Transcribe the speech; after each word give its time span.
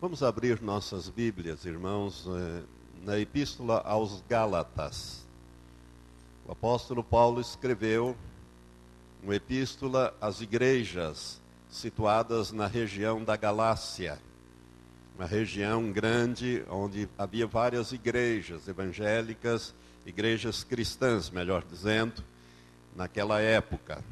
Vamos 0.00 0.22
abrir 0.22 0.62
nossas 0.62 1.08
Bíblias, 1.08 1.64
irmãos, 1.64 2.24
eh, 2.28 2.62
na 3.04 3.18
Epístola 3.18 3.80
aos 3.84 4.22
Gálatas. 4.28 5.26
O 6.46 6.52
apóstolo 6.52 7.02
Paulo 7.02 7.40
escreveu 7.40 8.16
uma 9.24 9.34
epístola 9.34 10.16
às 10.20 10.40
igrejas 10.40 11.40
situadas 11.68 12.52
na 12.52 12.68
região 12.68 13.24
da 13.24 13.34
Galácia, 13.34 14.20
uma 15.16 15.26
região 15.26 15.90
grande 15.90 16.64
onde 16.70 17.08
havia 17.18 17.48
várias 17.48 17.90
igrejas 17.90 18.68
evangélicas, 18.68 19.74
igrejas 20.06 20.62
cristãs, 20.62 21.28
melhor 21.28 21.64
dizendo, 21.68 22.22
naquela 22.94 23.40
época. 23.40 24.04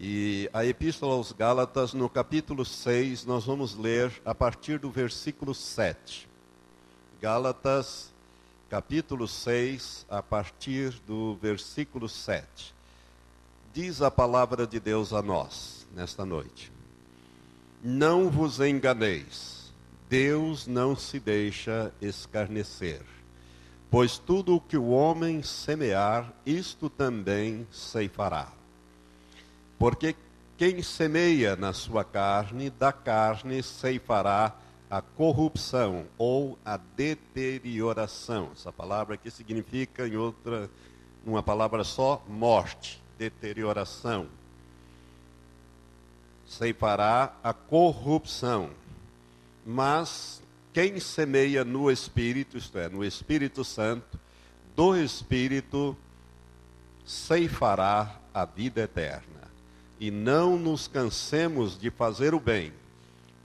E 0.00 0.48
a 0.52 0.64
Epístola 0.64 1.14
aos 1.14 1.32
Gálatas, 1.32 1.92
no 1.92 2.08
capítulo 2.08 2.64
6, 2.64 3.24
nós 3.24 3.46
vamos 3.46 3.74
ler 3.74 4.12
a 4.24 4.32
partir 4.32 4.78
do 4.78 4.92
versículo 4.92 5.52
7. 5.52 6.28
Gálatas, 7.20 8.12
capítulo 8.70 9.26
6, 9.26 10.06
a 10.08 10.22
partir 10.22 10.92
do 11.04 11.34
versículo 11.42 12.08
7. 12.08 12.72
Diz 13.74 14.00
a 14.00 14.08
palavra 14.08 14.68
de 14.68 14.78
Deus 14.78 15.12
a 15.12 15.20
nós, 15.20 15.88
nesta 15.92 16.24
noite: 16.24 16.70
Não 17.82 18.30
vos 18.30 18.60
enganeis, 18.60 19.74
Deus 20.08 20.68
não 20.68 20.94
se 20.94 21.18
deixa 21.18 21.92
escarnecer. 22.00 23.02
Pois 23.90 24.16
tudo 24.16 24.54
o 24.54 24.60
que 24.60 24.76
o 24.76 24.90
homem 24.90 25.42
semear, 25.42 26.32
isto 26.46 26.88
também 26.88 27.66
ceifará. 27.72 28.57
Porque 29.78 30.16
quem 30.58 30.82
semeia 30.82 31.54
na 31.54 31.72
sua 31.72 32.02
carne, 32.02 32.68
da 32.68 32.92
carne 32.92 33.62
ceifará 33.62 34.56
a 34.90 35.00
corrupção 35.00 36.06
ou 36.18 36.58
a 36.64 36.76
deterioração. 36.76 38.50
Essa 38.52 38.72
palavra 38.72 39.14
aqui 39.14 39.30
significa, 39.30 40.08
em 40.08 40.16
outra, 40.16 40.68
uma 41.24 41.44
palavra 41.44 41.84
só, 41.84 42.24
morte, 42.26 43.00
deterioração. 43.16 44.26
Ceifará 46.44 47.36
a 47.44 47.52
corrupção. 47.52 48.70
Mas 49.64 50.42
quem 50.72 50.98
semeia 50.98 51.64
no 51.64 51.88
Espírito, 51.88 52.58
isto 52.58 52.76
é, 52.78 52.88
no 52.88 53.04
Espírito 53.04 53.62
Santo, 53.62 54.18
do 54.74 54.96
Espírito 54.96 55.96
ceifará 57.04 58.18
a 58.34 58.44
vida 58.44 58.80
eterna 58.80 59.37
e 60.00 60.10
não 60.10 60.56
nos 60.56 60.86
cansemos 60.86 61.78
de 61.78 61.90
fazer 61.90 62.34
o 62.34 62.40
bem, 62.40 62.72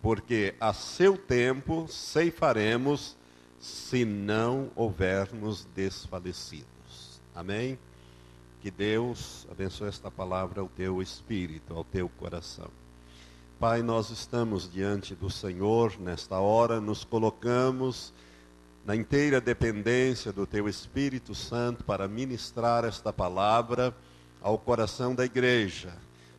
porque 0.01 0.53
a 0.59 0.73
seu 0.73 1.17
tempo 1.17 1.87
ceifaremos 1.87 3.17
se 3.59 4.05
não 4.05 4.69
houvermos 4.75 5.65
desfalecidos. 5.73 7.21
Amém? 7.33 7.79
Que 8.61 8.69
Deus 8.69 9.47
abençoe 9.49 9.87
esta 9.87 10.11
palavra 10.11 10.61
ao 10.61 10.67
teu 10.67 11.01
espírito, 11.01 11.73
ao 11.73 11.83
teu 11.83 12.07
coração. 12.07 12.69
Pai, 13.59 13.81
nós 13.81 14.09
estamos 14.09 14.71
diante 14.71 15.15
do 15.15 15.29
Senhor 15.29 15.99
nesta 15.99 16.39
hora, 16.39 16.79
nos 16.79 17.03
colocamos 17.03 18.13
na 18.85 18.95
inteira 18.95 19.39
dependência 19.39 20.33
do 20.33 20.45
teu 20.45 20.67
Espírito 20.67 21.33
Santo 21.33 21.85
para 21.85 22.05
ministrar 22.07 22.83
esta 22.83 23.13
palavra 23.13 23.95
ao 24.41 24.57
coração 24.57 25.15
da 25.15 25.23
igreja 25.23 25.93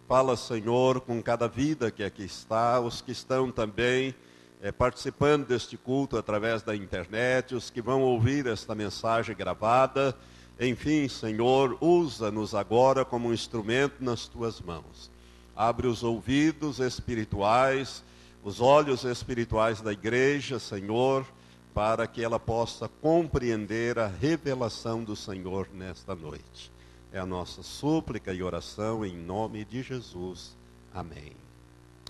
Fala, 0.07 0.37
Senhor, 0.37 1.01
com 1.01 1.23
cada 1.23 1.49
vida 1.49 1.91
que 1.91 2.05
aqui 2.05 2.25
está, 2.25 2.79
os 2.79 3.01
que 3.01 3.11
estão 3.11 3.51
também 3.51 4.15
é, 4.61 4.71
participando 4.71 5.47
deste 5.47 5.79
culto 5.79 6.19
através 6.19 6.63
da 6.63 6.77
internet, 6.77 7.55
os 7.55 7.71
que 7.71 7.81
vão 7.81 8.03
ouvir 8.03 8.47
esta 8.47 8.75
mensagem 8.75 9.35
gravada. 9.35 10.15
Enfim, 10.61 11.09
Senhor, 11.09 11.79
usa-nos 11.81 12.55
agora 12.55 13.03
como 13.03 13.29
um 13.29 13.33
instrumento 13.33 14.05
nas 14.05 14.29
tuas 14.29 14.61
mãos. 14.61 15.11
Abre 15.57 15.87
os 15.87 16.03
ouvidos 16.03 16.81
espirituais, 16.81 18.05
os 18.45 18.61
olhos 18.61 19.05
espirituais 19.05 19.81
da 19.81 19.93
igreja, 19.93 20.59
Senhor, 20.59 21.27
para 21.73 22.07
que 22.07 22.23
ela 22.23 22.39
possa 22.39 22.91
compreender 23.01 23.99
a 23.99 24.07
revelação 24.07 25.03
do 25.03 25.17
Senhor 25.17 25.67
nesta 25.73 26.15
noite. 26.15 26.74
É 27.15 27.21
a 27.21 27.25
nossa 27.25 27.63
súplica 27.63 28.35
e 28.35 28.43
oração 28.43 29.07
em 29.07 29.17
nome 29.17 29.65
de 29.65 29.85
Jesus. 29.85 30.57
Amém. 30.93 31.31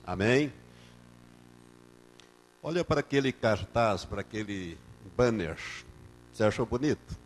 Amém. 0.02 0.50
Olha 2.62 2.82
para 2.82 3.00
aquele 3.00 3.30
cartaz, 3.30 4.06
para 4.06 4.22
aquele 4.22 4.78
banner. 5.14 5.58
Você 6.32 6.42
achou 6.42 6.64
bonito? 6.64 7.18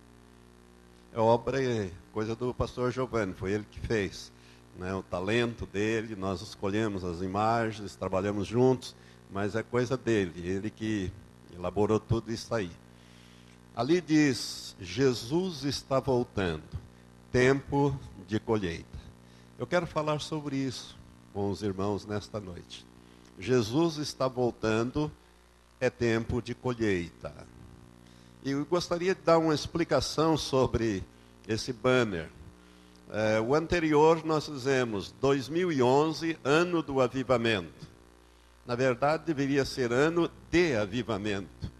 É 1.12 1.21
obra, 1.21 1.59
coisa 2.12 2.34
do 2.34 2.53
pastor 2.53 2.91
Giovanni, 2.91 3.33
foi 3.34 3.53
ele 3.53 3.65
que 3.71 3.78
fez. 3.78 4.33
Né, 4.77 4.93
o 4.93 5.03
talento 5.05 5.65
dele, 5.65 6.17
nós 6.17 6.43
escolhemos 6.43 7.05
as 7.05 7.22
imagens, 7.22 7.94
trabalhamos 7.94 8.49
juntos, 8.49 8.97
mas 9.31 9.55
é 9.55 9.62
coisa 9.62 9.97
dele, 9.97 10.44
ele 10.44 10.69
que 10.69 11.12
elaborou 11.55 12.00
tudo 12.00 12.33
isso 12.33 12.53
aí. 12.53 12.72
Ali 13.77 14.00
diz: 14.00 14.75
Jesus 14.81 15.62
está 15.62 16.00
voltando 16.00 16.88
tempo 17.33 17.99
de 18.27 18.41
colheita. 18.41 18.99
Eu 19.59 19.66
quero 19.66 19.87
falar 19.87 20.21
sobre 20.21 20.56
isso 20.56 20.97
com 21.33 21.50
os 21.50 21.62
irmãos 21.62 22.06
nesta 22.06 22.41
noite. 22.41 22.87
Jesus 23.39 23.97
está 23.99 24.27
voltando, 24.27 25.11
é 25.81 25.91
tempo 25.91 26.41
de 26.43 26.55
colheita. 26.55 27.33
E 28.43 28.50
eu 28.50 28.65
gostaria 28.65 29.15
de 29.15 29.21
dar 29.21 29.38
uma 29.38 29.55
explicação 29.55 30.37
sobre 30.37 31.05
esse 31.47 31.72
banner. 31.72 32.28
É, 33.11 33.41
o 33.41 33.55
anterior 33.55 34.25
nós 34.25 34.47
fizemos 34.47 35.12
2011, 35.21 36.38
ano 36.44 36.83
do 36.83 37.00
avivamento. 37.00 37.88
Na 38.67 38.75
verdade, 38.75 39.25
deveria 39.25 39.65
ser 39.65 39.93
ano 39.93 40.31
de 40.50 40.77
avivamento, 40.77 41.71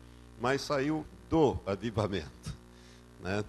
mas 0.41 0.63
saiu 0.63 1.05
do 1.29 1.59
avivamento. 1.67 2.57
Né? 3.21 3.45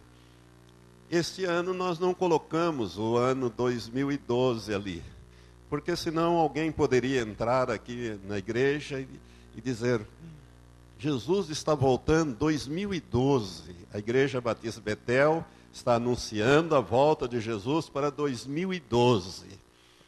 Este 1.12 1.44
ano 1.44 1.74
nós 1.74 1.98
não 1.98 2.14
colocamos 2.14 3.00
o 3.00 3.18
ano 3.18 3.50
2012 3.50 4.72
ali, 4.72 5.04
porque 5.68 5.96
senão 5.96 6.36
alguém 6.36 6.72
poderia 6.72 7.22
entrar 7.22 7.72
aqui 7.72 8.20
na 8.26 8.38
igreja 8.38 9.00
e, 9.00 9.08
e 9.56 9.62
dizer: 9.62 10.06
Jesus 11.00 11.50
está 11.50 11.74
voltando 11.74 12.36
2012. 12.36 13.76
A 13.92 13.98
Igreja 13.98 14.40
Batista 14.40 14.82
Betel 14.82 15.44
está 15.74 15.96
anunciando 15.96 16.76
a 16.76 16.80
volta 16.80 17.28
de 17.28 17.40
Jesus 17.40 17.90
para 17.90 18.12
2012. 18.12 19.48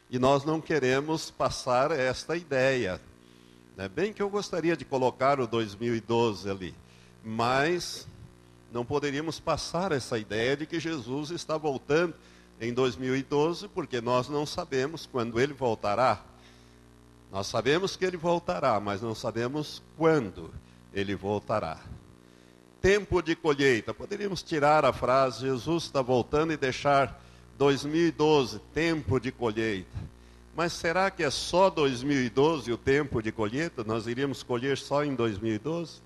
E 0.07 0.19
nós 0.19 0.45
não 0.45 0.61
queremos 0.61 1.31
passar 1.31 1.89
esta 1.89 2.37
ideia. 2.37 3.01
É 3.75 3.89
bem 3.89 4.13
que 4.13 4.21
eu 4.21 4.29
gostaria 4.29 4.77
de 4.77 4.85
colocar 4.85 5.39
o 5.39 5.47
2012 5.47 6.47
ali, 6.47 6.75
mas 7.23 8.05
não 8.71 8.85
poderíamos 8.85 9.39
passar 9.39 9.91
essa 9.91 10.17
ideia 10.17 10.55
de 10.55 10.65
que 10.65 10.79
Jesus 10.79 11.29
está 11.29 11.57
voltando 11.57 12.13
em 12.59 12.73
2012, 12.73 13.67
porque 13.67 13.99
nós 13.99 14.29
não 14.29 14.45
sabemos 14.45 15.05
quando 15.05 15.39
ele 15.39 15.53
voltará. 15.53 16.23
Nós 17.31 17.47
sabemos 17.47 17.95
que 17.95 18.05
ele 18.05 18.17
voltará, 18.17 18.79
mas 18.79 19.01
não 19.01 19.15
sabemos 19.15 19.81
quando 19.97 20.51
ele 20.93 21.15
voltará. 21.15 21.79
Tempo 22.81 23.21
de 23.21 23.35
colheita. 23.35 23.93
Poderíamos 23.93 24.41
tirar 24.41 24.85
a 24.85 24.93
frase 24.93 25.41
Jesus 25.41 25.85
está 25.85 26.01
voltando 26.01 26.53
e 26.53 26.57
deixar 26.57 27.21
2012, 27.57 28.59
tempo 28.73 29.19
de 29.19 29.31
colheita. 29.31 29.97
Mas 30.55 30.73
será 30.73 31.09
que 31.09 31.23
é 31.23 31.29
só 31.29 31.69
2012 31.69 32.71
o 32.71 32.77
tempo 32.77 33.21
de 33.21 33.31
colheita? 33.31 33.83
Nós 33.83 34.07
iríamos 34.07 34.43
colher 34.43 34.77
só 34.77 35.03
em 35.03 35.15
2012? 35.15 36.01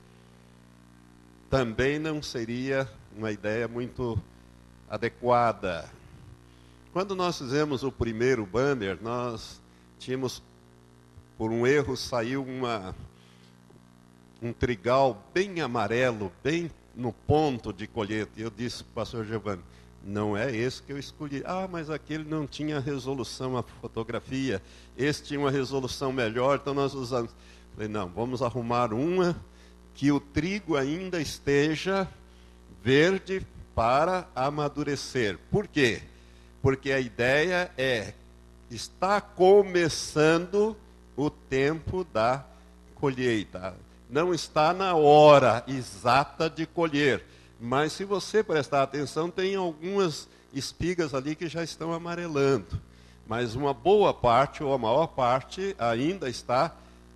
Também 1.49 1.99
não 1.99 2.21
seria 2.21 2.89
uma 3.15 3.31
ideia 3.31 3.67
muito 3.67 4.19
adequada. 4.89 5.89
Quando 6.91 7.15
nós 7.15 7.37
fizemos 7.37 7.83
o 7.83 7.91
primeiro 7.91 8.45
banner, 8.45 8.97
nós 9.01 9.61
tínhamos, 9.99 10.41
por 11.37 11.51
um 11.51 11.67
erro, 11.67 11.97
saiu 11.97 12.43
uma, 12.43 12.95
um 14.41 14.53
trigal 14.53 15.21
bem 15.33 15.61
amarelo, 15.61 16.31
bem 16.43 16.71
no 16.95 17.11
ponto 17.11 17.73
de 17.73 17.87
colheita. 17.87 18.31
E 18.37 18.41
eu 18.41 18.49
disse 18.49 18.83
para 18.83 18.91
o 18.91 18.95
pastor 18.95 19.25
Giovanni, 19.25 19.61
não 20.05 20.37
é 20.37 20.55
esse 20.55 20.81
que 20.81 20.93
eu 20.93 20.99
escolhi. 20.99 21.41
Ah, 21.45 21.67
mas 21.69 21.89
aquele 21.89 22.23
não 22.23 22.45
tinha 22.45 22.79
resolução 22.79 23.57
a 23.57 23.63
fotografia. 23.63 24.61
Esse 24.97 25.23
tinha 25.23 25.39
uma 25.39 25.51
resolução 25.51 26.13
melhor, 26.13 26.59
então 26.61 26.73
nós 26.73 26.93
usamos. 26.93 27.31
Falei, 27.73 27.89
não, 27.89 28.07
vamos 28.07 28.41
arrumar 28.41 28.93
uma 28.93 29.35
que 29.95 30.11
o 30.11 30.19
trigo 30.19 30.75
ainda 30.75 31.21
esteja 31.21 32.07
verde 32.83 33.45
para 33.73 34.27
amadurecer. 34.35 35.39
Por 35.49 35.67
quê? 35.67 36.01
Porque 36.61 36.91
a 36.91 36.99
ideia 36.99 37.71
é 37.77 38.13
está 38.69 39.21
começando 39.21 40.75
o 41.15 41.29
tempo 41.29 42.03
da 42.03 42.45
colheita. 42.95 43.75
Não 44.09 44.33
está 44.33 44.73
na 44.73 44.95
hora 44.95 45.63
exata 45.67 46.49
de 46.49 46.65
colher. 46.65 47.23
Mas 47.59 47.93
se 47.93 48.03
você 48.03 48.43
prestar 48.43 48.83
atenção, 48.83 49.29
tem 49.29 49.55
algumas 49.55 50.27
espigas 50.53 51.13
ali 51.13 51.35
que 51.35 51.47
já 51.47 51.63
estão 51.63 51.93
amarelando. 51.93 52.81
Mas 53.27 53.55
uma 53.55 53.73
boa 53.73 54.13
parte, 54.13 54.63
ou 54.63 54.73
a 54.73 54.77
maior 54.77 55.07
parte, 55.07 55.75
ainda 55.79 56.29
está 56.29 56.75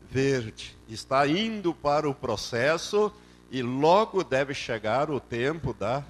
verde. 0.10 0.76
Está 0.88 1.28
indo 1.28 1.74
para 1.74 2.10
o 2.10 2.14
processo 2.14 3.12
e 3.52 3.62
logo 3.62 4.24
deve 4.24 4.54
chegar 4.54 5.10
o 5.10 5.20
tempo 5.20 5.74
da 5.74 6.04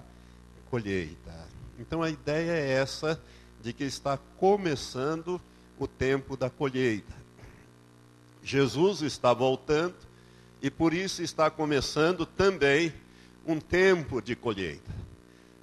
colheita. 0.70 1.48
Então 1.78 2.02
a 2.02 2.10
ideia 2.10 2.52
é 2.52 2.72
essa 2.72 3.22
de 3.62 3.74
que 3.74 3.84
está 3.84 4.18
começando 4.38 5.42
o 5.78 5.88
tempo 5.88 6.36
da 6.36 6.50
colheita. 6.50 7.14
Jesus 8.44 9.02
está 9.02 9.34
voltando 9.34 9.96
e 10.62 10.70
por 10.70 10.94
isso 10.94 11.22
está 11.22 11.50
começando 11.50 12.26
também 12.26 12.94
um 13.46 13.60
tempo 13.60 14.22
de 14.22 14.36
colheita. 14.36 14.92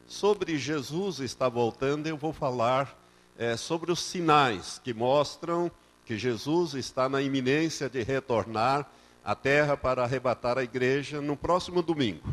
Sobre 0.07 0.57
Jesus 0.57 1.21
está 1.21 1.49
voltando, 1.49 2.07
eu 2.07 2.17
vou 2.17 2.33
falar 2.33 2.99
é, 3.37 3.57
sobre 3.57 3.91
os 3.91 4.01
sinais 4.01 4.81
que 4.83 4.95
mostram 4.95 5.71
que 6.07 6.17
Jesus 6.17 6.75
está 6.75 7.09
na 7.09 7.21
iminência 7.21 7.91
de 7.91 8.01
retornar 8.03 8.89
à 9.25 9.35
terra 9.35 9.77
para 9.77 10.05
arrebatar 10.05 10.57
a 10.57 10.63
igreja 10.63 11.21
no 11.21 11.37
próximo 11.37 11.83
domingo. 11.83 12.33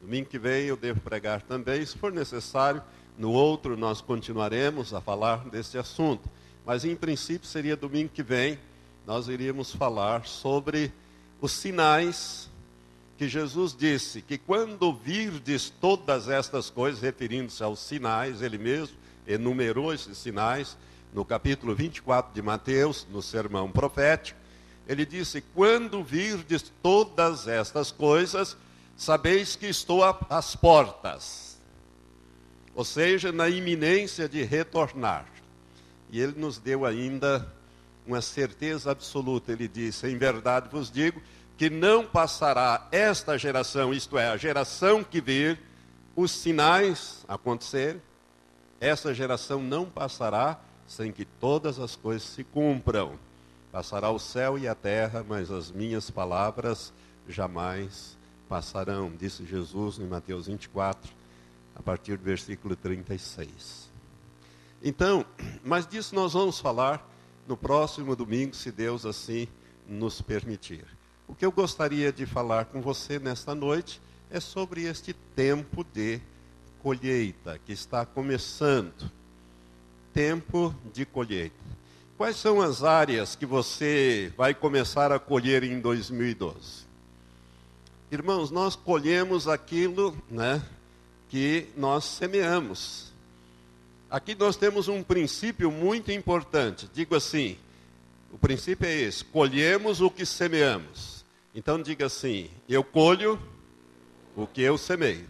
Domingo 0.00 0.26
que 0.26 0.38
vem 0.38 0.64
eu 0.64 0.76
devo 0.76 1.00
pregar 1.00 1.42
também, 1.42 1.84
se 1.84 1.98
for 1.98 2.10
necessário, 2.10 2.82
no 3.18 3.30
outro 3.30 3.76
nós 3.76 4.00
continuaremos 4.00 4.94
a 4.94 5.02
falar 5.02 5.44
desse 5.50 5.76
assunto. 5.76 6.30
Mas 6.64 6.82
em 6.86 6.96
princípio 6.96 7.46
seria 7.46 7.76
domingo 7.76 8.08
que 8.08 8.22
vem, 8.22 8.58
nós 9.06 9.28
iríamos 9.28 9.74
falar 9.74 10.26
sobre 10.26 10.90
os 11.42 11.52
sinais 11.52 12.48
que 13.18 13.28
Jesus 13.28 13.76
disse 13.76 14.22
que 14.22 14.38
quando 14.38 14.94
virdes 14.94 15.68
todas 15.68 16.26
estas 16.30 16.70
coisas, 16.70 17.02
referindo-se 17.02 17.62
aos 17.62 17.80
sinais, 17.80 18.40
ele 18.40 18.56
mesmo 18.56 18.96
enumerou 19.26 19.92
esses 19.92 20.16
sinais 20.16 20.74
no 21.12 21.24
capítulo 21.24 21.74
24 21.74 22.32
de 22.32 22.42
Mateus, 22.42 23.06
no 23.10 23.20
sermão 23.20 23.70
profético, 23.70 24.38
ele 24.86 25.04
disse: 25.04 25.40
Quando 25.40 26.02
virdes 26.02 26.72
todas 26.82 27.48
estas 27.48 27.90
coisas, 27.90 28.56
sabeis 28.96 29.56
que 29.56 29.66
estou 29.66 30.02
às 30.28 30.54
portas, 30.56 31.58
ou 32.74 32.84
seja, 32.84 33.32
na 33.32 33.48
iminência 33.48 34.28
de 34.28 34.42
retornar. 34.42 35.26
E 36.10 36.20
ele 36.20 36.34
nos 36.36 36.58
deu 36.58 36.84
ainda 36.84 37.52
uma 38.06 38.20
certeza 38.20 38.90
absoluta. 38.90 39.52
Ele 39.52 39.68
disse: 39.68 40.06
Em 40.06 40.16
verdade 40.16 40.68
vos 40.70 40.90
digo 40.90 41.20
que 41.56 41.68
não 41.68 42.06
passará 42.06 42.88
esta 42.90 43.36
geração, 43.36 43.92
isto 43.92 44.18
é, 44.18 44.28
a 44.28 44.36
geração 44.36 45.04
que 45.04 45.20
vir, 45.20 45.60
os 46.16 46.30
sinais 46.30 47.24
acontecerem, 47.28 48.00
essa 48.80 49.12
geração 49.12 49.60
não 49.62 49.84
passará 49.84 50.58
sem 50.90 51.12
que 51.12 51.24
todas 51.24 51.78
as 51.78 51.94
coisas 51.94 52.24
se 52.24 52.42
cumpram. 52.42 53.16
Passará 53.70 54.10
o 54.10 54.18
céu 54.18 54.58
e 54.58 54.66
a 54.66 54.74
terra, 54.74 55.24
mas 55.26 55.48
as 55.48 55.70
minhas 55.70 56.10
palavras 56.10 56.92
jamais 57.28 58.18
passarão, 58.48 59.08
disse 59.16 59.46
Jesus 59.46 60.00
em 60.00 60.08
Mateus 60.08 60.48
24, 60.48 61.12
a 61.76 61.80
partir 61.80 62.16
do 62.16 62.24
versículo 62.24 62.74
36. 62.74 63.88
Então, 64.82 65.24
mas 65.62 65.86
disso 65.86 66.12
nós 66.12 66.32
vamos 66.32 66.58
falar 66.58 67.08
no 67.46 67.56
próximo 67.56 68.16
domingo, 68.16 68.56
se 68.56 68.72
Deus 68.72 69.06
assim 69.06 69.46
nos 69.86 70.20
permitir. 70.20 70.84
O 71.28 71.36
que 71.36 71.46
eu 71.46 71.52
gostaria 71.52 72.12
de 72.12 72.26
falar 72.26 72.64
com 72.64 72.80
você 72.80 73.20
nesta 73.20 73.54
noite 73.54 74.02
é 74.28 74.40
sobre 74.40 74.82
este 74.82 75.12
tempo 75.12 75.84
de 75.84 76.20
colheita 76.82 77.60
que 77.64 77.72
está 77.72 78.04
começando. 78.04 79.19
Tempo 80.12 80.74
de 80.92 81.04
colheita. 81.04 81.54
Quais 82.16 82.36
são 82.36 82.60
as 82.60 82.82
áreas 82.82 83.34
que 83.34 83.46
você 83.46 84.32
vai 84.36 84.52
começar 84.52 85.10
a 85.10 85.18
colher 85.18 85.62
em 85.62 85.80
2012? 85.80 86.84
Irmãos, 88.10 88.50
nós 88.50 88.74
colhemos 88.74 89.46
aquilo 89.46 90.16
né, 90.28 90.62
que 91.28 91.68
nós 91.76 92.04
semeamos. 92.04 93.12
Aqui 94.10 94.34
nós 94.34 94.56
temos 94.56 94.88
um 94.88 95.02
princípio 95.02 95.70
muito 95.70 96.10
importante. 96.10 96.90
Digo 96.92 97.14
assim: 97.14 97.56
o 98.32 98.36
princípio 98.36 98.86
é 98.86 98.94
esse: 98.94 99.24
colhemos 99.24 100.00
o 100.00 100.10
que 100.10 100.26
semeamos. 100.26 101.24
Então 101.54 101.80
diga 101.80 102.06
assim: 102.06 102.50
eu 102.68 102.82
colho 102.82 103.40
o 104.36 104.46
que 104.46 104.60
eu 104.60 104.76
semeio. 104.76 105.28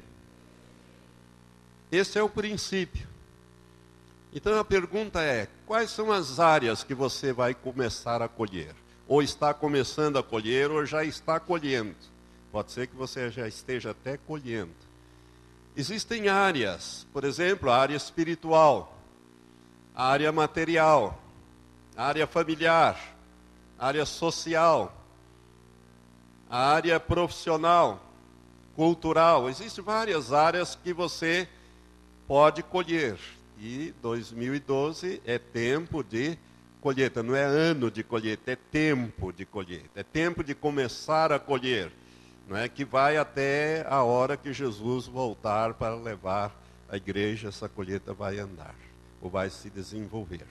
Esse 1.93 2.19
é 2.19 2.23
o 2.23 2.29
princípio. 2.31 3.10
Então 4.33 4.59
a 4.59 4.65
pergunta 4.65 5.21
é: 5.23 5.49
quais 5.67 5.91
são 5.91 6.13
as 6.13 6.39
áreas 6.39 6.85
que 6.85 6.95
você 6.95 7.33
vai 7.33 7.55
começar 7.55 8.23
a 8.23 8.29
colher? 8.29 8.75
Ou 9.09 9.23
está 9.23 9.53
começando 9.53 10.19
a 10.19 10.23
colher, 10.23 10.71
ou 10.71 10.87
já 10.87 11.05
está 11.05 11.41
colhendo. 11.41 11.97
Pode 12.53 12.71
ser 12.71 12.87
que 12.87 12.95
você 12.95 13.31
já 13.31 13.49
esteja 13.49 13.91
até 13.91 14.17
colhendo. 14.17 14.75
Existem 15.77 16.29
áreas, 16.29 17.07
por 17.13 17.25
exemplo, 17.25 17.71
a 17.71 17.77
área 17.77 17.97
espiritual, 17.97 18.97
a 19.95 20.07
área 20.07 20.31
material, 20.31 21.21
a 21.97 22.07
área 22.07 22.27
familiar, 22.27 23.17
a 23.79 23.87
área 23.87 24.05
social, 24.05 24.95
a 26.49 26.73
área 26.73 26.99
profissional, 27.01 28.05
cultural. 28.77 29.49
Existem 29.49 29.83
várias 29.83 30.33
áreas 30.33 30.75
que 30.75 30.93
você 30.93 31.49
pode 32.27 32.63
colher. 32.63 33.19
E 33.61 33.95
2012 34.01 35.21
é 35.25 35.39
tempo 35.39 36.03
de 36.03 36.39
colheita, 36.81 37.23
não 37.23 37.37
é 37.37 37.45
ano 37.45 37.91
de 37.91 38.03
colheita, 38.03 38.53
é 38.53 38.57
tempo 38.57 39.33
de 39.33 39.45
colheita, 39.45 40.01
é 40.01 40.03
tempo 40.03 40.43
de 40.43 40.55
começar 40.55 41.31
a 41.31 41.39
colher 41.39 41.93
não 42.51 42.57
é 42.57 42.69
que 42.69 42.85
vai 42.85 43.17
até 43.17 43.87
a 43.89 44.03
hora 44.03 44.37
que 44.37 44.53
Jesus 44.53 45.07
voltar 45.07 45.75
para 45.75 45.95
levar 45.95 46.53
a 46.89 46.97
igreja, 46.97 47.47
essa 47.47 47.69
colheita 47.69 48.13
vai 48.13 48.41
andar, 48.41 48.75
ou 49.23 49.31
vai 49.31 49.49
se 49.49 49.71
desenvolver. 49.71 50.45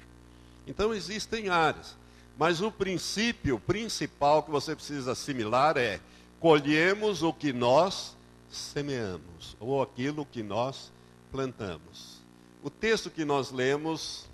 Então 0.65 0.93
existem 0.93 1.49
áreas, 1.49 1.97
mas 2.37 2.61
o 2.61 2.71
princípio 2.71 3.59
principal 3.59 4.41
que 4.43 4.49
você 4.49 4.73
precisa 4.73 5.11
assimilar 5.11 5.75
é: 5.75 5.99
colhemos 6.39 7.21
o 7.21 7.33
que 7.33 7.51
nós 7.51 8.15
semeamos, 8.49 9.57
ou 9.59 9.81
aquilo 9.81 10.25
que 10.25 10.41
nós 10.41 10.93
plantamos. 11.33 12.08
O 12.61 12.69
texto 12.69 13.09
que 13.09 13.23
nós 13.23 13.51
lemos 13.51 14.27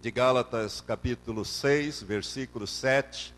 de 0.00 0.10
Gálatas 0.10 0.80
capítulo 0.80 1.44
6, 1.44 2.02
versículo 2.02 2.66
7 2.66 3.32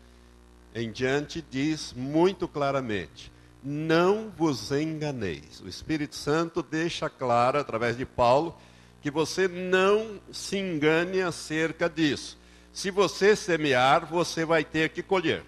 em 0.73 0.91
diante 0.91 1.43
diz 1.43 1.93
muito 1.93 2.47
claramente: 2.47 3.31
não 3.63 4.31
vos 4.35 4.71
enganeis. 4.71 5.61
O 5.61 5.67
Espírito 5.67 6.15
Santo 6.15 6.63
deixa 6.63 7.07
claro, 7.07 7.59
através 7.59 7.97
de 7.97 8.03
Paulo, 8.05 8.57
que 8.99 9.11
você 9.11 9.47
não 9.47 10.19
se 10.31 10.57
engane 10.57 11.21
acerca 11.21 11.87
disso. 11.87 12.35
Se 12.73 12.89
você 12.89 13.35
semear, 13.35 14.07
você 14.07 14.43
vai 14.43 14.63
ter 14.63 14.89
que 14.89 15.03
colher. 15.03 15.43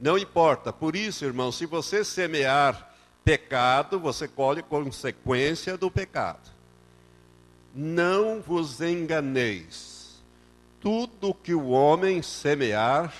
Não 0.00 0.16
importa. 0.16 0.72
Por 0.72 0.96
isso, 0.96 1.26
irmão, 1.26 1.52
se 1.52 1.66
você 1.66 2.04
semear 2.04 2.90
pecado, 3.22 4.00
você 4.00 4.26
colhe 4.26 4.62
consequência 4.62 5.76
do 5.76 5.90
pecado. 5.90 6.61
Não 7.74 8.40
vos 8.40 8.80
enganeis. 8.80 10.22
Tudo 10.80 11.32
que 11.32 11.54
o 11.54 11.68
homem 11.68 12.22
semear, 12.22 13.14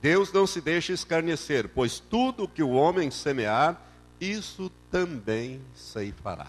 Deus 0.00 0.32
não 0.32 0.46
se 0.46 0.60
deixa 0.60 0.92
escarnecer, 0.92 1.68
pois 1.68 1.98
tudo 1.98 2.48
que 2.48 2.62
o 2.62 2.70
homem 2.70 3.10
semear, 3.10 3.80
isso 4.20 4.70
também 4.90 5.60
ceifará. 5.74 6.48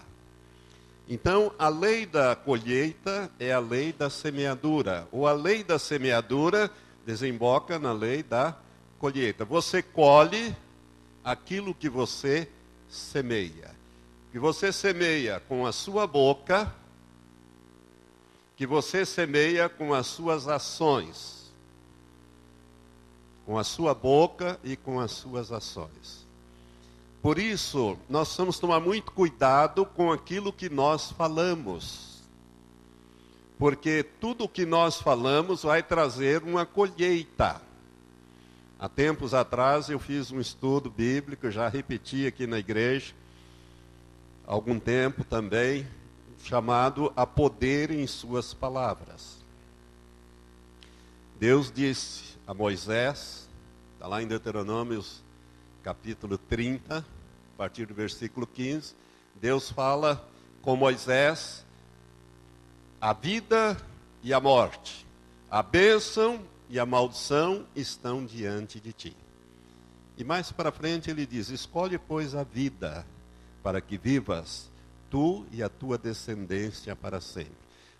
Então, 1.08 1.52
a 1.58 1.68
lei 1.68 2.06
da 2.06 2.36
colheita 2.36 3.28
é 3.38 3.52
a 3.52 3.58
lei 3.58 3.92
da 3.92 4.08
semeadura, 4.08 5.08
ou 5.10 5.26
a 5.26 5.32
lei 5.32 5.64
da 5.64 5.76
semeadura 5.76 6.70
desemboca 7.04 7.78
na 7.80 7.92
lei 7.92 8.22
da 8.22 8.56
colheita. 8.98 9.44
Você 9.44 9.82
colhe 9.82 10.54
aquilo 11.24 11.74
que 11.74 11.88
você 11.88 12.48
semeia. 12.88 13.72
Que 14.30 14.38
você 14.38 14.72
semeia 14.72 15.40
com 15.48 15.66
a 15.66 15.72
sua 15.72 16.06
boca, 16.06 16.72
que 18.60 18.66
você 18.66 19.06
semeia 19.06 19.70
com 19.70 19.94
as 19.94 20.06
suas 20.06 20.46
ações 20.46 21.50
com 23.46 23.56
a 23.56 23.64
sua 23.64 23.94
boca 23.94 24.60
e 24.62 24.76
com 24.76 25.00
as 25.00 25.12
suas 25.12 25.50
ações. 25.50 26.26
Por 27.22 27.38
isso, 27.38 27.96
nós 28.06 28.28
precisamos 28.28 28.58
tomar 28.58 28.78
muito 28.78 29.12
cuidado 29.12 29.86
com 29.86 30.12
aquilo 30.12 30.52
que 30.52 30.68
nós 30.68 31.10
falamos. 31.10 32.22
Porque 33.58 34.02
tudo 34.02 34.44
o 34.44 34.48
que 34.48 34.66
nós 34.66 35.00
falamos 35.00 35.62
vai 35.62 35.82
trazer 35.82 36.42
uma 36.42 36.66
colheita. 36.66 37.62
Há 38.78 38.90
tempos 38.90 39.32
atrás 39.32 39.88
eu 39.88 39.98
fiz 39.98 40.30
um 40.30 40.38
estudo 40.38 40.90
bíblico, 40.90 41.50
já 41.50 41.66
repeti 41.66 42.26
aqui 42.26 42.46
na 42.46 42.58
igreja, 42.58 43.14
algum 44.46 44.78
tempo 44.78 45.24
também, 45.24 45.88
chamado 46.44 47.12
A 47.16 47.26
Poder 47.26 47.90
em 47.90 48.06
Suas 48.06 48.54
Palavras. 48.54 49.38
Deus 51.38 51.70
disse 51.72 52.36
a 52.46 52.52
Moisés, 52.52 53.48
está 53.94 54.06
lá 54.06 54.22
em 54.22 54.26
Deuteronômios 54.26 55.22
capítulo 55.82 56.36
30, 56.36 56.98
a 56.98 57.04
partir 57.56 57.86
do 57.86 57.94
versículo 57.94 58.46
15, 58.46 58.94
Deus 59.40 59.70
fala 59.70 60.22
com 60.60 60.76
Moisés 60.76 61.64
a 63.00 63.12
vida 63.12 63.76
e 64.22 64.34
a 64.34 64.40
morte, 64.40 65.06
a 65.50 65.62
bênção 65.62 66.40
e 66.68 66.78
a 66.78 66.84
maldição 66.84 67.66
estão 67.74 68.24
diante 68.24 68.78
de 68.78 68.92
ti. 68.92 69.16
E 70.16 70.24
mais 70.24 70.52
para 70.52 70.70
frente 70.70 71.10
ele 71.10 71.24
diz: 71.24 71.48
Escolhe, 71.48 71.98
pois, 71.98 72.34
a 72.34 72.44
vida, 72.44 73.06
para 73.62 73.80
que 73.80 73.96
vivas 73.96 74.69
tu 75.10 75.44
e 75.50 75.62
a 75.62 75.68
tua 75.68 75.98
descendência 75.98 76.94
para 76.94 77.20
sempre. 77.20 77.52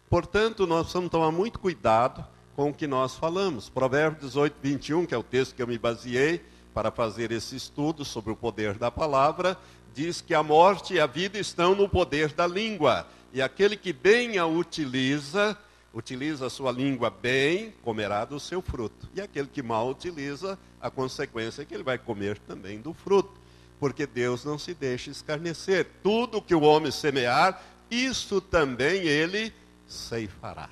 Portanto, 0.09 0.67
nós 0.67 0.83
precisamos 0.83 1.11
tomar 1.11 1.31
muito 1.31 1.59
cuidado 1.59 2.25
com 2.57 2.71
o 2.71 2.75
que 2.75 2.87
nós 2.87 3.17
falamos. 3.17 3.69
Provérbios 3.69 4.23
18, 4.23 4.57
21, 4.63 5.07
que 5.07 5.15
é 5.15 5.19
o 5.19 5.23
texto 5.23 5.55
que 5.55 5.63
eu 5.63 5.67
me 5.67 5.79
baseei 5.79 6.43
para 6.73 6.91
fazer 6.91 7.33
esse 7.33 7.57
estudo 7.57 8.05
sobre 8.05 8.33
o 8.33 8.37
poder 8.37 8.79
da 8.79 8.91
palavra, 8.91 9.59
diz 9.93 10.21
que 10.21 10.35
a 10.35 10.43
morte 10.43 10.95
e 10.95 11.01
a 11.01 11.07
vida 11.07 11.39
estão 11.39 11.75
no 11.75 11.89
poder 11.89 12.33
da 12.33 12.47
língua. 12.47 13.07
E 13.33 13.43
aquele 13.43 13.77
que 13.77 13.93
bem 13.93 14.39
a 14.39 14.47
utiliza, 14.47 15.57
utiliza 15.93 16.47
a 16.47 16.51
sua 16.51 16.71
língua 16.71 17.11
bem, 17.11 17.73
comerá 17.83 18.25
do 18.25 18.39
seu 18.39 18.63
fruto. 18.63 19.09
E 19.15 19.21
aquele 19.21 19.49
que 19.49 19.63
mal 19.63 19.89
utiliza, 19.89 20.59
a 20.81 20.91
consequência 20.91 21.63
é 21.63 21.65
que 21.65 21.75
ele 21.75 21.83
vai 21.83 21.99
comer 21.99 22.39
também 22.39 22.81
do 22.81 22.93
fruto. 22.93 23.40
Porque 23.81 24.07
Deus 24.07 24.45
não 24.45 24.59
se 24.59 24.75
deixa 24.75 25.11
escarnecer. 25.11 25.89
Tudo 26.03 26.41
que 26.43 26.55
o 26.55 26.61
homem 26.61 26.93
semear, 26.93 27.61
isso 27.91 28.41
também 28.41 29.07
ele 29.07 29.53
ceifará. 29.89 30.71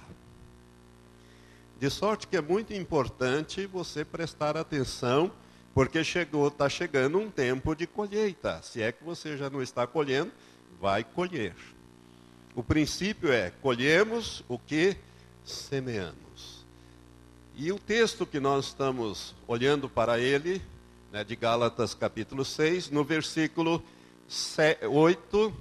De 1.80 1.88
sorte 1.88 2.26
que 2.26 2.36
é 2.36 2.40
muito 2.40 2.74
importante 2.74 3.66
você 3.66 4.04
prestar 4.04 4.56
atenção, 4.56 5.32
porque 5.72 6.04
chegou, 6.04 6.48
está 6.48 6.68
chegando 6.68 7.18
um 7.18 7.30
tempo 7.30 7.74
de 7.74 7.86
colheita. 7.86 8.60
Se 8.62 8.82
é 8.82 8.92
que 8.92 9.02
você 9.02 9.36
já 9.36 9.48
não 9.48 9.62
está 9.62 9.86
colhendo, 9.86 10.30
vai 10.80 11.02
colher. 11.02 11.54
O 12.54 12.62
princípio 12.62 13.32
é: 13.32 13.52
colhemos 13.62 14.44
o 14.48 14.58
que 14.58 14.96
semeamos. 15.44 16.66
E 17.54 17.70
o 17.70 17.78
texto 17.78 18.26
que 18.26 18.40
nós 18.40 18.66
estamos 18.66 19.34
olhando 19.46 19.88
para 19.88 20.18
ele, 20.18 20.60
né, 21.12 21.24
de 21.24 21.34
Gálatas 21.36 21.94
capítulo 21.94 22.44
6, 22.44 22.90
no 22.90 23.02
versículo 23.02 23.82
8, 24.90 25.54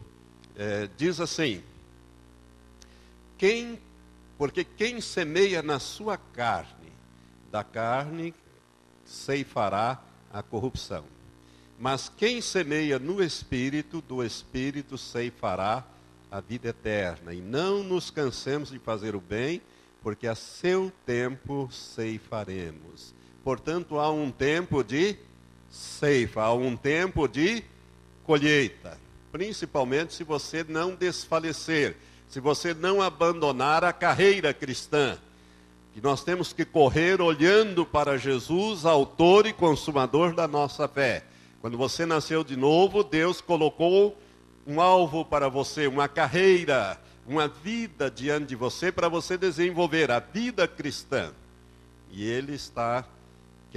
é, 0.55 0.89
diz 0.97 1.19
assim: 1.19 1.63
quem, 3.37 3.79
porque 4.37 4.63
quem 4.63 4.99
semeia 4.99 5.61
na 5.61 5.79
sua 5.79 6.17
carne, 6.17 6.91
da 7.51 7.63
carne 7.63 8.33
ceifará 9.05 10.01
a 10.31 10.43
corrupção. 10.43 11.05
Mas 11.79 12.09
quem 12.09 12.41
semeia 12.41 12.97
no 12.97 13.23
espírito, 13.23 14.01
do 14.01 14.23
espírito 14.23 14.97
ceifará 14.97 15.85
a 16.29 16.41
vida 16.41 16.69
eterna. 16.69 17.33
E 17.33 17.39
não 17.39 17.83
nos 17.83 18.09
cansemos 18.09 18.69
de 18.69 18.79
fazer 18.79 19.15
o 19.15 19.21
bem, 19.21 19.61
porque 20.01 20.27
a 20.27 20.35
seu 20.35 20.91
tempo 21.05 21.69
ceifaremos. 21.71 23.13
Portanto, 23.43 23.99
há 23.99 24.11
um 24.11 24.31
tempo 24.31 24.83
de 24.83 25.17
ceifa, 25.77 26.41
há 26.41 26.53
um 26.53 26.75
tempo 26.75 27.27
de 27.27 27.63
colheita. 28.25 28.97
Principalmente 29.31 30.13
se 30.13 30.23
você 30.23 30.65
não 30.67 30.95
desfalecer, 30.95 31.95
se 32.27 32.39
você 32.39 32.73
não 32.73 33.01
abandonar 33.01 33.83
a 33.83 33.93
carreira 33.93 34.53
cristã. 34.53 35.17
Que 35.93 36.01
nós 36.01 36.23
temos 36.23 36.53
que 36.53 36.65
correr 36.65 37.21
olhando 37.21 37.85
para 37.85 38.17
Jesus, 38.17 38.85
autor 38.85 39.45
e 39.45 39.53
consumador 39.53 40.33
da 40.33 40.47
nossa 40.47 40.87
fé. 40.87 41.23
Quando 41.61 41.77
você 41.77 42.05
nasceu 42.05 42.43
de 42.43 42.55
novo, 42.55 43.03
Deus 43.03 43.41
colocou 43.41 44.15
um 44.65 44.81
alvo 44.81 45.23
para 45.25 45.49
você, 45.49 45.87
uma 45.87 46.07
carreira, 46.07 46.99
uma 47.25 47.47
vida 47.47 48.11
diante 48.11 48.47
de 48.47 48.55
você 48.55 48.91
para 48.91 49.09
você 49.09 49.37
desenvolver 49.37 50.11
a 50.11 50.19
vida 50.19 50.67
cristã. 50.67 51.31
E 52.11 52.23
Ele 52.27 52.53
está 52.53 53.05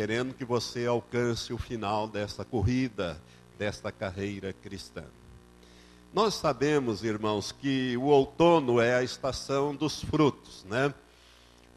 querendo 0.00 0.32
que 0.32 0.46
você 0.46 0.86
alcance 0.86 1.52
o 1.52 1.58
final 1.58 2.08
desta 2.08 2.42
corrida, 2.42 3.20
desta 3.58 3.92
carreira 3.92 4.50
cristã. 4.50 5.04
Nós 6.10 6.32
sabemos, 6.32 7.04
irmãos, 7.04 7.52
que 7.52 7.98
o 7.98 8.04
outono 8.04 8.80
é 8.80 8.94
a 8.94 9.02
estação 9.02 9.74
dos 9.74 10.02
frutos, 10.02 10.64
né? 10.64 10.94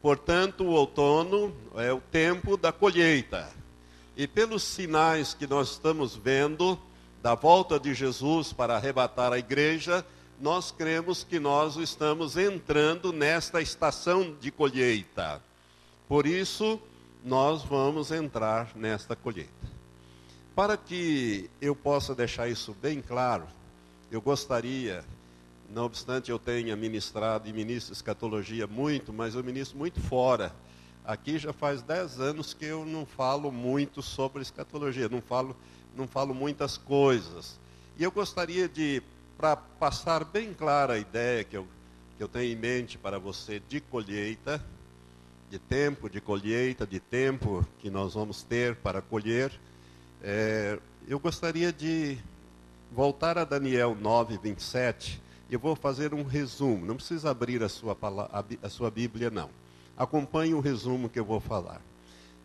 Portanto, 0.00 0.64
o 0.64 0.70
outono 0.70 1.54
é 1.74 1.92
o 1.92 2.00
tempo 2.00 2.56
da 2.56 2.72
colheita. 2.72 3.46
E 4.16 4.26
pelos 4.26 4.62
sinais 4.62 5.34
que 5.34 5.46
nós 5.46 5.72
estamos 5.72 6.16
vendo, 6.16 6.78
da 7.22 7.34
volta 7.34 7.78
de 7.78 7.92
Jesus 7.92 8.54
para 8.54 8.76
arrebatar 8.76 9.34
a 9.34 9.38
igreja, 9.38 10.02
nós 10.40 10.70
cremos 10.70 11.22
que 11.22 11.38
nós 11.38 11.76
estamos 11.76 12.38
entrando 12.38 13.12
nesta 13.12 13.60
estação 13.60 14.34
de 14.40 14.50
colheita. 14.50 15.42
Por 16.08 16.26
isso, 16.26 16.80
nós 17.24 17.62
vamos 17.62 18.10
entrar 18.10 18.70
nesta 18.76 19.16
colheita. 19.16 19.50
Para 20.54 20.76
que 20.76 21.50
eu 21.60 21.74
possa 21.74 22.14
deixar 22.14 22.48
isso 22.48 22.76
bem 22.80 23.00
claro, 23.00 23.46
eu 24.10 24.20
gostaria, 24.20 25.02
não 25.70 25.86
obstante 25.86 26.30
eu 26.30 26.38
tenha 26.38 26.76
ministrado 26.76 27.48
e 27.48 27.52
ministro 27.52 27.94
escatologia 27.94 28.66
muito, 28.66 29.12
mas 29.12 29.34
eu 29.34 29.42
ministro 29.42 29.78
muito 29.78 30.00
fora. 30.00 30.54
Aqui 31.04 31.38
já 31.38 31.52
faz 31.52 31.82
dez 31.82 32.20
anos 32.20 32.52
que 32.52 32.66
eu 32.66 32.84
não 32.84 33.06
falo 33.06 33.50
muito 33.50 34.02
sobre 34.02 34.42
escatologia, 34.42 35.08
não 35.08 35.22
falo 35.22 35.56
não 35.96 36.06
falo 36.06 36.34
muitas 36.34 36.76
coisas. 36.76 37.58
E 37.96 38.02
eu 38.02 38.10
gostaria 38.10 38.68
de, 38.68 39.02
para 39.36 39.56
passar 39.56 40.24
bem 40.24 40.52
clara 40.52 40.94
a 40.94 40.98
ideia 40.98 41.44
que 41.44 41.56
eu, 41.56 41.66
que 42.16 42.22
eu 42.22 42.28
tenho 42.28 42.52
em 42.52 42.56
mente 42.56 42.98
para 42.98 43.18
você 43.18 43.60
de 43.68 43.80
colheita, 43.80 44.64
de 45.54 45.58
tempo 45.60 46.10
de 46.10 46.20
colheita, 46.20 46.84
de 46.84 46.98
tempo 46.98 47.64
que 47.78 47.88
nós 47.88 48.14
vamos 48.14 48.42
ter 48.42 48.74
para 48.74 49.00
colher, 49.00 49.52
é, 50.20 50.80
eu 51.06 51.20
gostaria 51.20 51.72
de 51.72 52.18
voltar 52.90 53.38
a 53.38 53.44
Daniel 53.44 53.94
9, 53.94 54.36
27, 54.38 55.22
e 55.48 55.54
eu 55.54 55.60
vou 55.60 55.76
fazer 55.76 56.12
um 56.12 56.24
resumo. 56.24 56.84
Não 56.84 56.96
precisa 56.96 57.30
abrir 57.30 57.62
a 57.62 57.68
sua, 57.68 57.96
a 58.60 58.68
sua 58.68 58.90
Bíblia, 58.90 59.30
não. 59.30 59.48
Acompanhe 59.96 60.54
o 60.54 60.60
resumo 60.60 61.08
que 61.08 61.20
eu 61.20 61.24
vou 61.24 61.38
falar. 61.38 61.80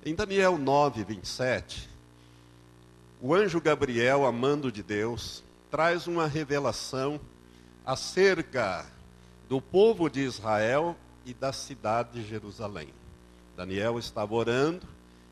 Em 0.06 0.14
Daniel 0.14 0.60
9, 0.60 1.04
27, 1.04 1.90
o 3.20 3.34
anjo 3.34 3.60
Gabriel, 3.60 4.24
amando 4.24 4.72
de 4.72 4.84
Deus, 4.84 5.44
traz 5.72 6.06
uma 6.06 6.28
revelação 6.28 7.20
acerca 7.84 8.86
do 9.50 9.60
povo 9.60 10.08
de 10.12 10.20
Israel 10.20 10.96
e 11.26 11.34
da 11.34 11.52
cidade 11.52 12.22
de 12.22 12.30
Jerusalém. 12.30 12.99
Daniel 13.60 14.00
estava 14.00 14.34
orando 14.34 14.88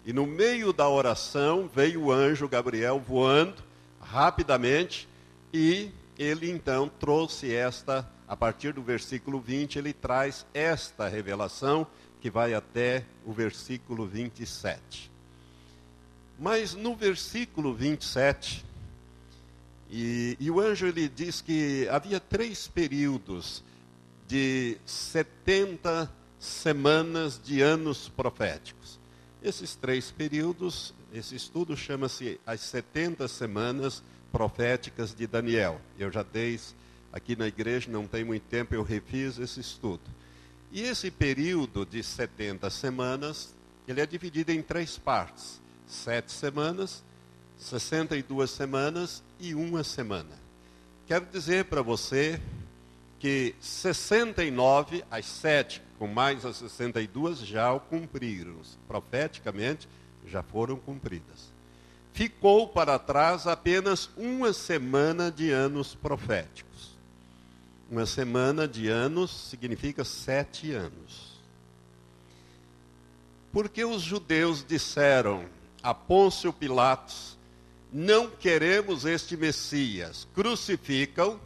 e 0.05 0.11
no 0.11 0.27
meio 0.27 0.73
da 0.73 0.89
oração 0.89 1.65
veio 1.73 2.03
o 2.03 2.11
anjo 2.11 2.45
Gabriel 2.45 2.99
voando 2.99 3.63
rapidamente 4.01 5.07
e 5.53 5.91
ele 6.19 6.51
então 6.51 6.89
trouxe 6.89 7.55
esta, 7.55 8.05
a 8.27 8.35
partir 8.35 8.73
do 8.73 8.81
versículo 8.83 9.39
20, 9.39 9.79
ele 9.79 9.93
traz 9.93 10.45
esta 10.53 11.07
revelação 11.07 11.87
que 12.19 12.29
vai 12.29 12.53
até 12.53 13.05
o 13.25 13.31
versículo 13.31 14.05
27. 14.05 15.09
Mas 16.37 16.73
no 16.73 16.97
versículo 16.97 17.73
27, 17.73 18.65
e, 19.89 20.35
e 20.37 20.51
o 20.51 20.59
anjo 20.59 20.85
ele 20.85 21.07
diz 21.07 21.39
que 21.39 21.87
havia 21.89 22.19
três 22.19 22.67
períodos 22.67 23.63
de 24.27 24.77
70 24.85 26.11
semanas 26.39 27.39
de 27.43 27.61
anos 27.61 28.09
proféticos. 28.09 28.99
Esses 29.41 29.75
três 29.75 30.11
períodos, 30.11 30.93
esse 31.13 31.35
estudo 31.35 31.75
chama-se 31.75 32.39
as 32.45 32.61
70 32.61 33.27
semanas 33.27 34.03
proféticas 34.31 35.13
de 35.13 35.25
Daniel. 35.27 35.79
Eu 35.97 36.11
já 36.11 36.23
dei 36.23 36.59
aqui 37.11 37.35
na 37.35 37.47
igreja, 37.47 37.89
não 37.89 38.07
tem 38.07 38.23
muito 38.23 38.43
tempo, 38.43 38.75
eu 38.75 38.83
refiz 38.83 39.37
esse 39.39 39.59
estudo. 39.59 40.03
E 40.71 40.81
esse 40.81 41.09
período 41.09 41.85
de 41.85 42.03
70 42.03 42.69
semanas, 42.69 43.55
ele 43.87 44.01
é 44.01 44.05
dividido 44.05 44.51
em 44.51 44.61
três 44.61 44.97
partes 44.97 45.61
sete 45.87 46.31
semanas, 46.31 47.03
62 47.57 48.51
semanas 48.51 49.23
e 49.39 49.55
uma 49.55 49.83
semana. 49.83 50.37
Quero 51.07 51.25
dizer 51.25 51.65
para 51.65 51.81
você 51.81 52.39
que 53.19 53.55
69, 53.59 55.03
as 55.09 55.25
sete 55.25 55.81
com 55.97 56.07
mais 56.07 56.45
as 56.45 56.57
62 56.57 57.39
já 57.39 57.71
o 57.73 57.79
cumpriram. 57.79 58.55
Profeticamente, 58.87 59.87
já 60.25 60.43
foram 60.43 60.77
cumpridas. 60.77 61.51
Ficou 62.13 62.67
para 62.67 62.97
trás 62.97 63.45
apenas 63.45 64.09
uma 64.17 64.51
semana 64.51 65.31
de 65.31 65.51
anos 65.51 65.93
proféticos. 65.93 66.97
Uma 67.89 68.05
semana 68.05 68.67
de 68.67 68.89
anos 68.89 69.31
significa 69.31 70.03
sete 70.03 70.73
anos. 70.73 71.37
Porque 73.51 73.85
os 73.85 74.01
judeus 74.01 74.65
disseram 74.67 75.45
a 75.81 75.93
Pôncio 75.93 76.51
Pilatos: 76.51 77.37
Não 77.93 78.29
queremos 78.29 79.05
este 79.05 79.37
Messias, 79.37 80.27
crucificam. 80.33 81.39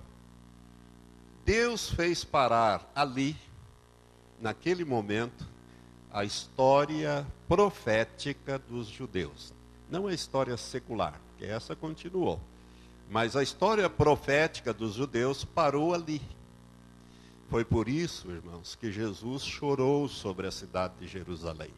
Deus 1.45 1.89
fez 1.89 2.23
parar 2.23 2.89
ali, 2.95 3.35
naquele 4.41 4.83
momento, 4.83 5.47
a 6.11 6.25
história 6.25 7.25
profética 7.47 8.59
dos 8.59 8.87
judeus. 8.87 9.53
Não 9.89 10.07
a 10.07 10.13
história 10.13 10.57
secular, 10.57 11.19
que 11.37 11.45
essa 11.45 11.75
continuou. 11.75 12.39
Mas 13.09 13.35
a 13.35 13.43
história 13.43 13.89
profética 13.89 14.73
dos 14.73 14.95
judeus 14.95 15.45
parou 15.45 15.93
ali. 15.93 16.21
Foi 17.49 17.65
por 17.65 17.89
isso, 17.89 18.31
irmãos, 18.31 18.75
que 18.75 18.91
Jesus 18.91 19.43
chorou 19.43 20.07
sobre 20.07 20.47
a 20.47 20.51
cidade 20.51 20.93
de 20.99 21.07
Jerusalém. 21.07 21.71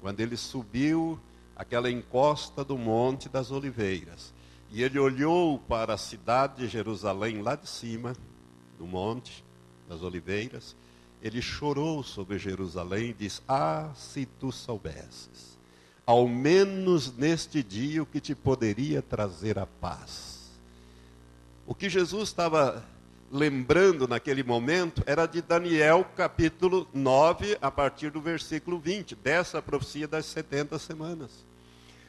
Quando 0.00 0.20
ele 0.20 0.36
subiu 0.36 1.20
aquela 1.54 1.90
encosta 1.90 2.64
do 2.64 2.78
Monte 2.78 3.28
das 3.28 3.50
Oliveiras, 3.50 4.32
e 4.70 4.82
ele 4.82 4.98
olhou 4.98 5.58
para 5.58 5.94
a 5.94 5.98
cidade 5.98 6.62
de 6.62 6.68
Jerusalém 6.68 7.42
lá 7.42 7.54
de 7.54 7.68
cima, 7.68 8.14
do 8.78 8.86
Monte 8.86 9.44
das 9.86 10.02
Oliveiras, 10.02 10.74
ele 11.22 11.42
chorou 11.42 12.02
sobre 12.02 12.38
Jerusalém 12.38 13.10
e 13.10 13.14
disse: 13.14 13.40
Ah, 13.46 13.90
se 13.94 14.26
tu 14.38 14.50
soubesses, 14.50 15.58
ao 16.06 16.26
menos 16.26 17.16
neste 17.16 17.62
dia, 17.62 18.02
o 18.02 18.06
que 18.06 18.20
te 18.20 18.34
poderia 18.34 19.02
trazer 19.02 19.58
a 19.58 19.66
paz. 19.66 20.50
O 21.66 21.74
que 21.74 21.88
Jesus 21.88 22.30
estava 22.30 22.84
lembrando 23.30 24.08
naquele 24.08 24.42
momento 24.42 25.02
era 25.06 25.26
de 25.26 25.40
Daniel 25.40 26.04
capítulo 26.16 26.88
9, 26.92 27.56
a 27.62 27.70
partir 27.70 28.10
do 28.10 28.20
versículo 28.20 28.78
20, 28.78 29.14
dessa 29.14 29.62
profecia 29.62 30.08
das 30.08 30.26
70 30.26 30.78
semanas. 30.78 31.30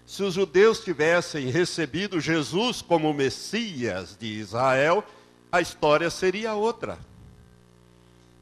Se 0.05 0.23
os 0.23 0.33
judeus 0.33 0.83
tivessem 0.83 1.49
recebido 1.49 2.19
Jesus 2.19 2.81
como 2.81 3.13
Messias 3.13 4.17
de 4.19 4.25
Israel, 4.25 5.03
a 5.51 5.61
história 5.61 6.09
seria 6.09 6.55
outra. 6.55 6.97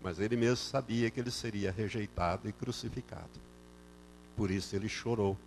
Mas 0.01 0.19
ele 0.19 0.35
mesmo 0.35 0.57
sabia 0.57 1.09
que 1.09 1.19
ele 1.19 1.31
seria 1.31 1.71
rejeitado 1.71 2.47
e 2.47 2.53
crucificado. 2.53 3.39
Por 4.35 4.49
isso 4.49 4.75
ele 4.75 4.87
chorou 4.87 5.37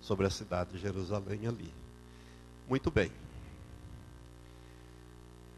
sobre 0.00 0.26
a 0.26 0.30
cidade 0.30 0.72
de 0.72 0.78
Jerusalém 0.78 1.46
ali. 1.46 1.72
Muito 2.68 2.90
bem. 2.90 3.12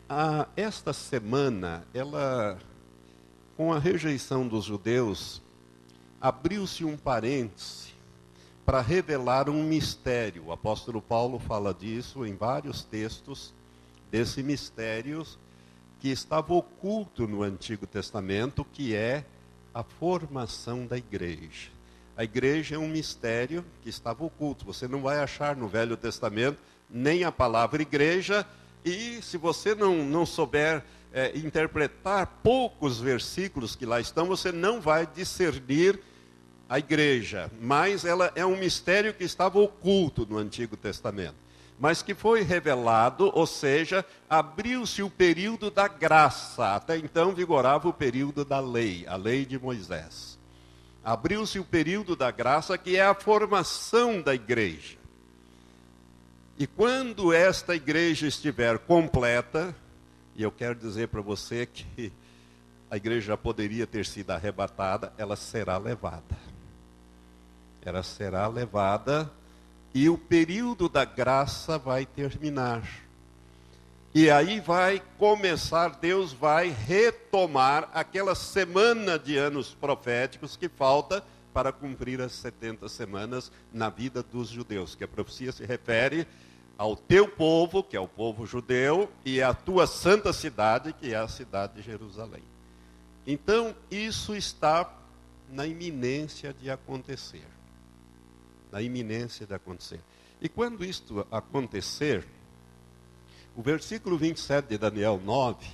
Ah, 0.09 0.49
esta 0.57 0.93
semana, 0.93 1.87
ela, 1.95 2.59
com 3.57 3.73
a 3.73 3.79
rejeição 3.79 4.49
dos 4.49 4.65
judeus, 4.65 5.41
abriu-se 6.21 6.85
um 6.85 6.97
parêntese 6.97 7.95
para 8.67 8.81
revelar 8.81 9.49
um 9.49 9.63
mistério. 9.63 10.47
O 10.47 10.53
apóstolo 10.53 11.01
Paulo 11.01 11.39
fala 11.39 11.73
disso 11.73 12.27
em 12.27 12.35
vários 12.35 12.83
textos, 12.83 13.55
desse 14.11 14.43
mistério 14.43 15.25
que 16.01 16.09
estava 16.09 16.55
oculto 16.55 17.29
no 17.29 17.43
Antigo 17.43 17.87
Testamento, 17.87 18.65
que 18.65 18.97
é 18.97 19.25
a 19.73 19.83
formação 19.83 20.87
da 20.87 20.97
igreja. 20.97 21.69
A 22.17 22.25
igreja 22.25 22.75
é 22.75 22.79
um 22.79 22.89
mistério 22.89 23.65
que 23.83 23.91
estava 23.91 24.25
oculto. 24.25 24.65
Você 24.65 24.89
não 24.89 25.03
vai 25.03 25.19
achar 25.19 25.55
no 25.55 25.69
Velho 25.69 25.97
Testamento 25.97 26.59
nem 26.89 27.23
a 27.23 27.31
palavra 27.31 27.83
igreja, 27.83 28.47
e 28.85 29.21
se 29.23 29.37
você 29.37 29.75
não, 29.75 30.05
não 30.05 30.27
souber 30.27 30.83
é, 31.13 31.37
interpretar 31.37 32.27
poucos 32.43 32.99
versículos 32.99 33.77
que 33.77 33.87
lá 33.87 34.01
estão, 34.01 34.27
você 34.27 34.51
não 34.51 34.81
vai 34.81 35.07
discernir 35.07 36.01
a 36.69 36.79
igreja. 36.79 37.51
Mas 37.61 38.05
ela 38.05 38.33
é 38.35 38.45
um 38.45 38.57
mistério 38.57 39.13
que 39.13 39.23
estava 39.23 39.59
oculto 39.59 40.27
no 40.27 40.39
Antigo 40.39 40.77
Testamento 40.77 41.40
mas 41.81 42.03
que 42.03 42.15
foi 42.15 42.43
revelado, 42.43 43.33
ou 43.35 43.47
seja, 43.47 44.05
abriu-se 44.29 45.03
o 45.03 45.09
período 45.09 45.71
da 45.71 45.89
graça. 45.89 46.77
Até 46.77 46.99
então 46.99 47.35
vigorava 47.35 47.89
o 47.89 47.93
período 47.93 48.45
da 48.45 48.61
lei, 48.61 49.07
a 49.09 49.17
lei 49.17 49.47
de 49.47 49.59
Moisés. 49.59 50.39
Abriu-se 51.03 51.59
o 51.59 51.65
período 51.65 52.15
da 52.15 52.31
graça, 52.31 52.77
que 52.77 52.99
é 52.99 53.03
a 53.03 53.15
formação 53.15 54.21
da 54.21 54.35
igreja. 54.35 54.99
E 56.59 56.67
quando 56.67 57.33
esta 57.33 57.75
igreja 57.75 58.27
estiver 58.27 58.79
completa, 58.81 59.75
e 60.37 60.43
eu 60.43 60.53
quero 60.53 60.75
dizer 60.75 61.09
para 61.09 61.23
você 61.23 61.65
que 61.65 62.13
a 62.91 62.99
igreja 62.99 63.29
já 63.29 63.37
poderia 63.39 63.87
ter 63.87 64.05
sido 64.05 64.33
arrebatada, 64.33 65.15
ela 65.17 65.35
será 65.35 65.79
levada. 65.79 66.37
Ela 67.81 68.03
será 68.03 68.47
levada 68.49 69.33
e 69.95 70.09
o 70.09 70.17
período 70.17 70.89
da 70.89 71.05
graça 71.05 71.79
vai 71.79 72.07
terminar. 72.07 72.83
E 74.15 74.31
aí 74.31 74.61
vai 74.61 75.03
começar, 75.19 75.99
Deus 76.01 76.33
vai 76.33 76.69
retomar 76.69 77.89
aquela 77.95 78.35
semana 78.35 79.19
de 79.19 79.37
anos 79.37 79.73
proféticos 79.73 80.57
que 80.57 80.69
falta 80.69 81.25
para 81.53 81.73
cumprir 81.73 82.21
as 82.21 82.33
70 82.33 82.89
semanas 82.89 83.51
na 83.73 83.89
vida 83.89 84.23
dos 84.23 84.49
judeus, 84.49 84.95
que 84.95 85.05
a 85.05 85.09
profecia 85.09 85.53
se 85.53 85.65
refere 85.65 86.27
ao 86.77 86.97
teu 86.97 87.29
povo, 87.29 87.83
que 87.83 87.97
é 87.97 88.01
o 88.01 88.09
povo 88.09 88.47
judeu, 88.47 89.11
e 89.25 89.43
à 89.43 89.53
tua 89.53 89.87
santa 89.87 90.33
cidade, 90.33 90.93
que 90.93 91.13
é 91.13 91.17
a 91.17 91.29
cidade 91.29 91.75
de 91.75 91.83
Jerusalém. 91.83 92.43
Então, 93.27 93.75
isso 93.91 94.35
está 94.35 94.93
na 95.49 95.67
iminência 95.67 96.55
de 96.55 96.71
acontecer 96.71 97.45
na 98.71 98.81
iminência 98.83 99.47
de 99.47 99.55
acontecer. 99.55 100.01
E 100.41 100.49
quando 100.49 100.85
isto 100.85 101.27
acontecer, 101.31 102.27
o 103.57 103.63
versículo 103.63 104.17
27 104.17 104.69
de 104.69 104.79
Daniel 104.79 105.21
9 105.23 105.67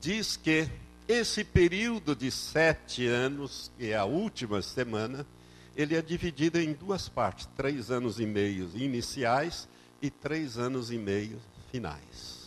diz 0.00 0.36
que 0.36 0.68
esse 1.06 1.44
período 1.44 2.16
de 2.16 2.30
sete 2.30 3.06
anos, 3.06 3.70
que 3.76 3.90
é 3.90 3.96
a 3.96 4.04
última 4.04 4.62
semana, 4.62 5.26
ele 5.76 5.94
é 5.94 6.02
dividido 6.02 6.58
em 6.58 6.72
duas 6.72 7.08
partes: 7.08 7.48
três 7.56 7.90
anos 7.90 8.18
e 8.18 8.26
meio 8.26 8.70
iniciais 8.74 9.68
e 10.00 10.10
três 10.10 10.56
anos 10.56 10.90
e 10.90 10.98
meio 10.98 11.38
finais. 11.70 12.44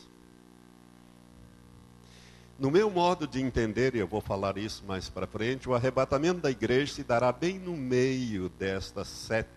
No 2.59 2.71
meu 2.71 2.89
modo 2.89 3.27
de 3.27 3.39
entender, 3.39 3.93
e 3.93 3.99
eu 3.99 4.07
vou 4.07 4.19
falar 4.19 4.57
isso 4.57 4.83
mais 4.87 5.07
para 5.07 5.27
frente, 5.27 5.69
o 5.69 5.75
arrebatamento 5.75 6.41
da 6.41 6.49
igreja 6.49 6.95
se 6.95 7.03
dará 7.03 7.31
bem 7.31 7.59
no 7.59 7.77
meio 7.77 8.49
destas 8.49 9.07
sete, 9.07 9.49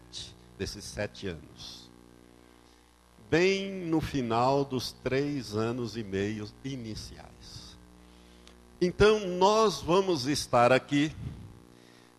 desses 0.61 0.85
sete 0.85 1.27
anos. 1.27 1.91
Bem 3.31 3.73
no 3.73 3.99
final 3.99 4.63
dos 4.63 4.93
três 4.93 5.57
anos 5.57 5.97
e 5.97 6.05
meio 6.05 6.47
iniciais. 6.63 7.79
Então, 8.79 9.27
nós 9.27 9.81
vamos 9.81 10.27
estar 10.27 10.71
aqui 10.71 11.13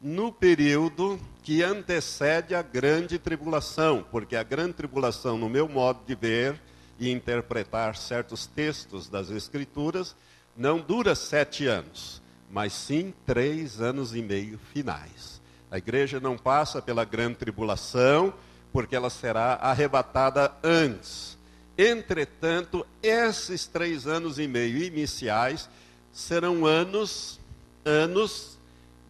no 0.02 0.32
período 0.32 1.20
que 1.44 1.62
antecede 1.62 2.56
a 2.56 2.64
grande 2.64 3.20
tribulação, 3.20 4.04
porque 4.10 4.36
a 4.36 4.42
grande 4.42 4.74
tribulação, 4.74 5.38
no 5.38 5.48
meu 5.48 5.70
modo 5.70 6.00
de 6.08 6.16
ver 6.16 6.60
e 7.00 7.12
interpretar 7.12 7.96
certos 7.96 8.48
textos 8.48 9.08
das 9.08 9.30
Escrituras, 9.30 10.16
não 10.58 10.80
dura 10.80 11.14
sete 11.14 11.68
anos, 11.68 12.20
mas 12.50 12.74
sim 12.74 13.14
três 13.24 13.80
anos 13.80 14.16
e 14.16 14.22
meio 14.24 14.58
finais. 14.74 15.41
A 15.72 15.78
igreja 15.78 16.20
não 16.20 16.38
passa 16.38 16.82
pela 16.82 17.04
grande 17.06 17.38
tribulação, 17.38 18.34
porque 18.72 18.96
ela 18.96 19.10
será 19.10 19.54
arrebatada 19.56 20.54
antes. 20.64 21.38
Entretanto, 21.78 22.86
esses 23.02 23.66
três 23.66 24.06
anos 24.06 24.38
e 24.38 24.48
meio 24.48 24.78
iniciais 24.84 25.70
serão 26.12 26.66
anos, 26.66 27.40
anos 27.86 28.60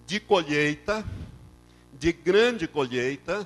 de 0.05 0.19
colheita, 0.19 1.03
de 1.99 2.13
grande 2.13 2.67
colheita, 2.67 3.45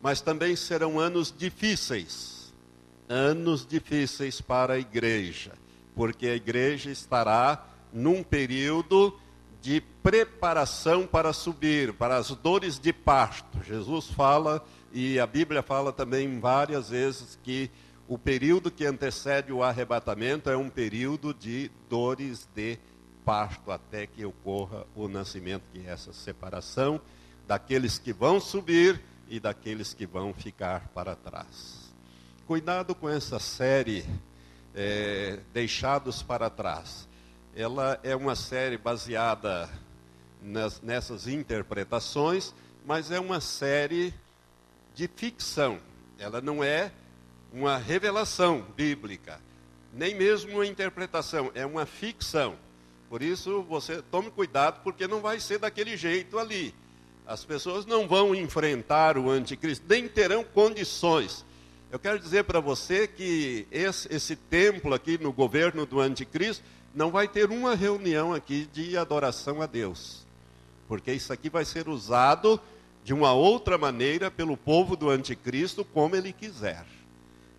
mas 0.00 0.20
também 0.20 0.56
serão 0.56 0.98
anos 0.98 1.32
difíceis, 1.36 2.52
anos 3.08 3.66
difíceis 3.66 4.40
para 4.40 4.72
a 4.74 4.78
igreja 4.78 5.52
porque 5.94 6.26
a 6.26 6.34
igreja 6.34 6.90
estará 6.90 7.66
num 7.92 8.22
período 8.22 9.18
de 9.62 9.80
preparação 10.02 11.06
para 11.06 11.32
subir, 11.32 11.92
para 11.92 12.16
as 12.16 12.30
dores 12.30 12.80
de 12.80 12.92
parto. 12.92 13.62
Jesus 13.62 14.08
fala, 14.08 14.62
e 14.92 15.20
a 15.20 15.26
Bíblia 15.26 15.62
fala 15.62 15.92
também 15.92 16.40
várias 16.40 16.90
vezes, 16.90 17.38
que 17.44 17.70
o 18.08 18.18
período 18.18 18.72
que 18.72 18.84
antecede 18.84 19.52
o 19.52 19.62
arrebatamento 19.62 20.50
é 20.50 20.56
um 20.56 20.68
período 20.68 21.32
de 21.32 21.70
dores 21.88 22.48
de 22.54 22.76
parto, 23.24 23.70
até 23.70 24.04
que 24.04 24.24
ocorra 24.24 24.84
o 24.96 25.06
nascimento, 25.06 25.62
que 25.72 25.86
é 25.86 25.90
essa 25.90 26.12
separação 26.12 27.00
daqueles 27.46 27.98
que 27.98 28.12
vão 28.12 28.40
subir 28.40 29.00
e 29.28 29.38
daqueles 29.38 29.94
que 29.94 30.06
vão 30.06 30.34
ficar 30.34 30.88
para 30.88 31.14
trás. 31.14 31.94
Cuidado 32.48 32.96
com 32.96 33.08
essa 33.08 33.38
série 33.38 34.04
é, 34.74 35.38
Deixados 35.52 36.20
para 36.20 36.50
Trás. 36.50 37.08
Ela 37.54 38.00
é 38.02 38.16
uma 38.16 38.34
série 38.34 38.78
baseada 38.78 39.68
nas, 40.40 40.80
nessas 40.80 41.26
interpretações, 41.26 42.54
mas 42.86 43.10
é 43.10 43.20
uma 43.20 43.42
série 43.42 44.14
de 44.94 45.06
ficção. 45.06 45.78
Ela 46.18 46.40
não 46.40 46.64
é 46.64 46.90
uma 47.52 47.76
revelação 47.76 48.64
bíblica, 48.74 49.38
nem 49.92 50.14
mesmo 50.14 50.52
uma 50.52 50.66
interpretação, 50.66 51.50
é 51.54 51.66
uma 51.66 51.84
ficção. 51.84 52.56
Por 53.10 53.20
isso, 53.20 53.62
você 53.64 54.00
tome 54.00 54.30
cuidado, 54.30 54.80
porque 54.82 55.06
não 55.06 55.20
vai 55.20 55.38
ser 55.38 55.58
daquele 55.58 55.94
jeito 55.94 56.38
ali. 56.38 56.74
As 57.26 57.44
pessoas 57.44 57.84
não 57.84 58.08
vão 58.08 58.34
enfrentar 58.34 59.18
o 59.18 59.30
anticristo, 59.30 59.84
nem 59.86 60.08
terão 60.08 60.42
condições. 60.42 61.44
Eu 61.90 61.98
quero 61.98 62.18
dizer 62.18 62.44
para 62.44 62.58
você 62.58 63.06
que 63.06 63.66
esse, 63.70 64.10
esse 64.10 64.34
templo 64.34 64.94
aqui 64.94 65.18
no 65.18 65.30
governo 65.30 65.84
do 65.84 66.00
anticristo 66.00 66.64
não 66.94 67.10
vai 67.10 67.26
ter 67.28 67.50
uma 67.50 67.74
reunião 67.74 68.32
aqui 68.32 68.68
de 68.72 68.96
adoração 68.96 69.62
a 69.62 69.66
Deus. 69.66 70.26
Porque 70.88 71.12
isso 71.12 71.32
aqui 71.32 71.48
vai 71.48 71.64
ser 71.64 71.88
usado 71.88 72.60
de 73.04 73.12
uma 73.12 73.32
outra 73.32 73.76
maneira 73.76 74.30
pelo 74.30 74.56
povo 74.56 74.96
do 74.96 75.10
anticristo, 75.10 75.84
como 75.84 76.14
ele 76.14 76.32
quiser. 76.32 76.84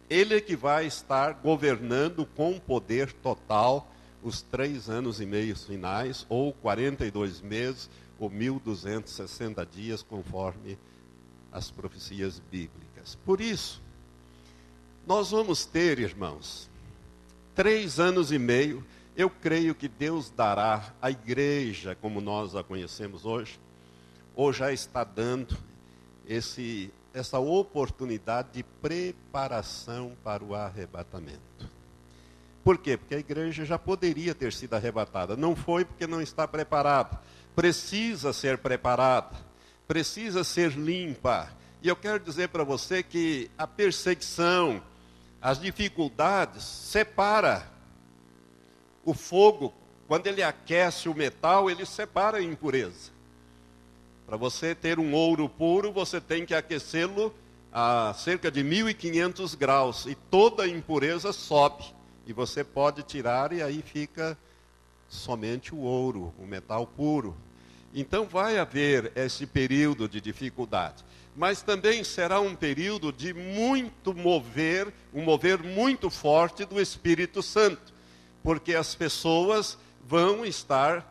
Ele 0.10 0.36
é 0.36 0.42
que 0.42 0.56
vai 0.56 0.86
estar 0.86 1.34
governando 1.34 2.26
com 2.26 2.60
poder 2.60 3.12
total 3.12 3.90
os 4.22 4.42
três 4.42 4.90
anos 4.90 5.20
e 5.20 5.26
meio 5.26 5.56
finais, 5.56 6.26
ou 6.30 6.54
42 6.54 7.42
meses, 7.42 7.90
ou 8.20 8.30
1.260 8.30 9.68
dias, 9.70 10.02
conforme 10.02 10.78
as 11.52 11.70
profecias 11.70 12.42
bíblicas. 12.52 13.16
Por 13.26 13.42
isso, 13.42 13.82
nós 15.06 15.32
vamos 15.32 15.66
ter, 15.66 16.00
irmãos, 16.00 16.70
três 17.54 18.00
anos 18.00 18.32
e 18.32 18.40
meio. 18.40 18.84
Eu 19.16 19.30
creio 19.30 19.76
que 19.76 19.88
Deus 19.88 20.32
dará 20.32 20.92
à 21.00 21.12
igreja, 21.12 21.96
como 22.02 22.20
nós 22.20 22.56
a 22.56 22.64
conhecemos 22.64 23.26
hoje, 23.26 23.60
ou 24.36 24.52
já 24.52 24.72
está 24.72 25.04
dando 25.04 25.56
esse, 26.28 26.92
essa 27.14 27.38
oportunidade 27.38 28.50
de 28.54 28.64
preparação 28.64 30.18
para 30.24 30.44
o 30.44 30.56
arrebatamento. 30.56 31.70
Por 32.64 32.80
quê? 32.80 32.98
Porque 32.98 33.14
a 33.14 33.20
igreja 33.20 33.66
já 33.66 33.78
poderia 33.78 34.34
ter 34.34 34.52
sido 34.52 34.74
arrebatada. 34.74 35.36
Não 35.36 35.56
foi 35.56 35.86
porque 35.86 36.08
não 36.08 36.22
está 36.22 36.48
preparada. 36.48 37.20
Precisa 37.56 38.34
ser 38.34 38.58
preparada. 38.58 39.36
Precisa 39.88 40.44
ser 40.44 40.72
limpa. 40.72 41.50
E 41.84 41.88
eu 41.88 41.96
quero 41.96 42.20
dizer 42.20 42.48
para 42.50 42.64
você 42.64 43.04
que 43.04 43.52
a 43.58 43.68
perseguição, 43.68 44.82
as 45.42 45.60
dificuldades, 45.60 46.64
separa 46.64 47.73
o 49.04 49.14
fogo. 49.14 49.74
Quando 50.08 50.28
ele 50.28 50.44
aquece 50.44 51.10
o 51.10 51.16
metal, 51.16 51.70
ele 51.70 51.86
separa 51.86 52.38
a 52.38 52.44
impureza. 52.44 53.12
Para 54.26 54.38
você 54.38 54.74
ter 54.74 55.00
um 55.00 55.14
ouro 55.14 55.48
puro, 55.50 55.92
você 55.92 56.20
tem 56.20 56.46
que 56.46 56.56
aquecê-lo 56.56 57.34
a 57.72 58.14
cerca 58.14 58.52
de 58.52 58.64
1500 58.64 59.56
graus 59.56 60.06
e 60.06 60.16
toda 60.16 60.64
a 60.64 60.68
impureza 60.68 61.34
sobe 61.34 61.84
e 62.26 62.32
você 62.32 62.64
pode 62.64 63.04
tirar 63.04 63.52
e 63.52 63.62
aí 63.62 63.82
fica 63.82 64.38
somente 65.10 65.74
o 65.74 65.80
ouro, 65.80 66.34
o 66.40 66.46
metal 66.46 66.88
puro. 66.88 67.36
Então 67.94 68.26
vai 68.26 68.58
haver 68.58 69.12
esse 69.16 69.46
período 69.46 70.08
de 70.08 70.20
dificuldade, 70.20 71.04
mas 71.36 71.62
também 71.62 72.04
será 72.04 72.40
um 72.40 72.56
período 72.56 73.12
de 73.12 73.34
muito 73.34 74.14
mover, 74.14 74.92
um 75.14 75.24
mover 75.24 75.62
muito 75.62 76.10
forte 76.10 76.66
do 76.66 76.82
Espírito 76.82 77.44
Santo, 77.44 77.93
porque 78.44 78.76
as 78.76 78.94
pessoas 78.94 79.78
vão 80.06 80.46
estar 80.46 81.10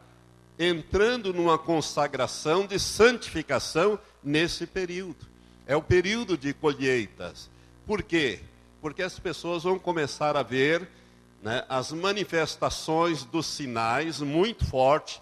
entrando 0.58 1.32
numa 1.32 1.58
consagração 1.58 2.66
de 2.66 2.78
santificação 2.78 3.98
nesse 4.22 4.66
período. 4.66 5.26
É 5.66 5.74
o 5.74 5.82
período 5.82 6.36
de 6.36 6.52
colheitas. 6.52 7.50
Por 7.86 8.02
quê? 8.02 8.40
Porque 8.80 9.02
as 9.02 9.18
pessoas 9.18 9.62
vão 9.62 9.78
começar 9.78 10.36
a 10.36 10.42
ver 10.42 10.88
né, 11.42 11.64
as 11.68 11.90
manifestações 11.90 13.24
dos 13.24 13.46
sinais 13.46 14.20
muito 14.20 14.64
fortes, 14.64 15.20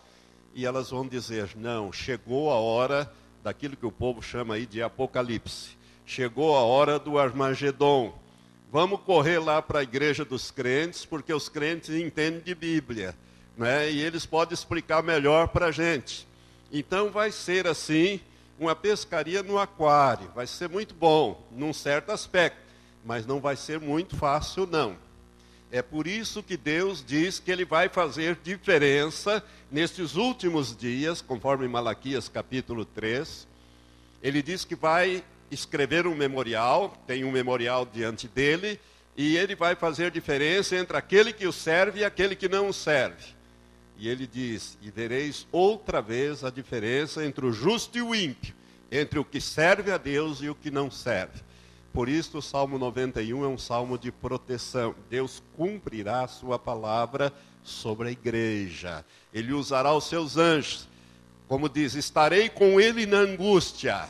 e 0.54 0.66
elas 0.66 0.90
vão 0.90 1.06
dizer: 1.06 1.50
não, 1.56 1.92
chegou 1.92 2.50
a 2.50 2.56
hora 2.56 3.10
daquilo 3.42 3.76
que 3.76 3.86
o 3.86 3.92
povo 3.92 4.20
chama 4.20 4.54
aí 4.54 4.66
de 4.66 4.82
apocalipse, 4.82 5.78
chegou 6.04 6.56
a 6.56 6.60
hora 6.60 6.98
do 6.98 7.18
Armagedon. 7.18 8.18
Vamos 8.72 9.00
correr 9.00 9.40
lá 9.40 9.60
para 9.60 9.80
a 9.80 9.82
igreja 9.82 10.24
dos 10.24 10.52
crentes, 10.52 11.04
porque 11.04 11.34
os 11.34 11.48
crentes 11.48 11.90
entendem 11.90 12.40
de 12.40 12.54
Bíblia, 12.54 13.16
né, 13.56 13.90
e 13.90 14.00
eles 14.00 14.24
podem 14.24 14.54
explicar 14.54 15.02
melhor 15.02 15.48
para 15.48 15.66
a 15.66 15.72
gente. 15.72 16.24
Então 16.70 17.10
vai 17.10 17.32
ser 17.32 17.66
assim, 17.66 18.20
uma 18.60 18.76
pescaria 18.76 19.42
no 19.42 19.58
aquário, 19.58 20.30
vai 20.36 20.46
ser 20.46 20.68
muito 20.68 20.94
bom, 20.94 21.44
num 21.50 21.72
certo 21.72 22.12
aspecto, 22.12 22.60
mas 23.04 23.26
não 23.26 23.40
vai 23.40 23.56
ser 23.56 23.80
muito 23.80 24.16
fácil, 24.16 24.68
não. 24.70 24.96
É 25.72 25.82
por 25.82 26.06
isso 26.06 26.40
que 26.40 26.56
Deus 26.56 27.04
diz 27.04 27.40
que 27.40 27.50
ele 27.50 27.64
vai 27.64 27.88
fazer 27.88 28.38
diferença 28.40 29.42
nestes 29.68 30.14
últimos 30.14 30.76
dias, 30.76 31.20
conforme 31.20 31.66
Malaquias 31.66 32.28
capítulo 32.28 32.84
3. 32.84 33.48
Ele 34.22 34.42
diz 34.42 34.64
que 34.64 34.76
vai 34.76 35.24
escrever 35.50 36.06
um 36.06 36.14
memorial, 36.14 36.94
tem 37.06 37.24
um 37.24 37.30
memorial 37.30 37.86
diante 37.86 38.28
dele, 38.28 38.80
e 39.16 39.36
ele 39.36 39.54
vai 39.54 39.74
fazer 39.74 40.10
diferença 40.10 40.76
entre 40.76 40.96
aquele 40.96 41.32
que 41.32 41.46
o 41.46 41.52
serve 41.52 42.00
e 42.00 42.04
aquele 42.04 42.34
que 42.34 42.48
não 42.48 42.68
o 42.68 42.72
serve. 42.72 43.34
E 43.98 44.08
ele 44.08 44.26
diz: 44.26 44.78
E 44.80 44.90
vereis 44.90 45.46
outra 45.52 46.00
vez 46.00 46.42
a 46.42 46.50
diferença 46.50 47.24
entre 47.24 47.44
o 47.44 47.52
justo 47.52 47.98
e 47.98 48.02
o 48.02 48.14
ímpio, 48.14 48.54
entre 48.90 49.18
o 49.18 49.24
que 49.24 49.40
serve 49.40 49.90
a 49.92 49.98
Deus 49.98 50.40
e 50.40 50.48
o 50.48 50.54
que 50.54 50.70
não 50.70 50.90
serve. 50.90 51.42
Por 51.92 52.08
isso, 52.08 52.38
o 52.38 52.42
Salmo 52.42 52.78
91 52.78 53.44
é 53.44 53.48
um 53.48 53.58
salmo 53.58 53.98
de 53.98 54.12
proteção. 54.12 54.94
Deus 55.10 55.42
cumprirá 55.56 56.22
a 56.22 56.28
sua 56.28 56.58
palavra 56.58 57.32
sobre 57.64 58.08
a 58.08 58.12
igreja. 58.12 59.04
Ele 59.34 59.52
usará 59.52 59.92
os 59.92 60.04
seus 60.04 60.36
anjos. 60.36 60.88
Como 61.48 61.68
diz, 61.68 61.94
estarei 61.94 62.48
com 62.48 62.80
ele 62.80 63.06
na 63.06 63.18
angústia. 63.18 64.08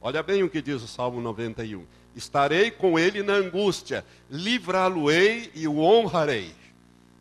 Olha 0.00 0.22
bem 0.22 0.42
o 0.42 0.50
que 0.50 0.62
diz 0.62 0.82
o 0.82 0.88
Salmo 0.88 1.20
91. 1.20 1.84
Estarei 2.14 2.70
com 2.70 2.98
ele 2.98 3.22
na 3.22 3.34
angústia, 3.34 4.04
livrá-lo-ei 4.30 5.50
e 5.54 5.66
o 5.66 5.78
honrarei. 5.78 6.54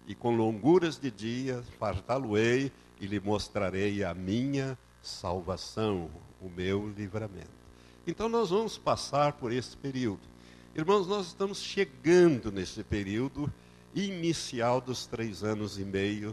E 0.08 0.13
com 0.13 0.36
longuras 0.36 0.98
de 0.98 1.12
dia 1.12 1.63
fartá-lo-ei 1.80 2.72
e 3.00 3.06
lhe 3.06 3.20
mostrarei 3.20 4.04
a 4.04 4.13
minha 4.13 4.78
salvação, 5.02 6.10
o 6.42 6.50
meu 6.50 6.90
livramento. 6.96 7.50
Então 8.06 8.30
nós 8.30 8.52
vamos 8.52 8.78
passar 8.78 9.34
por 9.34 9.52
esse 9.52 9.76
período. 9.76 10.22
Irmãos, 10.76 11.08
nós 11.08 11.28
estamos 11.28 11.60
chegando 11.60 12.52
nesse 12.52 12.84
período 12.84 13.52
inicial 13.96 14.80
dos 14.80 15.08
três 15.08 15.44
anos 15.44 15.80
e 15.80 15.84
meio 15.84 16.32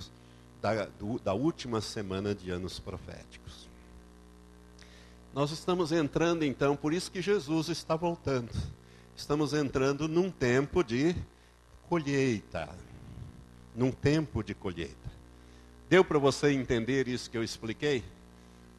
da, 0.61 0.85
do, 0.87 1.19
da 1.19 1.33
última 1.33 1.81
semana 1.81 2.35
de 2.35 2.51
anos 2.51 2.79
proféticos. 2.79 3.64
Nós 5.35 5.51
estamos 5.51 5.91
entrando 5.91 6.45
então, 6.45 6.77
por 6.77 6.95
isso 6.95 7.11
que 7.11 7.21
Jesus 7.21 7.69
está 7.69 7.97
voltando. 7.97 8.53
Estamos 9.17 9.53
entrando 9.53 10.07
num 10.07 10.31
tempo 10.31 10.85
de 10.85 11.13
colheita. 11.89 12.69
Num 13.75 13.91
tempo 13.91 14.45
de 14.45 14.55
colheita. 14.55 14.95
Deu 15.89 16.05
para 16.05 16.21
você 16.21 16.53
entender 16.53 17.09
isso 17.09 17.29
que 17.29 17.37
eu 17.37 17.43
expliquei? 17.43 18.05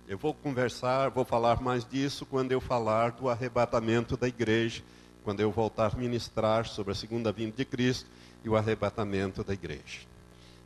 Eu 0.07 0.17
vou 0.17 0.33
conversar, 0.33 1.09
vou 1.09 1.25
falar 1.25 1.61
mais 1.61 1.83
disso 1.83 2.25
quando 2.25 2.53
eu 2.53 2.61
falar 2.61 3.11
do 3.11 3.27
arrebatamento 3.27 4.15
da 4.15 4.29
igreja, 4.29 4.81
quando 5.25 5.41
eu 5.41 5.51
voltar 5.51 5.93
a 5.93 5.97
ministrar 5.97 6.65
sobre 6.67 6.93
a 6.93 6.95
segunda 6.95 7.33
vinda 7.33 7.57
de 7.57 7.65
Cristo 7.65 8.09
e 8.45 8.47
o 8.47 8.55
arrebatamento 8.55 9.43
da 9.43 9.51
igreja. 9.51 10.07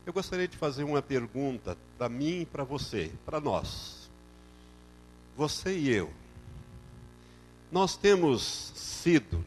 Eu 0.06 0.12
gostaria 0.12 0.46
de 0.46 0.56
fazer 0.56 0.84
uma 0.84 1.02
pergunta 1.02 1.76
para 1.98 2.08
mim 2.08 2.42
e 2.42 2.46
para 2.46 2.62
você, 2.62 3.10
para 3.26 3.40
nós. 3.40 3.99
Você 5.36 5.76
e 5.76 5.90
eu. 5.90 6.12
Nós 7.70 7.96
temos 7.96 8.42
sido 8.74 9.44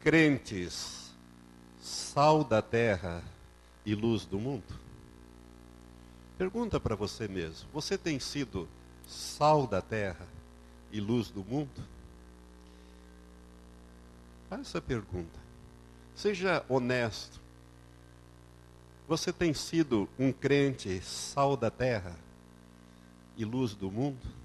crentes, 0.00 1.12
sal 1.80 2.44
da 2.44 2.62
terra 2.62 3.22
e 3.84 3.94
luz 3.94 4.24
do 4.24 4.38
mundo? 4.38 4.78
Pergunta 6.38 6.78
para 6.78 6.94
você 6.94 7.26
mesmo: 7.26 7.68
você 7.72 7.98
tem 7.98 8.20
sido 8.20 8.68
sal 9.06 9.66
da 9.66 9.82
terra 9.82 10.26
e 10.92 11.00
luz 11.00 11.28
do 11.28 11.44
mundo? 11.44 11.82
Faça 14.48 14.62
essa 14.62 14.80
pergunta. 14.80 15.38
Seja 16.14 16.64
honesto. 16.68 17.40
Você 19.08 19.32
tem 19.32 19.52
sido 19.54 20.08
um 20.18 20.32
crente 20.32 21.00
sal 21.02 21.56
da 21.56 21.70
terra 21.70 22.16
e 23.36 23.44
luz 23.44 23.74
do 23.74 23.90
mundo? 23.90 24.37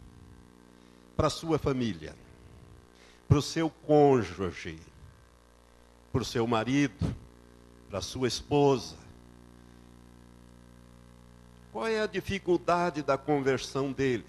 Para 1.15 1.29
sua 1.29 1.57
família, 1.57 2.15
para 3.27 3.37
o 3.37 3.41
seu 3.41 3.69
cônjuge, 3.69 4.79
para 6.11 6.21
o 6.21 6.25
seu 6.25 6.45
marido, 6.45 7.15
para 7.89 7.99
a 7.99 8.01
sua 8.01 8.27
esposa. 8.27 8.95
Qual 11.71 11.87
é 11.87 12.01
a 12.01 12.07
dificuldade 12.07 13.01
da 13.01 13.17
conversão 13.17 13.91
dele? 13.91 14.25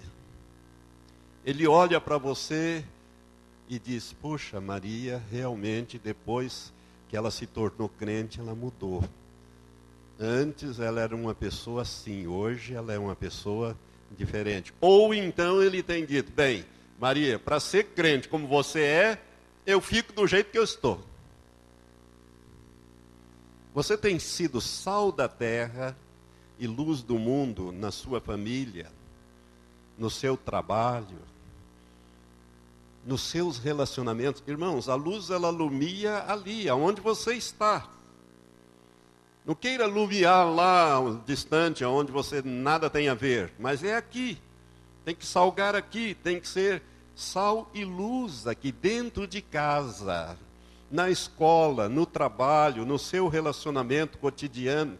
Ele 1.44 1.66
olha 1.66 2.00
para 2.00 2.16
você 2.16 2.84
e 3.68 3.78
diz: 3.78 4.12
Puxa, 4.14 4.60
Maria, 4.60 5.22
realmente 5.30 5.98
depois 5.98 6.72
que 7.08 7.16
ela 7.16 7.30
se 7.30 7.46
tornou 7.46 7.88
crente, 7.88 8.40
ela 8.40 8.54
mudou. 8.54 9.04
Antes 10.18 10.78
ela 10.78 11.00
era 11.00 11.14
uma 11.14 11.34
pessoa 11.34 11.82
assim, 11.82 12.26
hoje 12.26 12.72
ela 12.72 12.92
é 12.92 12.98
uma 12.98 13.16
pessoa 13.16 13.76
diferente. 14.16 14.72
Ou 14.80 15.12
então 15.12 15.62
ele 15.62 15.82
tem 15.82 16.06
dito: 16.06 16.32
Bem, 16.32 16.64
Maria, 16.98 17.38
para 17.38 17.60
ser 17.60 17.84
crente 17.88 18.28
como 18.28 18.46
você 18.46 18.80
é, 18.80 19.22
eu 19.66 19.80
fico 19.80 20.12
do 20.12 20.26
jeito 20.26 20.50
que 20.50 20.58
eu 20.58 20.64
estou. 20.64 21.00
Você 23.74 23.98
tem 23.98 24.18
sido 24.18 24.60
sal 24.60 25.10
da 25.10 25.28
terra 25.28 25.96
e 26.58 26.66
luz 26.66 27.02
do 27.02 27.18
mundo 27.18 27.72
na 27.72 27.90
sua 27.90 28.20
família, 28.20 28.90
no 29.98 30.08
seu 30.08 30.36
trabalho, 30.36 31.18
nos 33.04 33.22
seus 33.22 33.58
relacionamentos. 33.58 34.42
Irmãos, 34.46 34.88
a 34.88 34.94
luz 34.94 35.30
ela 35.30 35.50
lumia 35.50 36.24
ali, 36.28 36.68
aonde 36.68 37.00
você 37.00 37.34
está. 37.34 37.88
Não 39.44 39.54
queira 39.54 39.86
lumiar 39.86 40.46
lá 40.46 40.98
distante, 41.26 41.84
aonde 41.84 42.10
você 42.10 42.40
nada 42.42 42.88
tem 42.88 43.08
a 43.08 43.14
ver, 43.14 43.52
mas 43.58 43.84
é 43.84 43.96
aqui. 43.96 44.38
Tem 45.04 45.14
que 45.14 45.26
salgar 45.26 45.74
aqui, 45.74 46.14
tem 46.22 46.40
que 46.40 46.48
ser 46.48 46.82
sal 47.14 47.70
e 47.74 47.84
luz 47.84 48.46
aqui 48.46 48.72
dentro 48.72 49.26
de 49.26 49.40
casa, 49.40 50.36
na 50.90 51.10
escola, 51.10 51.88
no 51.88 52.06
trabalho, 52.06 52.84
no 52.84 52.98
seu 52.98 53.28
relacionamento 53.28 54.18
cotidiano. 54.18 54.98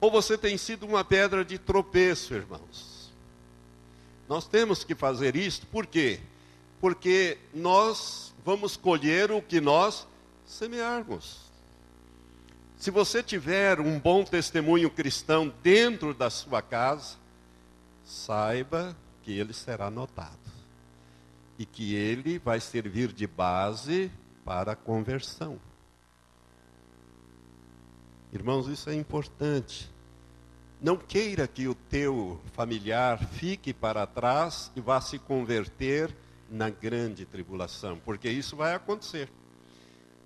Ou 0.00 0.10
você 0.10 0.36
tem 0.36 0.56
sido 0.58 0.86
uma 0.86 1.04
pedra 1.04 1.44
de 1.44 1.58
tropeço, 1.58 2.34
irmãos. 2.34 3.12
Nós 4.28 4.46
temos 4.46 4.84
que 4.84 4.94
fazer 4.94 5.36
isto, 5.36 5.66
por 5.66 5.86
quê? 5.86 6.20
porque 6.80 7.38
nós 7.52 8.34
vamos 8.44 8.76
colher 8.76 9.30
o 9.30 9.42
que 9.42 9.60
nós 9.60 10.06
semearmos. 10.46 11.48
Se 12.76 12.90
você 12.90 13.22
tiver 13.22 13.80
um 13.80 13.98
bom 13.98 14.24
testemunho 14.24 14.88
cristão 14.88 15.52
dentro 15.62 16.14
da 16.14 16.30
sua 16.30 16.62
casa, 16.62 17.16
saiba 18.08 18.96
que 19.22 19.38
ele 19.38 19.52
será 19.52 19.90
notado 19.90 20.38
e 21.58 21.66
que 21.66 21.94
ele 21.94 22.38
vai 22.38 22.58
servir 22.58 23.12
de 23.12 23.26
base 23.26 24.10
para 24.46 24.72
a 24.72 24.76
conversão. 24.76 25.60
Irmãos, 28.32 28.66
isso 28.66 28.88
é 28.88 28.94
importante. 28.94 29.92
Não 30.80 30.96
queira 30.96 31.46
que 31.46 31.68
o 31.68 31.74
teu 31.74 32.40
familiar 32.54 33.22
fique 33.26 33.74
para 33.74 34.06
trás 34.06 34.72
e 34.74 34.80
vá 34.80 35.00
se 35.02 35.18
converter 35.18 36.14
na 36.48 36.70
grande 36.70 37.26
tribulação, 37.26 37.98
porque 38.02 38.30
isso 38.30 38.56
vai 38.56 38.74
acontecer. 38.74 39.28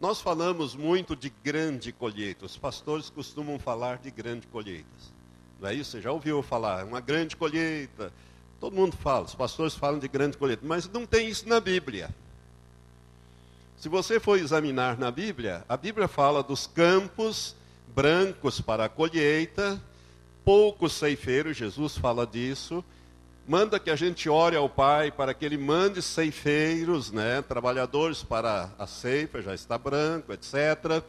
Nós 0.01 0.21
falamos 0.21 0.77
muito 0.77 1.17
de 1.17 1.31
grande 1.43 1.91
colheita, 1.91 2.45
os 2.45 2.57
pastores 2.57 3.11
costumam 3.11 3.59
falar 3.59 3.99
de 3.99 4.11
grande 4.11 4.47
colheitas. 4.47 5.12
Não 5.63 5.69
é 5.69 5.75
isso? 5.75 5.93
Você 5.93 6.01
já 6.01 6.11
ouviu 6.11 6.43
falar, 6.43 6.85
uma 6.85 7.01
grande 7.01 7.37
colheita. 7.37 8.13
Todo 8.59 8.75
mundo 8.75 8.97
fala, 8.97 9.27
os 9.27 9.35
pastores 9.35 9.77
falam 9.77 10.01
de 10.01 10.09
grande 10.09 10.37
colheita, 10.37 10.67
mas 10.67 10.89
não 10.89 11.07
tem 11.07 11.29
isso 11.29 11.49
na 11.49 11.61
Bíblia. 11.61 12.11
Se 13.77 13.89
você 13.89 14.19
for 14.19 14.37
examinar 14.37 14.99
na 14.99 15.09
Bíblia, 15.09 15.65
a 15.69 15.77
Bíblia 15.77 16.09
fala 16.09 16.43
dos 16.43 16.67
campos 16.67 17.55
brancos 17.95 18.61
para 18.61 18.87
a 18.87 18.89
colheita, 18.89 19.81
poucos 20.45 20.95
ceifeiros, 20.95 21.57
Jesus 21.57 21.97
fala 21.97 22.27
disso, 22.27 22.85
manda 23.47 23.79
que 23.79 23.91
a 23.91 23.97
gente 23.97 24.29
ore 24.29 24.57
ao 24.57 24.69
Pai 24.69 25.13
para 25.13 25.33
que 25.33 25.45
Ele 25.45 25.57
mande 25.57 26.03
ceifeiros, 26.03 27.13
né, 27.13 27.41
trabalhadores 27.41 28.25
para 28.25 28.69
a 28.77 28.87
ceifa, 28.89 29.41
já 29.41 29.55
está 29.55 29.79
branco, 29.79 30.33
etc. 30.33 31.05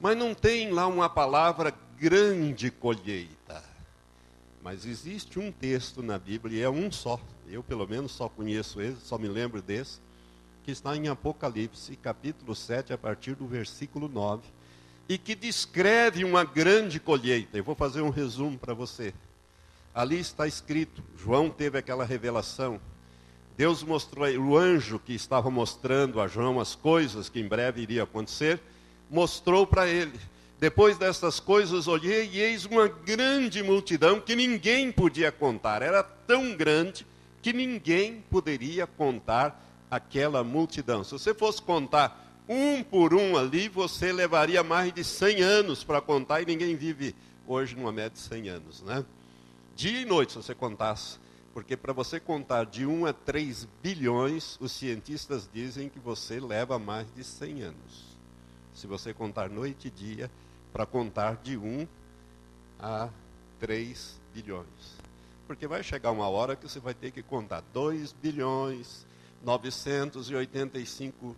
Mas 0.00 0.16
não 0.16 0.32
tem 0.32 0.70
lá 0.70 0.86
uma 0.86 1.08
palavra 1.08 1.74
grande 1.98 2.70
colheita. 2.70 3.64
Mas 4.62 4.86
existe 4.86 5.38
um 5.38 5.50
texto 5.50 6.02
na 6.02 6.18
Bíblia, 6.18 6.60
e 6.60 6.62
é 6.62 6.70
um 6.70 6.90
só, 6.92 7.20
eu 7.48 7.62
pelo 7.62 7.86
menos 7.86 8.12
só 8.12 8.28
conheço 8.28 8.80
esse, 8.80 9.00
só 9.00 9.18
me 9.18 9.28
lembro 9.28 9.60
desse, 9.60 9.98
que 10.64 10.70
está 10.70 10.96
em 10.96 11.08
Apocalipse, 11.08 11.96
capítulo 11.96 12.54
7, 12.54 12.92
a 12.92 12.98
partir 12.98 13.34
do 13.34 13.46
versículo 13.46 14.08
9, 14.08 14.42
e 15.08 15.16
que 15.16 15.34
descreve 15.34 16.24
uma 16.24 16.44
grande 16.44 17.00
colheita. 17.00 17.56
Eu 17.56 17.64
vou 17.64 17.74
fazer 17.74 18.02
um 18.02 18.10
resumo 18.10 18.58
para 18.58 18.74
você. 18.74 19.14
Ali 19.94 20.20
está 20.20 20.46
escrito, 20.46 21.02
João 21.16 21.50
teve 21.50 21.78
aquela 21.78 22.04
revelação. 22.04 22.80
Deus 23.56 23.82
mostrou, 23.82 24.28
o 24.38 24.56
anjo 24.56 25.00
que 25.00 25.14
estava 25.14 25.50
mostrando 25.50 26.20
a 26.20 26.28
João 26.28 26.60
as 26.60 26.74
coisas 26.74 27.28
que 27.28 27.40
em 27.40 27.48
breve 27.48 27.80
iria 27.80 28.04
acontecer, 28.04 28.60
mostrou 29.10 29.66
para 29.66 29.88
ele. 29.88 30.20
Depois 30.60 30.98
destas 30.98 31.38
coisas 31.38 31.86
olhei 31.86 32.28
e 32.32 32.40
eis 32.40 32.64
uma 32.64 32.88
grande 32.88 33.62
multidão 33.62 34.20
que 34.20 34.34
ninguém 34.34 34.90
podia 34.90 35.30
contar. 35.30 35.82
Era 35.82 36.02
tão 36.02 36.56
grande 36.56 37.06
que 37.40 37.52
ninguém 37.52 38.24
poderia 38.28 38.86
contar 38.86 39.64
aquela 39.90 40.42
multidão. 40.42 41.04
Se 41.04 41.12
você 41.12 41.32
fosse 41.32 41.62
contar 41.62 42.42
um 42.48 42.82
por 42.82 43.14
um 43.14 43.36
ali, 43.36 43.68
você 43.68 44.12
levaria 44.12 44.62
mais 44.62 44.92
de 44.92 45.04
100 45.04 45.42
anos 45.42 45.84
para 45.84 46.00
contar 46.00 46.42
e 46.42 46.46
ninguém 46.46 46.74
vive 46.74 47.14
hoje 47.46 47.76
numa 47.76 47.92
média 47.92 48.10
de 48.10 48.18
100 48.18 48.48
anos, 48.48 48.82
né? 48.82 49.04
dia 49.78 50.00
e 50.00 50.04
noite, 50.04 50.32
se 50.32 50.38
você 50.38 50.56
contasse. 50.56 51.20
Porque 51.54 51.76
para 51.76 51.92
você 51.92 52.18
contar 52.18 52.66
de 52.66 52.84
1 52.84 53.06
a 53.06 53.12
3 53.12 53.66
bilhões, 53.80 54.58
os 54.60 54.72
cientistas 54.72 55.48
dizem 55.52 55.88
que 55.88 56.00
você 56.00 56.40
leva 56.40 56.80
mais 56.80 57.06
de 57.14 57.22
100 57.22 57.62
anos. 57.62 58.18
Se 58.74 58.88
você 58.88 59.14
contar 59.14 59.48
noite 59.48 59.86
e 59.86 59.90
dia, 59.90 60.30
para 60.72 60.86
contar 60.86 61.36
de 61.36 61.56
1 61.56 61.86
a 62.78 63.08
3 63.58 64.20
bilhões. 64.32 64.98
Porque 65.46 65.66
vai 65.66 65.82
chegar 65.82 66.10
uma 66.10 66.28
hora 66.28 66.54
que 66.54 66.68
você 66.68 66.78
vai 66.78 66.94
ter 66.94 67.10
que 67.10 67.22
contar 67.22 67.62
2 67.72 68.12
bilhões, 68.12 69.06
985 69.42 71.34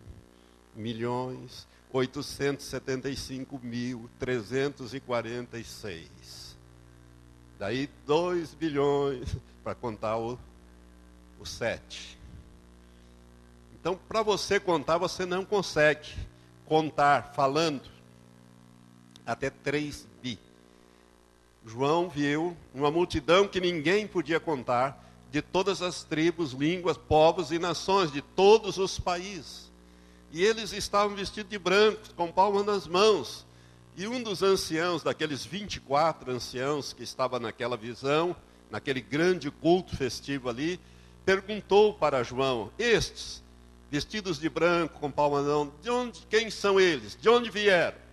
milhões, 0.75 1.69
875 1.93 3.61
mil, 3.63 4.11
346. 4.19 6.57
Daí 7.59 7.89
2 8.07 8.55
bilhões 8.55 9.37
para 9.63 9.75
contar 9.75 10.17
o, 10.17 10.39
o 11.39 11.47
7. 11.47 12.19
Então, 13.75 13.99
para 14.09 14.23
você 14.23 14.59
contar, 14.61 14.99
você 14.99 15.25
não 15.25 15.45
consegue 15.45 16.15
contar 16.67 17.33
falando 17.35 18.00
até 19.31 19.49
3 19.49 20.09
bi. 20.21 20.39
João 21.65 22.09
viu 22.09 22.57
uma 22.75 22.91
multidão 22.91 23.47
que 23.47 23.61
ninguém 23.61 24.07
podia 24.07 24.41
contar, 24.41 25.07
de 25.31 25.41
todas 25.41 25.83
as 25.83 26.03
tribos, 26.03 26.53
línguas, 26.53 26.97
povos 26.97 27.53
e 27.53 27.59
nações, 27.59 28.11
de 28.11 28.21
todos 28.21 28.77
os 28.79 28.99
países. 28.99 29.71
E 30.33 30.43
eles 30.43 30.73
estavam 30.73 31.15
vestidos 31.15 31.51
de 31.51 31.59
branco, 31.59 32.01
com 32.17 32.33
palmas 32.33 32.67
nas 32.67 32.89
mãos, 32.89 33.47
e 33.97 34.09
um 34.09 34.21
dos 34.21 34.43
anciãos, 34.43 35.03
daqueles 35.03 35.45
24 35.45 36.33
anciãos 36.33 36.93
que 36.93 37.05
estava 37.05 37.39
naquela 37.39 37.77
visão, 37.77 38.35
naquele 38.69 39.01
grande 39.01 39.51
culto 39.51 39.97
festivo 39.97 40.49
ali, 40.49 40.81
perguntou 41.25 41.95
para 41.95 42.25
João: 42.25 42.73
Estes, 42.77 43.43
vestidos 43.91 44.41
de 44.41 44.49
branco, 44.49 44.99
com 44.99 45.11
palma 45.11 45.43
não, 45.43 45.73
de 45.83 45.91
onde, 45.91 46.21
quem 46.29 46.51
são 46.51 46.81
eles? 46.81 47.17
De 47.21 47.29
onde 47.29 47.51
vieram? 47.51 48.10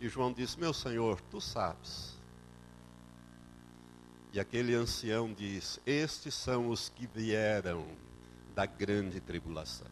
E 0.00 0.08
João 0.08 0.32
disse: 0.32 0.58
Meu 0.58 0.72
senhor, 0.72 1.20
tu 1.30 1.40
sabes. 1.40 2.18
E 4.32 4.40
aquele 4.40 4.74
ancião 4.74 5.32
diz: 5.32 5.78
Estes 5.86 6.34
são 6.34 6.70
os 6.70 6.88
que 6.88 7.06
vieram 7.06 7.84
da 8.54 8.64
grande 8.64 9.20
tribulação. 9.20 9.86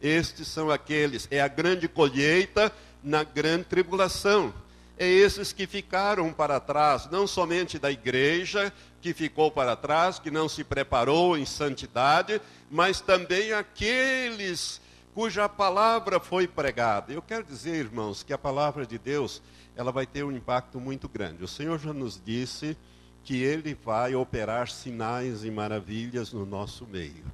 Estes 0.00 0.46
são 0.48 0.70
aqueles, 0.70 1.26
é 1.30 1.40
a 1.40 1.48
grande 1.48 1.88
colheita 1.88 2.70
na 3.02 3.24
grande 3.24 3.64
tribulação. 3.64 4.52
É 4.98 5.06
esses 5.06 5.52
que 5.52 5.66
ficaram 5.66 6.32
para 6.32 6.60
trás, 6.60 7.08
não 7.10 7.26
somente 7.26 7.78
da 7.78 7.90
igreja, 7.90 8.72
que 9.00 9.14
ficou 9.14 9.50
para 9.50 9.76
trás, 9.76 10.18
que 10.18 10.30
não 10.30 10.48
se 10.48 10.64
preparou 10.64 11.36
em 11.36 11.46
santidade, 11.46 12.40
mas 12.70 13.00
também 13.00 13.52
aqueles 13.52 14.80
cuja 15.16 15.48
palavra 15.48 16.20
foi 16.20 16.46
pregada. 16.46 17.10
Eu 17.10 17.22
quero 17.22 17.42
dizer, 17.42 17.76
irmãos, 17.76 18.22
que 18.22 18.34
a 18.34 18.38
palavra 18.38 18.84
de 18.84 18.98
Deus, 18.98 19.40
ela 19.74 19.90
vai 19.90 20.04
ter 20.04 20.22
um 20.22 20.30
impacto 20.30 20.78
muito 20.78 21.08
grande. 21.08 21.42
O 21.42 21.48
Senhor 21.48 21.78
já 21.78 21.90
nos 21.90 22.20
disse 22.22 22.76
que 23.24 23.42
Ele 23.42 23.74
vai 23.82 24.14
operar 24.14 24.68
sinais 24.68 25.42
e 25.42 25.50
maravilhas 25.50 26.34
no 26.34 26.44
nosso 26.44 26.86
meio. 26.86 27.24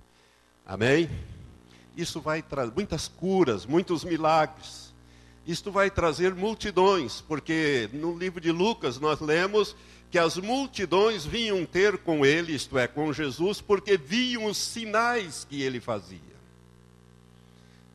Amém? 0.65 1.11
Isso 1.97 2.21
vai 2.21 2.41
trazer 2.41 2.73
muitas 2.73 3.09
curas, 3.09 3.67
muitos 3.67 4.05
milagres. 4.05 4.95
Isto 5.45 5.73
vai 5.73 5.91
trazer 5.91 6.37
multidões, 6.37 7.21
porque 7.21 7.91
no 7.93 8.17
livro 8.17 8.41
de 8.41 8.53
Lucas 8.53 9.01
nós 9.01 9.21
lemos 9.21 9.75
que 10.09 10.21
as 10.21 10.37
multidões 10.37 11.27
vinham 11.27 11.67
ter 11.67 11.99
com 11.99 12.25
ele, 12.25 12.55
isto 12.55 12.79
é, 12.79 12.87
com 12.87 13.13
Jesus, 13.13 13.61
porque 13.61 13.97
viam 13.97 14.45
os 14.45 14.57
sinais 14.57 15.45
que 15.51 15.61
ele 15.61 15.81
fazia. 15.81 16.32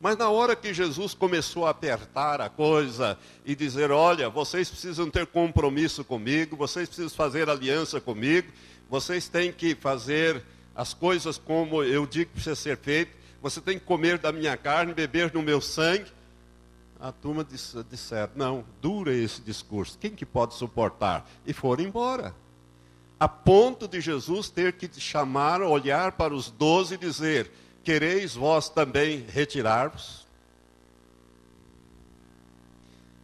Mas 0.00 0.16
na 0.16 0.30
hora 0.30 0.54
que 0.54 0.72
Jesus 0.72 1.12
começou 1.12 1.66
a 1.66 1.70
apertar 1.70 2.40
a 2.40 2.48
coisa 2.48 3.18
e 3.44 3.54
dizer: 3.56 3.90
Olha, 3.90 4.28
vocês 4.30 4.70
precisam 4.70 5.10
ter 5.10 5.26
compromisso 5.26 6.04
comigo, 6.04 6.56
vocês 6.56 6.88
precisam 6.88 7.16
fazer 7.16 7.48
aliança 7.48 8.00
comigo, 8.00 8.48
vocês 8.88 9.28
têm 9.28 9.52
que 9.52 9.74
fazer 9.74 10.42
as 10.74 10.94
coisas 10.94 11.36
como 11.36 11.82
eu 11.82 12.06
digo 12.06 12.26
que 12.26 12.34
precisa 12.34 12.54
ser 12.54 12.78
feito, 12.78 13.16
você 13.42 13.60
tem 13.60 13.78
que 13.78 13.84
comer 13.84 14.18
da 14.18 14.30
minha 14.30 14.56
carne, 14.56 14.94
beber 14.94 15.30
do 15.30 15.42
meu 15.42 15.60
sangue. 15.60 16.12
A 17.00 17.10
turma 17.10 17.42
disse, 17.44 17.82
disseram: 17.90 18.32
Não, 18.36 18.64
dura 18.80 19.12
esse 19.12 19.40
discurso, 19.40 19.98
quem 19.98 20.12
que 20.12 20.24
pode 20.24 20.54
suportar? 20.54 21.28
E 21.44 21.52
foram 21.52 21.82
embora. 21.82 22.34
A 23.18 23.26
ponto 23.26 23.88
de 23.88 24.00
Jesus 24.00 24.48
ter 24.48 24.74
que 24.74 24.88
chamar, 25.00 25.60
olhar 25.60 26.12
para 26.12 26.32
os 26.32 26.52
doze 26.52 26.94
e 26.94 26.98
dizer: 26.98 27.50
Quereis 27.88 28.34
vós 28.34 28.68
também 28.68 29.24
retirar-vos? 29.30 30.26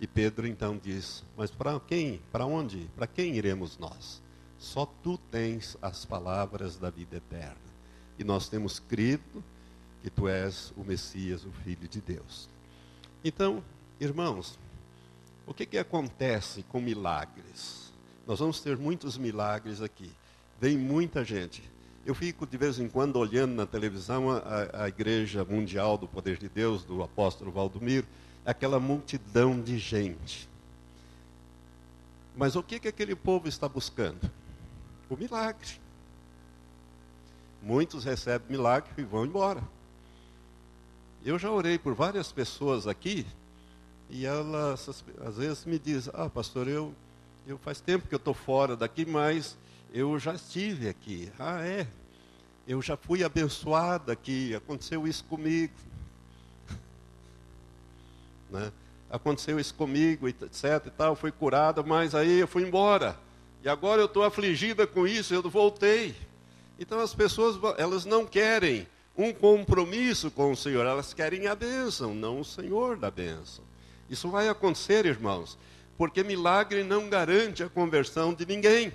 E 0.00 0.07
Pedro 0.07 0.46
então 0.46 0.81
diz: 0.83 1.22
Mas 1.37 1.50
para 1.50 1.79
quem? 1.81 2.22
Para 2.33 2.46
onde? 2.46 2.88
Para 2.96 3.07
quem 3.07 3.37
iremos 3.37 3.77
nós? 3.77 4.22
Só 4.59 4.87
tu 4.87 5.18
tens 5.31 5.77
as 5.83 6.07
palavras 6.07 6.79
da 6.79 6.88
vida 6.88 7.18
eterna. 7.18 7.59
E 8.18 8.24
nós 8.24 8.48
temos 8.48 8.79
crido 8.79 9.44
que 10.03 10.09
tu 10.09 10.29
és 10.29 10.72
o 10.79 10.83
Messias, 10.83 11.44
o 11.44 11.53
Filho 11.62 11.87
de 11.87 12.00
Deus. 12.00 12.48
Então, 13.22 13.62
irmãos, 14.00 14.59
o 15.46 15.53
que, 15.53 15.66
que 15.66 15.77
acontece 15.77 16.62
com 16.70 16.81
milagres? 16.81 17.92
Nós 18.27 18.38
vamos 18.38 18.61
ter 18.61 18.79
muitos 18.79 19.18
milagres 19.18 19.83
aqui. 19.83 20.11
Vem 20.59 20.79
muita 20.79 21.22
gente. 21.22 21.74
Eu 22.07 22.14
fico 22.14 22.47
de 22.47 22.59
vez 22.59 22.79
em 22.79 22.87
quando 22.87 23.17
olhando 23.17 23.55
na 23.55 23.64
televisão 23.64 24.31
a, 24.31 24.85
a 24.85 24.88
Igreja 24.88 25.43
Mundial 25.43 25.97
do 25.97 26.07
Poder 26.07 26.37
de 26.37 26.51
Deus, 26.51 26.85
do 26.85 27.03
apóstolo 27.03 27.51
Valdomiro, 27.51 28.07
aquela 28.45 28.79
multidão 28.79 29.59
de 29.59 29.79
gente. 29.79 30.47
Mas 32.37 32.57
o 32.57 32.62
que, 32.62 32.79
que 32.79 32.88
aquele 32.88 33.14
povo 33.14 33.49
está 33.49 33.67
buscando? 33.67 34.31
O 35.09 35.17
milagre. 35.17 35.81
Muitos 37.62 38.05
recebem 38.05 38.51
milagre 38.51 38.90
e 38.99 39.03
vão 39.03 39.25
embora. 39.25 39.62
Eu 41.25 41.38
já 41.38 41.51
orei 41.51 41.79
por 41.79 41.95
várias 41.95 42.31
pessoas 42.31 42.87
aqui 42.87 43.27
e 44.11 44.27
elas 44.27 45.03
às 45.25 45.37
vezes 45.38 45.64
me 45.64 45.79
dizem: 45.79 46.12
Ah, 46.14 46.29
pastor, 46.29 46.69
eu, 46.69 46.95
eu 47.47 47.57
faz 47.57 47.81
tempo 47.81 48.07
que 48.07 48.14
eu 48.14 48.19
estou 48.19 48.35
fora 48.35 48.77
daqui, 48.77 49.07
mas 49.07 49.57
eu 49.95 50.19
já 50.19 50.35
estive 50.35 50.89
aqui. 50.89 51.31
Ah, 51.39 51.65
é? 51.65 51.87
Eu 52.67 52.83
já 52.83 52.97
fui 52.97 53.23
abençoada 53.23 54.13
aqui, 54.13 54.53
aconteceu 54.53 55.07
isso 55.07 55.23
comigo. 55.25 55.73
né? 58.51 58.73
Aconteceu 59.09 59.61
isso 59.61 59.73
comigo, 59.75 60.29
etc. 60.29 60.87
e 60.87 60.91
tal, 60.91 61.15
fui 61.15 61.31
curada, 61.31 61.81
mas 61.85 62.13
aí 62.13 62.41
eu 62.41 62.49
fui 62.49 62.65
embora. 62.65 63.17
E 63.63 63.69
agora 63.69 64.03
eu 64.03 64.07
estou 64.07 64.25
afligida 64.25 64.85
com 64.85 65.07
isso, 65.07 65.33
eu 65.33 65.49
voltei. 65.49 66.17
Então 66.77 66.99
as 66.99 67.15
pessoas, 67.15 67.57
elas 67.79 68.05
não 68.05 68.27
querem 68.27 68.89
um 69.17 69.33
compromisso 69.33 70.29
com 70.29 70.51
o 70.51 70.57
Senhor, 70.57 70.85
elas 70.85 71.15
querem 71.15 71.47
a 71.47 71.55
bênção, 71.55 72.13
não 72.13 72.41
o 72.41 72.45
Senhor 72.45 72.97
da 72.97 73.13
bênção. 73.13 73.65
Isso 74.11 74.29
vai 74.29 74.49
acontecer, 74.49 75.07
irmãos, 75.07 75.57
porque 75.97 76.25
milagre 76.25 76.83
não 76.83 77.09
garante 77.09 77.63
a 77.63 77.69
conversão 77.69 78.35
de 78.35 78.45
ninguém. 78.45 78.93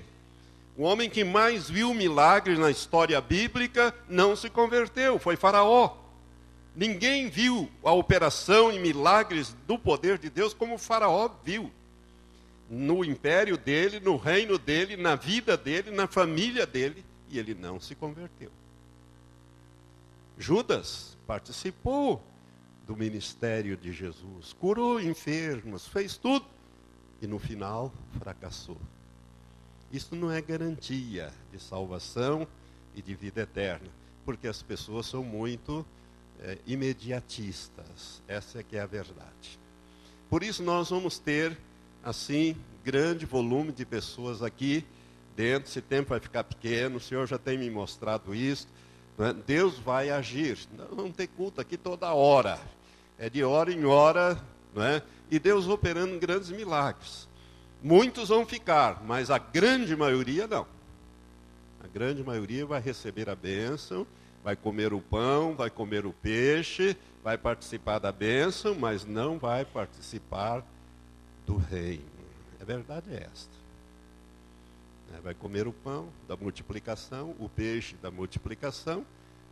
O 0.80 0.84
homem 0.84 1.10
que 1.10 1.26
mais 1.26 1.70
viu 1.70 1.94
milagres 1.94 2.58
na 2.58 2.72
história 2.72 3.20
bíblica 3.20 3.94
não 4.08 4.34
se 4.34 4.50
converteu, 4.50 5.20
foi 5.20 5.36
Faraó. 5.36 5.98
Ninguém 6.74 7.28
viu 7.28 7.70
a 7.84 7.92
operação 7.92 8.72
e 8.72 8.80
milagres 8.80 9.54
do 9.68 9.78
poder 9.78 10.18
de 10.18 10.30
Deus 10.30 10.54
como 10.54 10.78
Faraó 10.78 11.32
viu. 11.44 11.70
No 12.70 13.04
império 13.04 13.58
dele, 13.58 14.00
no 14.00 14.16
reino 14.16 14.58
dele, 14.58 14.96
na 14.96 15.18
vida 15.18 15.58
dele, 15.58 15.92
na 15.92 16.08
família 16.08 16.66
dele, 16.66 17.04
e 17.30 17.38
ele 17.38 17.54
não 17.54 17.78
se 17.78 17.94
converteu. 17.94 18.50
Judas 20.38 21.18
participou 21.28 22.24
do 22.88 22.96
ministério 22.96 23.76
de 23.76 23.92
Jesus, 23.92 24.54
curou 24.58 25.02
enfermos, 25.02 25.86
fez 25.90 26.16
tudo, 26.16 26.46
e 27.22 27.28
no 27.28 27.38
final 27.38 27.92
fracassou. 28.18 28.78
Isso 29.92 30.16
não 30.16 30.32
é 30.32 30.42
garantia 30.42 31.32
de 31.52 31.60
salvação 31.60 32.48
e 32.96 33.02
de 33.02 33.16
vida 33.16 33.42
eterna, 33.42 33.88
porque 34.26 34.48
as 34.48 34.62
pessoas 34.62 35.06
são 35.06 35.24
muito 35.24 35.86
é, 36.42 36.58
imediatistas. 36.68 38.22
Essa 38.28 38.60
é 38.60 38.64
que 38.64 38.78
é 38.78 38.82
a 38.82 38.86
verdade. 38.86 39.60
Por 40.30 40.44
isso 40.44 40.62
nós 40.62 40.90
vamos 40.90 41.18
ter, 41.18 41.58
assim, 42.04 42.56
grande 42.84 43.26
volume 43.26 43.72
de 43.72 43.86
pessoas 43.86 44.44
aqui 44.44 44.86
dentro. 45.36 45.70
Esse 45.70 45.82
tempo 45.82 46.10
vai 46.10 46.20
ficar 46.20 46.44
pequeno, 46.44 46.98
o 46.98 47.00
Senhor 47.00 47.28
já 47.28 47.38
tem 47.38 47.58
me 47.58 47.70
mostrado 47.70 48.36
isso. 48.36 48.68
É? 49.18 49.34
Deus 49.34 49.78
vai 49.80 50.10
agir. 50.10 50.58
Não, 50.78 51.04
não 51.04 51.12
tem 51.12 51.28
culto 51.28 51.60
aqui 51.60 51.78
toda 51.78 52.14
hora. 52.14 52.60
É 53.18 53.30
de 53.30 53.44
hora 53.44 53.72
em 53.72 53.86
hora, 53.86 54.42
não 54.74 54.84
é? 54.84 55.02
E 55.30 55.40
Deus 55.40 55.68
operando 55.68 56.18
grandes 56.20 56.50
milagres. 56.50 57.29
Muitos 57.82 58.30
vão 58.30 58.46
ficar, 58.46 59.02
mas 59.04 59.32
a 59.32 59.38
grande 59.38 59.96
maioria 59.96 60.46
não. 60.48 60.68
A 61.82 61.88
grande 61.88 62.22
maioria 62.24 62.66
vai 62.66 62.82
receber 62.82 63.30
a 63.30 63.36
bênção, 63.36 64.06
vai 64.44 64.56
comer 64.56 64.94
o 64.94 65.00
pão, 65.00 65.56
vai 65.56 65.70
comer 65.70 66.06
o 66.06 66.12
peixe, 66.12 66.98
vai 67.24 67.38
participar 67.38 68.00
da 68.00 68.12
bênção, 68.12 68.76
mas 68.76 69.06
não 69.06 69.38
vai 69.40 69.64
participar 69.64 70.64
do 71.46 71.56
reino. 71.56 72.04
A 72.60 72.66
verdade 72.66 73.14
é 73.14 73.28
esta. 73.32 73.60
É, 75.16 75.22
vai 75.22 75.34
comer 75.34 75.68
o 75.68 75.74
pão 75.74 76.10
da 76.28 76.36
multiplicação, 76.36 77.34
o 77.40 77.48
peixe 77.48 77.96
da 77.96 78.12
multiplicação, 78.12 79.06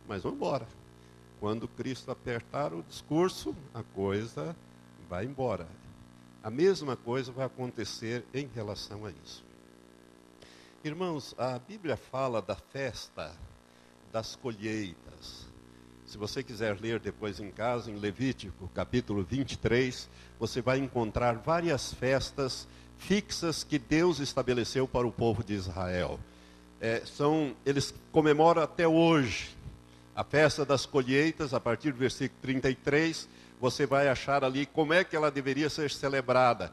mas 0.06 0.22
vamos 0.22 0.36
embora. 0.36 0.66
Quando 1.40 1.66
Cristo 1.66 2.10
apertar 2.10 2.74
o 2.74 2.82
discurso, 2.82 3.56
a 3.72 3.82
coisa 3.82 4.54
vai 5.08 5.24
embora. 5.24 5.66
A 6.42 6.50
mesma 6.50 6.96
coisa 6.96 7.32
vai 7.32 7.46
acontecer 7.46 8.24
em 8.32 8.48
relação 8.54 9.04
a 9.04 9.10
isso. 9.10 9.44
Irmãos, 10.84 11.34
a 11.36 11.58
Bíblia 11.58 11.96
fala 11.96 12.40
da 12.40 12.54
festa 12.54 13.34
das 14.12 14.36
colheitas. 14.36 15.48
Se 16.06 16.16
você 16.16 16.42
quiser 16.42 16.80
ler 16.80 17.00
depois 17.00 17.40
em 17.40 17.50
casa, 17.50 17.90
em 17.90 17.96
Levítico, 17.96 18.68
capítulo 18.74 19.24
23, 19.24 20.08
você 20.38 20.62
vai 20.62 20.78
encontrar 20.78 21.34
várias 21.34 21.92
festas 21.92 22.66
fixas 22.96 23.64
que 23.64 23.78
Deus 23.78 24.20
estabeleceu 24.20 24.86
para 24.86 25.06
o 25.06 25.12
povo 25.12 25.42
de 25.42 25.54
Israel. 25.54 26.18
É, 26.80 27.02
são, 27.04 27.54
eles 27.66 27.92
comemoram 28.12 28.62
até 28.62 28.86
hoje 28.86 29.56
a 30.14 30.24
festa 30.24 30.64
das 30.64 30.86
colheitas, 30.86 31.52
a 31.52 31.60
partir 31.60 31.92
do 31.92 31.98
versículo 31.98 32.40
33, 32.40 33.28
você 33.60 33.86
vai 33.86 34.08
achar 34.08 34.44
ali 34.44 34.66
como 34.66 34.92
é 34.92 35.02
que 35.04 35.16
ela 35.16 35.30
deveria 35.30 35.68
ser 35.68 35.90
celebrada. 35.90 36.72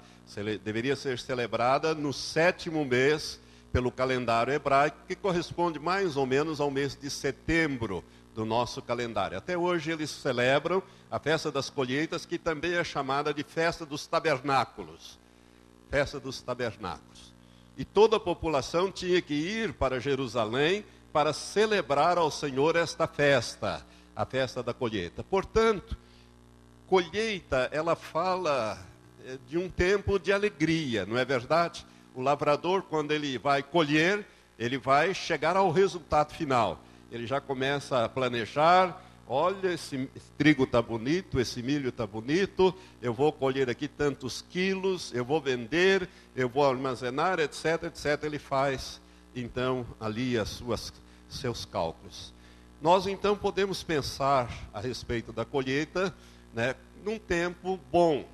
Deveria 0.63 0.95
ser 0.95 1.19
celebrada 1.19 1.93
no 1.93 2.13
sétimo 2.13 2.85
mês 2.85 3.39
pelo 3.71 3.91
calendário 3.91 4.53
hebraico, 4.53 4.97
que 5.07 5.15
corresponde 5.15 5.79
mais 5.79 6.15
ou 6.15 6.25
menos 6.25 6.61
ao 6.61 6.71
mês 6.71 6.95
de 6.95 7.09
setembro 7.09 8.03
do 8.33 8.45
nosso 8.45 8.81
calendário. 8.81 9.37
Até 9.37 9.57
hoje 9.57 9.91
eles 9.91 10.09
celebram 10.09 10.81
a 11.09 11.19
festa 11.19 11.51
das 11.51 11.69
colheitas, 11.69 12.25
que 12.25 12.37
também 12.37 12.73
é 12.73 12.83
chamada 12.83 13.33
de 13.33 13.43
festa 13.43 13.85
dos 13.85 14.07
tabernáculos. 14.07 15.19
Festa 15.89 16.19
dos 16.19 16.41
tabernáculos. 16.41 17.33
E 17.77 17.83
toda 17.83 18.17
a 18.17 18.19
população 18.19 18.91
tinha 18.91 19.21
que 19.21 19.33
ir 19.33 19.73
para 19.73 19.99
Jerusalém 19.99 20.85
para 21.11 21.33
celebrar 21.33 22.17
ao 22.17 22.29
Senhor 22.29 22.75
esta 22.75 23.07
festa, 23.07 23.85
a 24.15 24.25
festa 24.25 24.61
da 24.61 24.73
colheita. 24.73 25.23
Portanto, 25.23 25.97
colheita, 26.87 27.69
ela 27.71 27.95
fala 27.95 28.77
eh, 29.25 29.37
de 29.47 29.57
um 29.57 29.69
tempo 29.69 30.19
de 30.19 30.31
alegria, 30.31 31.05
não 31.05 31.17
é 31.17 31.25
verdade? 31.25 31.85
O 32.13 32.21
lavrador, 32.21 32.83
quando 32.83 33.11
ele 33.11 33.37
vai 33.37 33.61
colher, 33.61 34.25
ele 34.57 34.77
vai 34.77 35.13
chegar 35.13 35.57
ao 35.57 35.71
resultado 35.71 36.33
final. 36.33 36.79
Ele 37.11 37.27
já 37.27 37.41
começa 37.41 38.05
a 38.05 38.09
planejar, 38.09 39.01
olha, 39.27 39.73
esse 39.73 40.09
trigo 40.37 40.63
está 40.63 40.81
bonito, 40.81 41.39
esse 41.39 41.61
milho 41.61 41.89
está 41.89 42.05
bonito, 42.05 42.73
eu 43.01 43.13
vou 43.13 43.31
colher 43.31 43.69
aqui 43.69 43.87
tantos 43.87 44.43
quilos, 44.49 45.13
eu 45.13 45.25
vou 45.25 45.41
vender, 45.41 46.07
eu 46.35 46.47
vou 46.47 46.67
armazenar, 46.67 47.39
etc, 47.39 47.83
etc. 47.83 48.23
Ele 48.23 48.39
faz 48.39 49.01
então 49.35 49.85
ali 49.99 50.37
as 50.37 50.49
suas 50.49 50.93
seus 51.27 51.65
cálculos. 51.65 52.33
Nós 52.81 53.07
então 53.07 53.35
podemos 53.35 53.83
pensar 53.83 54.49
a 54.73 54.79
respeito 54.79 55.33
da 55.33 55.43
colheita, 55.43 56.13
né, 56.55 56.73
num 57.03 57.19
tempo 57.19 57.79
bom. 57.91 58.25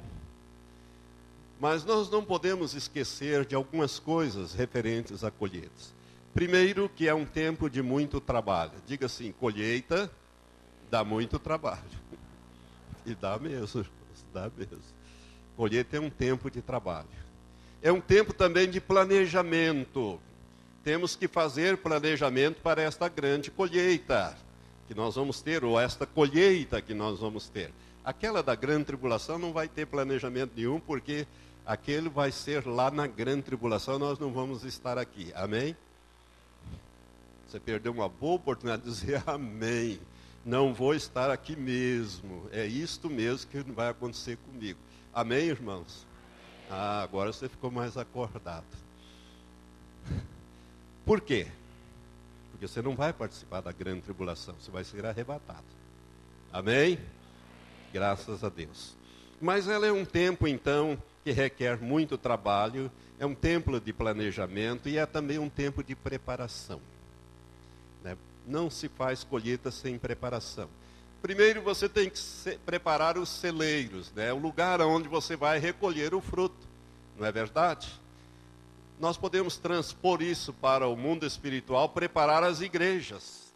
Mas 1.59 1.83
nós 1.83 2.09
não 2.09 2.23
podemos 2.23 2.73
esquecer 2.73 3.45
de 3.45 3.55
algumas 3.55 3.99
coisas 3.99 4.53
referentes 4.53 5.23
à 5.23 5.31
colheita. 5.31 5.69
Primeiro, 6.33 6.87
que 6.87 7.07
é 7.07 7.13
um 7.13 7.25
tempo 7.25 7.69
de 7.69 7.81
muito 7.81 8.21
trabalho. 8.21 8.71
Diga 8.87 9.07
assim: 9.07 9.33
colheita 9.33 10.09
dá 10.89 11.03
muito 11.03 11.39
trabalho. 11.39 11.81
E 13.03 13.15
dá 13.15 13.39
mesmo, 13.39 13.83
dá 14.31 14.51
mesmo. 14.55 14.77
Colheita 15.57 15.97
é 15.97 15.99
um 15.99 16.09
tempo 16.09 16.51
de 16.51 16.61
trabalho. 16.61 17.07
É 17.81 17.91
um 17.91 17.99
tempo 17.99 18.31
também 18.31 18.69
de 18.69 18.79
planejamento. 18.79 20.19
Temos 20.83 21.15
que 21.15 21.27
fazer 21.27 21.77
planejamento 21.77 22.61
para 22.61 22.79
esta 22.83 23.09
grande 23.09 23.49
colheita 23.49 24.37
que 24.87 24.93
nós 24.93 25.15
vamos 25.15 25.41
ter, 25.41 25.63
ou 25.63 25.79
esta 25.79 26.05
colheita 26.05 26.79
que 26.79 26.93
nós 26.93 27.19
vamos 27.19 27.49
ter. 27.49 27.71
Aquela 28.03 28.41
da 28.41 28.55
grande 28.55 28.85
tribulação 28.85 29.37
não 29.37 29.53
vai 29.53 29.67
ter 29.67 29.85
planejamento 29.85 30.53
nenhum, 30.55 30.79
porque 30.79 31.27
aquele 31.65 32.09
vai 32.09 32.31
ser 32.31 32.65
lá 32.65 32.89
na 32.89 33.05
grande 33.05 33.43
tribulação, 33.43 33.99
nós 33.99 34.17
não 34.17 34.31
vamos 34.31 34.63
estar 34.63 34.97
aqui. 34.97 35.31
Amém? 35.35 35.75
Você 37.47 37.59
perdeu 37.59 37.91
uma 37.91 38.09
boa 38.09 38.35
oportunidade 38.35 38.83
de 38.83 38.89
dizer 38.89 39.21
amém. 39.27 39.99
Não 40.43 40.73
vou 40.73 40.95
estar 40.95 41.29
aqui 41.29 41.55
mesmo. 41.55 42.47
É 42.51 42.65
isto 42.65 43.09
mesmo 43.09 43.49
que 43.49 43.61
vai 43.61 43.89
acontecer 43.89 44.37
comigo. 44.37 44.79
Amém, 45.13 45.47
irmãos? 45.47 46.07
Ah, 46.69 47.03
agora 47.03 47.31
você 47.31 47.47
ficou 47.47 47.69
mais 47.69 47.97
acordado. 47.97 48.65
Por 51.05 51.21
quê? 51.21 51.47
Porque 52.51 52.67
você 52.67 52.81
não 52.81 52.95
vai 52.95 53.13
participar 53.13 53.61
da 53.61 53.71
grande 53.71 54.01
tribulação, 54.01 54.55
você 54.59 54.71
vai 54.71 54.83
ser 54.83 55.05
arrebatado. 55.05 55.65
Amém? 56.51 56.97
Graças 57.93 58.43
a 58.43 58.49
Deus. 58.49 58.95
Mas 59.39 59.67
ela 59.67 59.85
é 59.87 59.91
um 59.91 60.05
tempo, 60.05 60.47
então, 60.47 61.01
que 61.23 61.31
requer 61.31 61.79
muito 61.81 62.17
trabalho, 62.17 62.91
é 63.19 63.25
um 63.25 63.35
tempo 63.35 63.79
de 63.79 63.91
planejamento 63.91 64.87
e 64.87 64.97
é 64.97 65.05
também 65.05 65.37
um 65.37 65.49
tempo 65.49 65.83
de 65.83 65.95
preparação. 65.95 66.81
Né? 68.03 68.17
Não 68.47 68.69
se 68.69 68.87
faz 68.87 69.23
colheita 69.23 69.69
sem 69.71 69.97
preparação. 69.97 70.69
Primeiro 71.21 71.61
você 71.61 71.87
tem 71.87 72.09
que 72.09 72.19
preparar 72.65 73.17
os 73.17 73.29
celeiros, 73.29 74.11
né? 74.13 74.33
o 74.33 74.37
lugar 74.37 74.81
onde 74.81 75.07
você 75.07 75.35
vai 75.35 75.59
recolher 75.59 76.15
o 76.15 76.21
fruto. 76.21 76.67
Não 77.17 77.27
é 77.27 77.31
verdade? 77.31 77.91
Nós 78.99 79.17
podemos 79.17 79.57
transpor 79.57 80.21
isso 80.21 80.53
para 80.53 80.87
o 80.87 80.95
mundo 80.95 81.25
espiritual, 81.25 81.89
preparar 81.89 82.43
as 82.43 82.61
igrejas, 82.61 83.53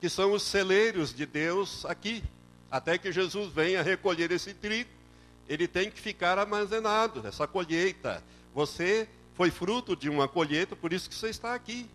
que 0.00 0.08
são 0.08 0.32
os 0.32 0.42
celeiros 0.42 1.14
de 1.14 1.24
Deus 1.24 1.84
aqui, 1.86 2.22
até 2.70 2.98
que 2.98 3.10
Jesus 3.10 3.52
venha 3.52 3.82
recolher 3.82 4.30
esse 4.30 4.54
trigo. 4.54 4.90
Ele 5.48 5.66
tem 5.66 5.90
que 5.90 6.00
ficar 6.00 6.38
armazenado, 6.38 7.26
essa 7.26 7.46
colheita. 7.46 8.22
Você 8.54 9.08
foi 9.34 9.50
fruto 9.50 9.96
de 9.96 10.08
uma 10.08 10.28
colheita, 10.28 10.76
por 10.76 10.92
isso 10.92 11.08
que 11.08 11.14
você 11.14 11.28
está 11.28 11.54
aqui 11.54 11.88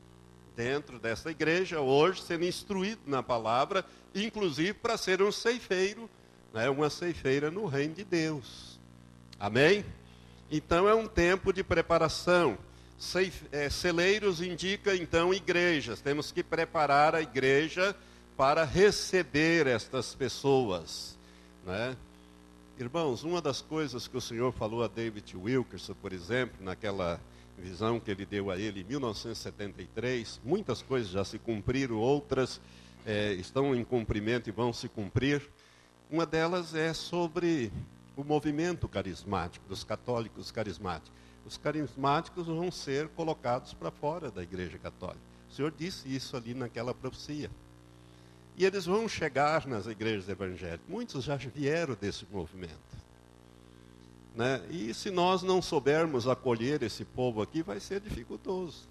dentro 0.56 1.00
dessa 1.00 1.32
igreja 1.32 1.82
hoje, 1.82 2.22
sendo 2.22 2.46
instruído 2.46 3.02
na 3.06 3.22
palavra, 3.22 3.86
inclusive 4.14 4.74
para 4.74 4.98
ser 4.98 5.22
um 5.22 5.32
ceifeiro, 5.32 6.10
né, 6.54 6.70
uma 6.70 6.90
ceifeira 6.90 7.50
no 7.50 7.66
reino 7.66 7.96
de 7.96 8.04
Deus. 8.04 8.80
Amém? 9.40 9.84
Então 10.52 10.88
é 10.88 10.94
um 10.94 11.08
tempo 11.08 11.52
de 11.52 11.64
preparação. 11.64 12.58
É, 13.52 13.70
celeiros 13.70 14.40
indica 14.40 14.96
então 14.96 15.34
igrejas. 15.34 16.00
Temos 16.00 16.32
que 16.32 16.44
preparar 16.44 17.16
a 17.16 17.22
igreja 17.22 17.96
para 18.36 18.64
receber 18.64 19.68
estas 19.68 20.16
pessoas. 20.16 21.18
Né? 21.66 21.96
Irmãos, 22.78 23.24
uma 23.24 23.42
das 23.42 23.62
coisas 23.62 24.08
que 24.08 24.18
o 24.18 24.22
Senhor 24.22 24.52
falou 24.52 24.84
a 24.84 24.88
David 24.88 25.38
Wilkerson, 25.38 25.94
por 25.96 26.12
exemplo, 26.12 26.64
naquela 26.64 27.20
visão 27.58 28.00
que 28.00 28.10
ele 28.10 28.26
deu 28.26 28.50
a 28.50 28.58
ele 28.58 28.82
em 28.82 28.84
1973. 28.84 30.42
Muitas 30.44 30.82
coisas 30.82 31.12
já 31.12 31.24
se 31.24 31.38
cumpriram, 31.38 31.98
outras 31.98 32.60
é, 33.06 33.34
estão 33.34 33.76
em 33.76 33.84
cumprimento 33.84 34.50
e 34.50 34.52
vão 34.52 34.74
se 34.74 34.90
cumprir. 34.90 35.42
Uma 36.10 36.26
delas 36.26 36.74
é 36.74 36.94
sobre 36.94 37.72
o 38.16 38.24
movimento 38.24 38.88
carismático, 38.88 39.68
dos 39.68 39.84
católicos 39.84 40.52
carismáticos. 40.52 41.12
Os 41.46 41.58
carismáticos 41.58 42.48
vão 42.48 42.72
ser 42.72 43.08
colocados 43.10 43.74
para 43.74 43.92
fora 43.92 44.32
da 44.32 44.42
Igreja 44.42 44.78
Católica. 44.78 45.22
O 45.50 45.54
Senhor 45.54 45.74
disse 45.78 46.14
isso 46.14 46.36
ali 46.36 46.54
naquela 46.54 46.94
profecia. 46.94 47.52
E 48.56 48.66
eles 48.66 48.86
vão 48.86 49.08
chegar 49.08 49.66
nas 49.68 49.88
igrejas 49.88 50.30
evangélicas. 50.30 50.88
Muitos 50.88 51.24
já 51.24 51.36
vieram 51.36 51.96
desse 52.00 52.26
movimento. 52.32 52.78
Né? 54.36 54.62
E 54.70 54.94
se 54.94 55.12
nós 55.12 55.44
não 55.44 55.62
soubermos 55.62 56.28
acolher 56.28 56.82
esse 56.84 57.06
povo 57.06 57.42
aqui, 57.42 57.62
vai 57.62 57.80
ser 57.80 58.00
dificultoso. 58.00 58.88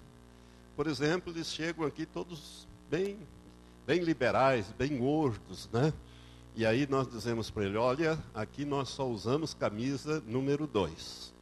Por 0.75 0.87
exemplo, 0.87 1.31
eles 1.31 1.47
chegam 1.51 1.85
aqui 1.85 2.05
todos 2.05 2.67
bem, 2.89 3.17
bem 3.85 4.01
liberais, 4.01 4.65
bem 4.77 4.97
gordos, 4.97 5.69
né? 5.71 5.93
E 6.55 6.65
aí 6.65 6.87
nós 6.87 7.07
dizemos 7.07 7.49
para 7.49 7.65
ele, 7.65 7.77
olha, 7.77 8.17
aqui 8.33 8.63
nós 8.63 8.89
só 8.89 9.07
usamos 9.07 9.53
camisa 9.53 10.23
número 10.25 10.67
2. 10.67 11.33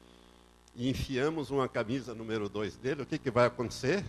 E 0.75 0.89
enfiamos 0.89 1.51
uma 1.51 1.67
camisa 1.67 2.15
número 2.15 2.47
2 2.47 2.77
dele, 2.77 3.01
o 3.03 3.05
que, 3.05 3.17
que 3.17 3.29
vai 3.29 3.45
acontecer? 3.45 4.05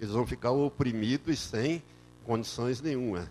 Eles 0.00 0.12
vão 0.12 0.26
ficar 0.26 0.50
oprimidos 0.50 1.32
e 1.32 1.36
sem 1.36 1.82
condições 2.26 2.80
nenhuma. 2.80 3.30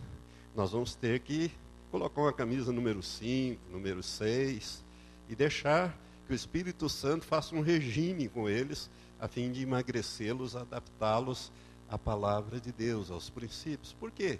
Nós 0.56 0.72
vamos 0.72 0.96
ter 0.96 1.20
que 1.20 1.52
colocar 1.92 2.22
uma 2.22 2.34
camisa 2.34 2.72
número 2.72 3.04
5, 3.04 3.62
número 3.70 4.02
6, 4.02 4.84
e 5.28 5.36
deixar 5.36 5.96
que 6.26 6.32
o 6.32 6.36
Espírito 6.36 6.88
Santo 6.88 7.26
faça 7.26 7.54
um 7.54 7.62
regime 7.62 8.30
com 8.30 8.50
eles, 8.50 8.90
a 9.20 9.28
fim 9.28 9.52
de 9.52 9.62
emagrecê-los, 9.62 10.56
adaptá-los 10.56 11.52
à 11.90 11.98
palavra 11.98 12.60
de 12.60 12.72
Deus, 12.72 13.12
aos 13.12 13.30
princípios. 13.30 13.94
Por 13.94 14.12
quê? 14.12 14.40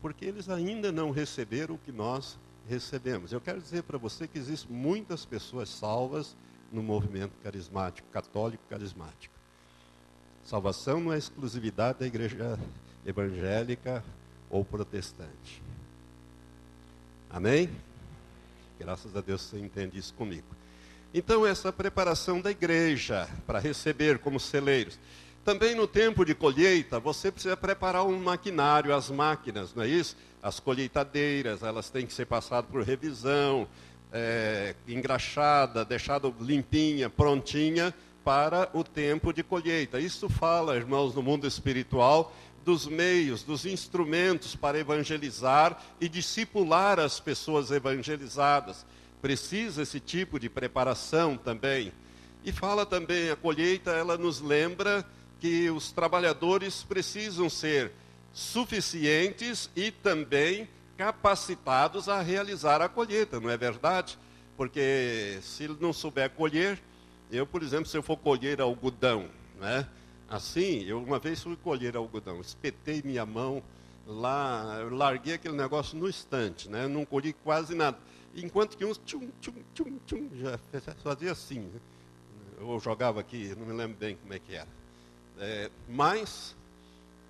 Porque 0.00 0.24
eles 0.24 0.48
ainda 0.48 0.90
não 0.90 1.10
receberam 1.10 1.74
o 1.74 1.78
que 1.78 1.92
nós 1.92 2.38
recebemos. 2.66 3.32
Eu 3.32 3.40
quero 3.40 3.60
dizer 3.60 3.82
para 3.82 3.98
você 3.98 4.26
que 4.26 4.38
existem 4.38 4.74
muitas 4.74 5.26
pessoas 5.26 5.68
salvas 5.68 6.34
no 6.72 6.82
movimento 6.82 7.32
carismático, 7.42 8.08
católico 8.08 8.64
carismático. 8.68 9.34
Salvação 10.42 11.00
não 11.00 11.12
é 11.12 11.18
exclusividade 11.18 12.00
da 12.00 12.06
igreja 12.06 12.58
evangélica 13.06 14.04
ou 14.50 14.64
protestante. 14.64 15.62
Amém? 17.30 17.68
Graças 18.78 19.16
a 19.16 19.20
Deus 19.20 19.42
você 19.42 19.58
entende 19.58 19.98
isso 19.98 20.14
comigo. 20.14 20.46
Então, 21.12 21.46
essa 21.46 21.72
preparação 21.72 22.40
da 22.40 22.50
igreja 22.50 23.28
para 23.46 23.60
receber 23.60 24.18
como 24.18 24.40
celeiros. 24.40 24.98
Também 25.44 25.74
no 25.74 25.86
tempo 25.86 26.24
de 26.24 26.34
colheita, 26.34 26.98
você 26.98 27.30
precisa 27.30 27.56
preparar 27.56 28.04
um 28.04 28.18
maquinário, 28.18 28.94
as 28.94 29.10
máquinas, 29.10 29.74
não 29.74 29.84
é 29.84 29.88
isso? 29.88 30.16
As 30.42 30.58
colheitadeiras, 30.58 31.62
elas 31.62 31.90
têm 31.90 32.06
que 32.06 32.12
ser 32.12 32.26
passadas 32.26 32.68
por 32.70 32.82
revisão, 32.82 33.68
é, 34.12 34.74
engraxada, 34.88 35.84
deixada 35.84 36.32
limpinha, 36.40 37.10
prontinha 37.10 37.94
para 38.24 38.70
o 38.72 38.82
tempo 38.82 39.32
de 39.32 39.42
colheita. 39.42 40.00
Isso 40.00 40.28
fala, 40.28 40.76
irmãos, 40.76 41.14
no 41.14 41.22
mundo 41.22 41.46
espiritual, 41.46 42.34
dos 42.64 42.86
meios, 42.86 43.42
dos 43.42 43.66
instrumentos 43.66 44.56
para 44.56 44.78
evangelizar 44.78 45.80
e 46.00 46.08
discipular 46.08 46.98
as 46.98 47.20
pessoas 47.20 47.70
evangelizadas. 47.70 48.86
Precisa 49.20 49.82
esse 49.82 50.00
tipo 50.00 50.38
de 50.40 50.48
preparação 50.48 51.36
também. 51.36 51.92
E 52.44 52.52
fala 52.52 52.84
também, 52.84 53.30
a 53.30 53.36
colheita, 53.36 53.90
ela 53.90 54.18
nos 54.18 54.40
lembra 54.40 55.04
que 55.40 55.70
os 55.70 55.92
trabalhadores 55.92 56.82
precisam 56.82 57.48
ser 57.48 57.92
suficientes 58.32 59.70
e 59.76 59.90
também 59.90 60.68
capacitados 60.96 62.08
a 62.08 62.20
realizar 62.20 62.80
a 62.80 62.88
colheita, 62.88 63.40
não 63.40 63.50
é 63.50 63.56
verdade? 63.56 64.18
Porque 64.56 65.38
se 65.42 65.68
não 65.80 65.92
souber 65.92 66.30
colher, 66.30 66.80
eu, 67.30 67.46
por 67.46 67.62
exemplo, 67.62 67.86
se 67.86 67.96
eu 67.96 68.02
for 68.02 68.16
colher 68.16 68.60
algodão, 68.60 69.28
né? 69.60 69.86
Assim, 70.34 70.82
eu 70.82 70.98
uma 70.98 71.20
vez 71.20 71.40
fui 71.40 71.54
colher 71.54 71.96
algodão, 71.96 72.40
espetei 72.40 73.00
minha 73.04 73.24
mão 73.24 73.62
lá, 74.04 74.80
larguei 74.90 75.34
aquele 75.34 75.54
negócio 75.54 75.96
no 75.96 76.08
estante, 76.08 76.68
né? 76.68 76.88
Não 76.88 77.04
colhi 77.04 77.32
quase 77.32 77.72
nada. 77.72 77.96
Enquanto 78.34 78.76
que 78.76 78.84
uns 78.84 78.98
tchum, 78.98 79.30
tchum, 79.40 79.54
tchum, 79.72 79.98
tchum, 80.04 80.28
já 80.34 80.58
fazia 81.04 81.30
assim. 81.30 81.60
Né? 81.60 81.80
Eu 82.58 82.80
jogava 82.80 83.20
aqui, 83.20 83.54
não 83.56 83.64
me 83.64 83.72
lembro 83.72 83.96
bem 83.96 84.16
como 84.16 84.34
é 84.34 84.40
que 84.40 84.56
era. 84.56 84.66
É, 85.38 85.70
mas 85.88 86.56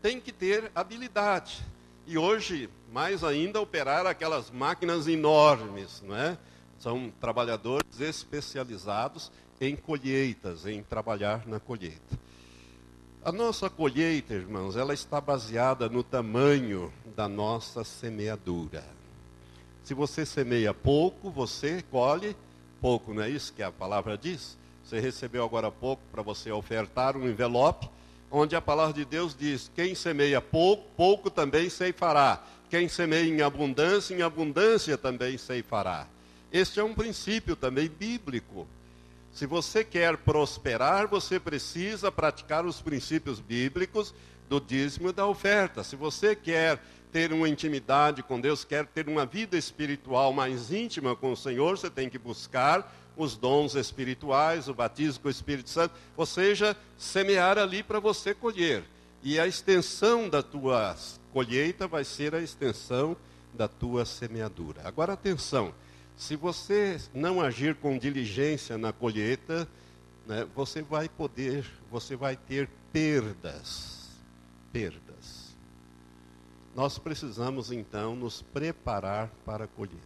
tem 0.00 0.18
que 0.18 0.32
ter 0.32 0.72
habilidade. 0.74 1.62
E 2.06 2.16
hoje, 2.16 2.70
mais 2.90 3.22
ainda, 3.22 3.60
operar 3.60 4.06
aquelas 4.06 4.50
máquinas 4.50 5.06
enormes, 5.06 6.02
não 6.06 6.16
é? 6.16 6.38
São 6.78 7.12
trabalhadores 7.20 8.00
especializados 8.00 9.30
em 9.60 9.76
colheitas, 9.76 10.64
em 10.64 10.82
trabalhar 10.82 11.46
na 11.46 11.60
colheita. 11.60 12.23
A 13.24 13.32
nossa 13.32 13.70
colheita, 13.70 14.34
irmãos, 14.34 14.76
ela 14.76 14.92
está 14.92 15.18
baseada 15.18 15.88
no 15.88 16.02
tamanho 16.02 16.92
da 17.16 17.26
nossa 17.26 17.82
semeadura. 17.82 18.84
Se 19.82 19.94
você 19.94 20.26
semeia 20.26 20.74
pouco, 20.74 21.30
você 21.30 21.82
colhe 21.90 22.36
pouco, 22.82 23.14
não 23.14 23.22
é 23.22 23.30
isso 23.30 23.54
que 23.54 23.62
a 23.62 23.72
palavra 23.72 24.18
diz? 24.18 24.58
Você 24.84 25.00
recebeu 25.00 25.42
agora 25.42 25.70
pouco 25.70 26.02
para 26.12 26.20
você 26.20 26.52
ofertar 26.52 27.16
um 27.16 27.26
envelope, 27.26 27.88
onde 28.30 28.54
a 28.54 28.60
palavra 28.60 28.92
de 28.92 29.06
Deus 29.06 29.34
diz: 29.34 29.70
quem 29.74 29.94
semeia 29.94 30.42
pouco, 30.42 30.84
pouco 30.94 31.30
também 31.30 31.70
ceifará. 31.70 32.44
Quem 32.68 32.88
semeia 32.88 33.24
em 33.24 33.40
abundância, 33.40 34.14
em 34.14 34.20
abundância 34.20 34.98
também 34.98 35.38
ceifará. 35.38 36.06
Este 36.52 36.78
é 36.78 36.84
um 36.84 36.94
princípio 36.94 37.56
também 37.56 37.88
bíblico. 37.88 38.66
Se 39.34 39.46
você 39.46 39.82
quer 39.82 40.16
prosperar, 40.16 41.08
você 41.08 41.40
precisa 41.40 42.12
praticar 42.12 42.64
os 42.64 42.80
princípios 42.80 43.40
bíblicos 43.40 44.14
do 44.48 44.60
dízimo 44.60 45.08
e 45.08 45.12
da 45.12 45.26
oferta. 45.26 45.82
Se 45.82 45.96
você 45.96 46.36
quer 46.36 46.80
ter 47.10 47.32
uma 47.32 47.48
intimidade 47.48 48.22
com 48.22 48.40
Deus, 48.40 48.64
quer 48.64 48.86
ter 48.86 49.08
uma 49.08 49.26
vida 49.26 49.58
espiritual 49.58 50.32
mais 50.32 50.70
íntima 50.70 51.16
com 51.16 51.32
o 51.32 51.36
Senhor, 51.36 51.76
você 51.76 51.90
tem 51.90 52.08
que 52.08 52.16
buscar 52.16 52.94
os 53.16 53.36
dons 53.36 53.74
espirituais, 53.74 54.68
o 54.68 54.74
batismo 54.74 55.22
com 55.22 55.28
o 55.28 55.30
Espírito 55.32 55.68
Santo, 55.68 55.94
ou 56.16 56.26
seja, 56.26 56.76
semear 56.96 57.58
ali 57.58 57.82
para 57.82 57.98
você 57.98 58.34
colher. 58.34 58.84
E 59.20 59.40
a 59.40 59.48
extensão 59.48 60.28
da 60.28 60.44
tua 60.44 60.96
colheita 61.32 61.88
vai 61.88 62.04
ser 62.04 62.36
a 62.36 62.40
extensão 62.40 63.16
da 63.52 63.66
tua 63.66 64.04
semeadura. 64.04 64.82
Agora 64.84 65.12
atenção, 65.12 65.74
se 66.16 66.36
você 66.36 67.00
não 67.12 67.40
agir 67.40 67.74
com 67.74 67.98
diligência 67.98 68.78
na 68.78 68.92
colheita, 68.92 69.68
né, 70.26 70.46
você 70.54 70.82
vai 70.82 71.08
poder, 71.08 71.66
você 71.90 72.16
vai 72.16 72.36
ter 72.36 72.68
perdas. 72.92 74.08
Perdas. 74.72 75.54
Nós 76.74 76.98
precisamos 76.98 77.70
então 77.70 78.16
nos 78.16 78.42
preparar 78.42 79.30
para 79.44 79.66
colheitas. 79.66 80.04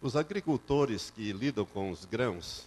Os 0.00 0.16
agricultores 0.16 1.10
que 1.10 1.32
lidam 1.32 1.64
com 1.66 1.90
os 1.90 2.04
grãos, 2.04 2.66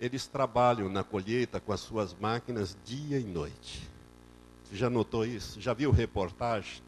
eles 0.00 0.26
trabalham 0.26 0.88
na 0.88 1.02
colheita 1.02 1.60
com 1.60 1.72
as 1.72 1.80
suas 1.80 2.14
máquinas 2.14 2.76
dia 2.84 3.18
e 3.18 3.24
noite. 3.24 3.88
Você 4.64 4.76
já 4.76 4.90
notou 4.90 5.24
isso? 5.24 5.60
Já 5.60 5.72
viu 5.72 5.90
reportagem? 5.90 6.82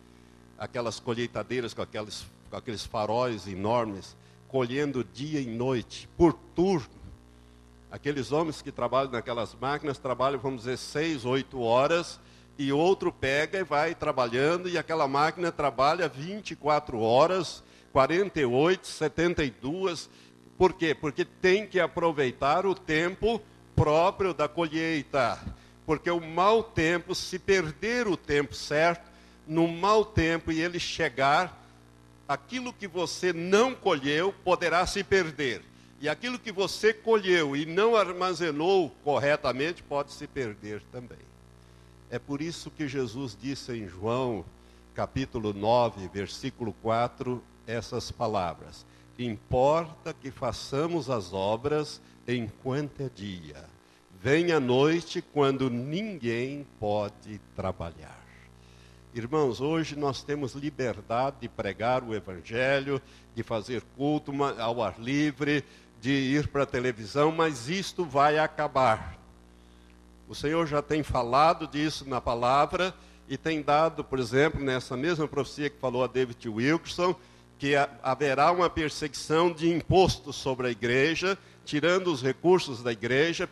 Aquelas 0.58 1.00
colheitadeiras 1.00 1.74
com 1.74 1.82
aqueles 1.82 2.26
com 2.54 2.58
aqueles 2.58 2.86
faróis 2.86 3.48
enormes, 3.48 4.16
colhendo 4.46 5.02
dia 5.02 5.40
e 5.40 5.46
noite, 5.46 6.08
por 6.16 6.32
turno. 6.54 6.88
Aqueles 7.90 8.30
homens 8.30 8.62
que 8.62 8.70
trabalham 8.70 9.10
naquelas 9.10 9.56
máquinas 9.60 9.98
trabalham, 9.98 10.38
vamos 10.38 10.60
dizer, 10.60 10.78
seis, 10.78 11.24
oito 11.24 11.60
horas, 11.60 12.20
e 12.56 12.72
outro 12.72 13.12
pega 13.12 13.58
e 13.58 13.64
vai 13.64 13.92
trabalhando, 13.92 14.68
e 14.68 14.78
aquela 14.78 15.08
máquina 15.08 15.50
trabalha 15.50 16.08
24 16.08 17.00
horas, 17.00 17.60
48, 17.92 18.86
72. 18.86 20.08
Por 20.56 20.74
quê? 20.74 20.94
Porque 20.94 21.24
tem 21.24 21.66
que 21.66 21.80
aproveitar 21.80 22.66
o 22.66 22.74
tempo 22.74 23.42
próprio 23.74 24.32
da 24.32 24.46
colheita. 24.46 25.40
Porque 25.84 26.08
o 26.08 26.20
mau 26.20 26.62
tempo, 26.62 27.16
se 27.16 27.36
perder 27.36 28.06
o 28.06 28.16
tempo 28.16 28.54
certo, 28.54 29.10
no 29.44 29.66
mau 29.66 30.04
tempo 30.04 30.52
e 30.52 30.62
ele 30.62 30.78
chegar, 30.78 31.63
aquilo 32.28 32.72
que 32.72 32.88
você 32.88 33.32
não 33.32 33.74
colheu 33.74 34.32
poderá 34.44 34.86
se 34.86 35.04
perder. 35.04 35.62
E 36.00 36.08
aquilo 36.08 36.38
que 36.38 36.52
você 36.52 36.92
colheu 36.92 37.56
e 37.56 37.64
não 37.64 37.96
armazenou 37.96 38.90
corretamente 39.02 39.82
pode 39.82 40.12
se 40.12 40.26
perder 40.26 40.82
também. 40.92 41.18
É 42.10 42.18
por 42.18 42.42
isso 42.42 42.70
que 42.70 42.86
Jesus 42.86 43.36
disse 43.40 43.72
em 43.72 43.88
João, 43.88 44.44
capítulo 44.94 45.52
9, 45.52 46.08
versículo 46.08 46.74
4, 46.82 47.42
essas 47.66 48.10
palavras: 48.10 48.84
Importa 49.18 50.12
que 50.12 50.30
façamos 50.30 51.08
as 51.08 51.32
obras 51.32 52.00
enquanto 52.28 53.00
é 53.00 53.08
dia. 53.08 53.64
Vem 54.20 54.52
a 54.52 54.60
noite 54.60 55.22
quando 55.22 55.68
ninguém 55.68 56.66
pode 56.80 57.40
trabalhar. 57.54 58.23
Irmãos, 59.16 59.60
hoje 59.60 59.94
nós 59.94 60.24
temos 60.24 60.54
liberdade 60.54 61.36
de 61.42 61.48
pregar 61.48 62.02
o 62.02 62.12
Evangelho, 62.12 63.00
de 63.32 63.44
fazer 63.44 63.80
culto 63.96 64.32
ao 64.58 64.82
ar 64.82 64.98
livre, 64.98 65.62
de 66.00 66.10
ir 66.10 66.48
para 66.48 66.64
a 66.64 66.66
televisão, 66.66 67.30
mas 67.30 67.68
isto 67.68 68.04
vai 68.04 68.38
acabar. 68.38 69.16
O 70.28 70.34
Senhor 70.34 70.66
já 70.66 70.82
tem 70.82 71.04
falado 71.04 71.68
disso 71.68 72.08
na 72.08 72.20
palavra 72.20 72.92
e 73.28 73.36
tem 73.36 73.62
dado, 73.62 74.02
por 74.02 74.18
exemplo, 74.18 74.60
nessa 74.60 74.96
mesma 74.96 75.28
profecia 75.28 75.70
que 75.70 75.78
falou 75.78 76.02
a 76.02 76.08
David 76.08 76.48
Wilkerson, 76.48 77.14
que 77.56 77.74
haverá 78.02 78.50
uma 78.50 78.68
perseguição 78.68 79.52
de 79.52 79.72
impostos 79.72 80.34
sobre 80.34 80.66
a 80.66 80.70
igreja, 80.72 81.38
tirando 81.64 82.08
os 82.08 82.20
recursos 82.20 82.82
da 82.82 82.90
igreja, 82.90 83.48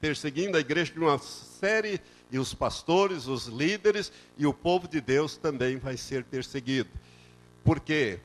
perseguindo 0.00 0.56
a 0.56 0.60
igreja 0.60 0.92
de 0.92 1.00
uma 1.00 1.18
série 1.18 1.98
de 1.98 2.19
e 2.30 2.38
os 2.38 2.54
pastores, 2.54 3.26
os 3.26 3.46
líderes 3.46 4.12
e 4.38 4.46
o 4.46 4.54
povo 4.54 4.86
de 4.86 5.00
Deus 5.00 5.36
também 5.36 5.76
vai 5.76 5.96
ser 5.96 6.24
perseguido. 6.24 6.90
Por 7.64 7.80
quê? 7.80 8.20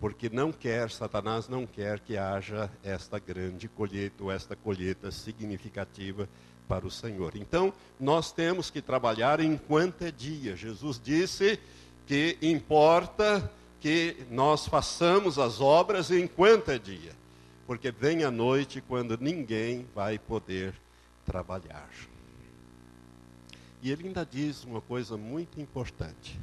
Porque 0.00 0.30
não 0.30 0.50
quer, 0.50 0.90
Satanás 0.90 1.48
não 1.48 1.66
quer 1.66 2.00
que 2.00 2.16
haja 2.16 2.70
esta 2.82 3.18
grande 3.18 3.68
colheita, 3.68 4.24
ou 4.24 4.32
esta 4.32 4.56
colheita 4.56 5.10
significativa 5.10 6.28
para 6.66 6.86
o 6.86 6.90
Senhor. 6.90 7.36
Então, 7.36 7.72
nós 7.98 8.32
temos 8.32 8.70
que 8.70 8.80
trabalhar 8.80 9.40
enquanto 9.40 10.02
é 10.02 10.10
dia. 10.10 10.56
Jesus 10.56 11.00
disse 11.02 11.58
que 12.06 12.38
importa 12.40 13.50
que 13.80 14.16
nós 14.30 14.66
façamos 14.66 15.38
as 15.38 15.60
obras 15.60 16.10
enquanto 16.10 16.70
é 16.70 16.78
dia, 16.78 17.12
porque 17.66 17.90
vem 17.90 18.24
a 18.24 18.30
noite 18.30 18.80
quando 18.80 19.18
ninguém 19.20 19.86
vai 19.94 20.18
poder 20.18 20.74
trabalhar. 21.24 21.88
E 23.82 23.90
ele 23.90 24.08
ainda 24.08 24.24
diz 24.24 24.64
uma 24.64 24.80
coisa 24.80 25.16
muito 25.16 25.60
importante. 25.60 26.38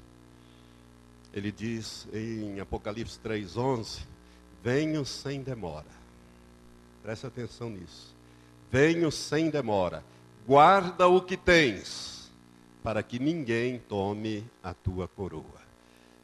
Ele 1.33 1.51
diz 1.51 2.07
em 2.13 2.59
Apocalipse 2.59 3.19
3:11, 3.19 4.01
venho 4.63 5.05
sem 5.05 5.41
demora. 5.41 5.85
Preste 7.03 7.27
atenção 7.27 7.69
nisso. 7.69 8.15
Venho 8.71 9.11
sem 9.11 9.49
demora. 9.49 10.03
Guarda 10.47 11.07
o 11.07 11.21
que 11.21 11.38
tens, 11.38 12.31
para 12.81 13.03
que 13.03 13.19
ninguém 13.19 13.79
tome 13.79 14.43
a 14.63 14.73
tua 14.73 15.07
coroa. 15.07 15.61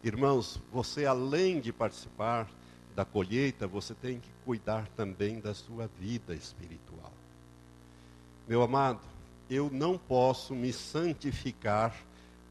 Irmãos, 0.04 0.60
você 0.72 1.06
além 1.06 1.60
de 1.60 1.72
participar 1.72 2.50
da 2.96 3.06
colheita, 3.06 3.68
você 3.68 3.94
tem 3.94 4.20
que 4.20 4.30
cuidar 4.46 4.88
também 4.96 5.40
da 5.40 5.54
sua 5.54 5.90
vida 6.00 6.34
espiritual. 6.34 7.12
Meu 8.48 8.62
amado, 8.62 9.02
eu 9.54 9.70
não 9.72 9.98
posso 9.98 10.56
me 10.56 10.74
santificar 10.74 11.96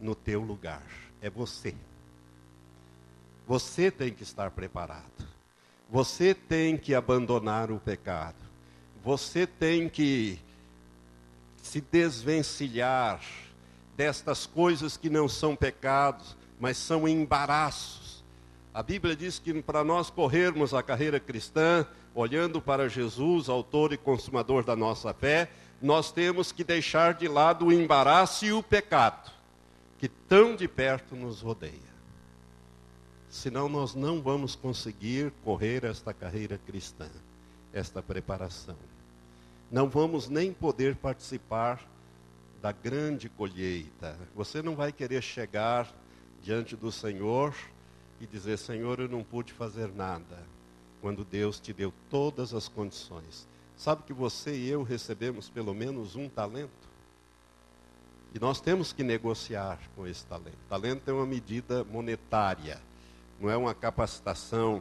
no 0.00 0.14
teu 0.14 0.40
lugar. 0.40 0.82
É 1.20 1.28
você. 1.28 1.74
Você 3.46 3.90
tem 3.90 4.12
que 4.12 4.22
estar 4.22 4.50
preparado. 4.50 5.26
Você 5.90 6.34
tem 6.34 6.76
que 6.76 6.94
abandonar 6.94 7.70
o 7.70 7.78
pecado. 7.78 8.36
Você 9.04 9.46
tem 9.46 9.88
que 9.88 10.38
se 11.62 11.80
desvencilhar 11.80 13.20
destas 13.96 14.46
coisas 14.46 14.96
que 14.96 15.10
não 15.10 15.28
são 15.28 15.54
pecados, 15.54 16.36
mas 16.58 16.76
são 16.76 17.06
embaraços. 17.06 18.24
A 18.72 18.82
Bíblia 18.82 19.14
diz 19.14 19.38
que 19.38 19.60
para 19.62 19.84
nós 19.84 20.08
corrermos 20.08 20.72
a 20.72 20.82
carreira 20.82 21.20
cristã, 21.20 21.86
olhando 22.14 22.60
para 22.60 22.88
Jesus, 22.88 23.48
autor 23.48 23.92
e 23.92 23.98
consumador 23.98 24.64
da 24.64 24.74
nossa 24.74 25.12
fé, 25.12 25.50
nós 25.82 26.12
temos 26.12 26.52
que 26.52 26.62
deixar 26.62 27.14
de 27.14 27.26
lado 27.26 27.66
o 27.66 27.72
embaraço 27.72 28.44
e 28.44 28.52
o 28.52 28.62
pecado 28.62 29.32
que 29.98 30.08
tão 30.08 30.56
de 30.56 30.66
perto 30.66 31.14
nos 31.14 31.40
rodeia. 31.40 31.92
Senão 33.28 33.68
nós 33.68 33.94
não 33.94 34.20
vamos 34.20 34.56
conseguir 34.56 35.32
correr 35.44 35.84
esta 35.84 36.12
carreira 36.12 36.58
cristã, 36.58 37.08
esta 37.72 38.02
preparação. 38.02 38.76
Não 39.70 39.88
vamos 39.88 40.28
nem 40.28 40.52
poder 40.52 40.96
participar 40.96 41.80
da 42.60 42.72
grande 42.72 43.28
colheita. 43.28 44.18
Você 44.34 44.60
não 44.60 44.74
vai 44.74 44.92
querer 44.92 45.22
chegar 45.22 45.88
diante 46.42 46.74
do 46.74 46.90
Senhor 46.90 47.54
e 48.20 48.26
dizer: 48.26 48.58
Senhor, 48.58 48.98
eu 48.98 49.08
não 49.08 49.22
pude 49.22 49.52
fazer 49.52 49.88
nada, 49.94 50.38
quando 51.00 51.24
Deus 51.24 51.60
te 51.60 51.72
deu 51.72 51.92
todas 52.10 52.52
as 52.52 52.66
condições. 52.66 53.46
Sabe 53.82 54.04
que 54.04 54.12
você 54.12 54.54
e 54.54 54.68
eu 54.68 54.84
recebemos 54.84 55.48
pelo 55.48 55.74
menos 55.74 56.14
um 56.14 56.28
talento? 56.28 56.88
E 58.32 58.38
nós 58.38 58.60
temos 58.60 58.92
que 58.92 59.02
negociar 59.02 59.76
com 59.96 60.06
esse 60.06 60.24
talento. 60.24 60.56
Talento 60.68 61.08
é 61.08 61.12
uma 61.12 61.26
medida 61.26 61.82
monetária, 61.82 62.80
não 63.40 63.50
é 63.50 63.56
uma 63.56 63.74
capacitação 63.74 64.80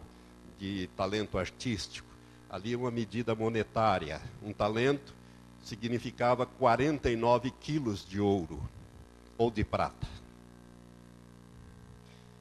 de 0.59 0.87
talento 0.95 1.39
artístico. 1.39 2.07
Ali 2.47 2.73
é 2.73 2.77
uma 2.77 2.91
medida 2.91 3.33
monetária. 3.33 4.21
Um 4.43 4.53
talento 4.53 5.15
significava 5.63 6.45
49 6.45 7.49
quilos 7.59 8.05
de 8.05 8.21
ouro 8.21 8.61
ou 9.35 9.49
de 9.49 9.63
prata. 9.63 10.07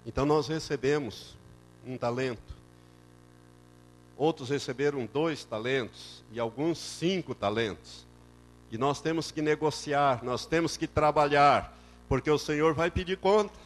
Então 0.04 0.26
nós 0.26 0.46
recebemos 0.46 1.38
um 1.86 1.96
talento. 1.96 2.59
Outros 4.21 4.51
receberam 4.51 5.09
dois 5.11 5.45
talentos 5.45 6.23
e 6.31 6.39
alguns 6.39 6.77
cinco 6.77 7.35
talentos. 7.35 8.07
E 8.71 8.77
nós 8.77 9.01
temos 9.01 9.33
que 9.33 9.41
negociar, 9.41 10.23
nós 10.23 10.45
temos 10.45 10.77
que 10.77 10.87
trabalhar, 10.87 11.75
porque 12.07 12.31
o 12.31 12.37
Senhor 12.37 12.75
vai 12.75 12.91
pedir 12.91 13.16
conta. 13.16 13.59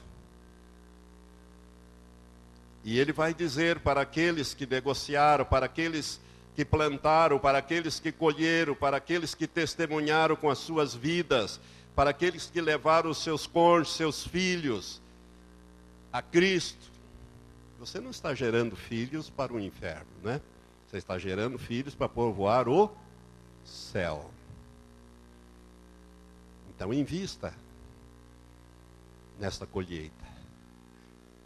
E 2.84 3.00
Ele 3.00 3.12
vai 3.12 3.34
dizer 3.34 3.80
para 3.80 4.02
aqueles 4.02 4.54
que 4.54 4.64
negociaram, 4.64 5.44
para 5.44 5.66
aqueles 5.66 6.20
que 6.54 6.64
plantaram, 6.64 7.36
para 7.36 7.58
aqueles 7.58 7.98
que 7.98 8.12
colheram, 8.12 8.76
para 8.76 8.98
aqueles 8.98 9.34
que 9.34 9.48
testemunharam 9.48 10.36
com 10.36 10.48
as 10.48 10.58
suas 10.58 10.94
vidas, 10.94 11.58
para 11.96 12.10
aqueles 12.10 12.46
que 12.46 12.60
levaram 12.60 13.10
os 13.10 13.18
seus 13.18 13.44
cônjuges, 13.44 13.96
seus 13.96 14.24
filhos 14.24 15.02
a 16.12 16.22
Cristo. 16.22 16.93
Você 17.78 18.00
não 18.00 18.10
está 18.10 18.34
gerando 18.34 18.76
filhos 18.76 19.28
para 19.28 19.52
o 19.52 19.60
inferno, 19.60 20.06
né? 20.22 20.40
Você 20.86 20.98
está 20.98 21.18
gerando 21.18 21.58
filhos 21.58 21.94
para 21.94 22.08
povoar 22.08 22.68
o 22.68 22.90
céu. 23.64 24.30
Então, 26.74 26.92
invista 26.92 27.54
nesta 29.38 29.66
colheita. 29.66 30.24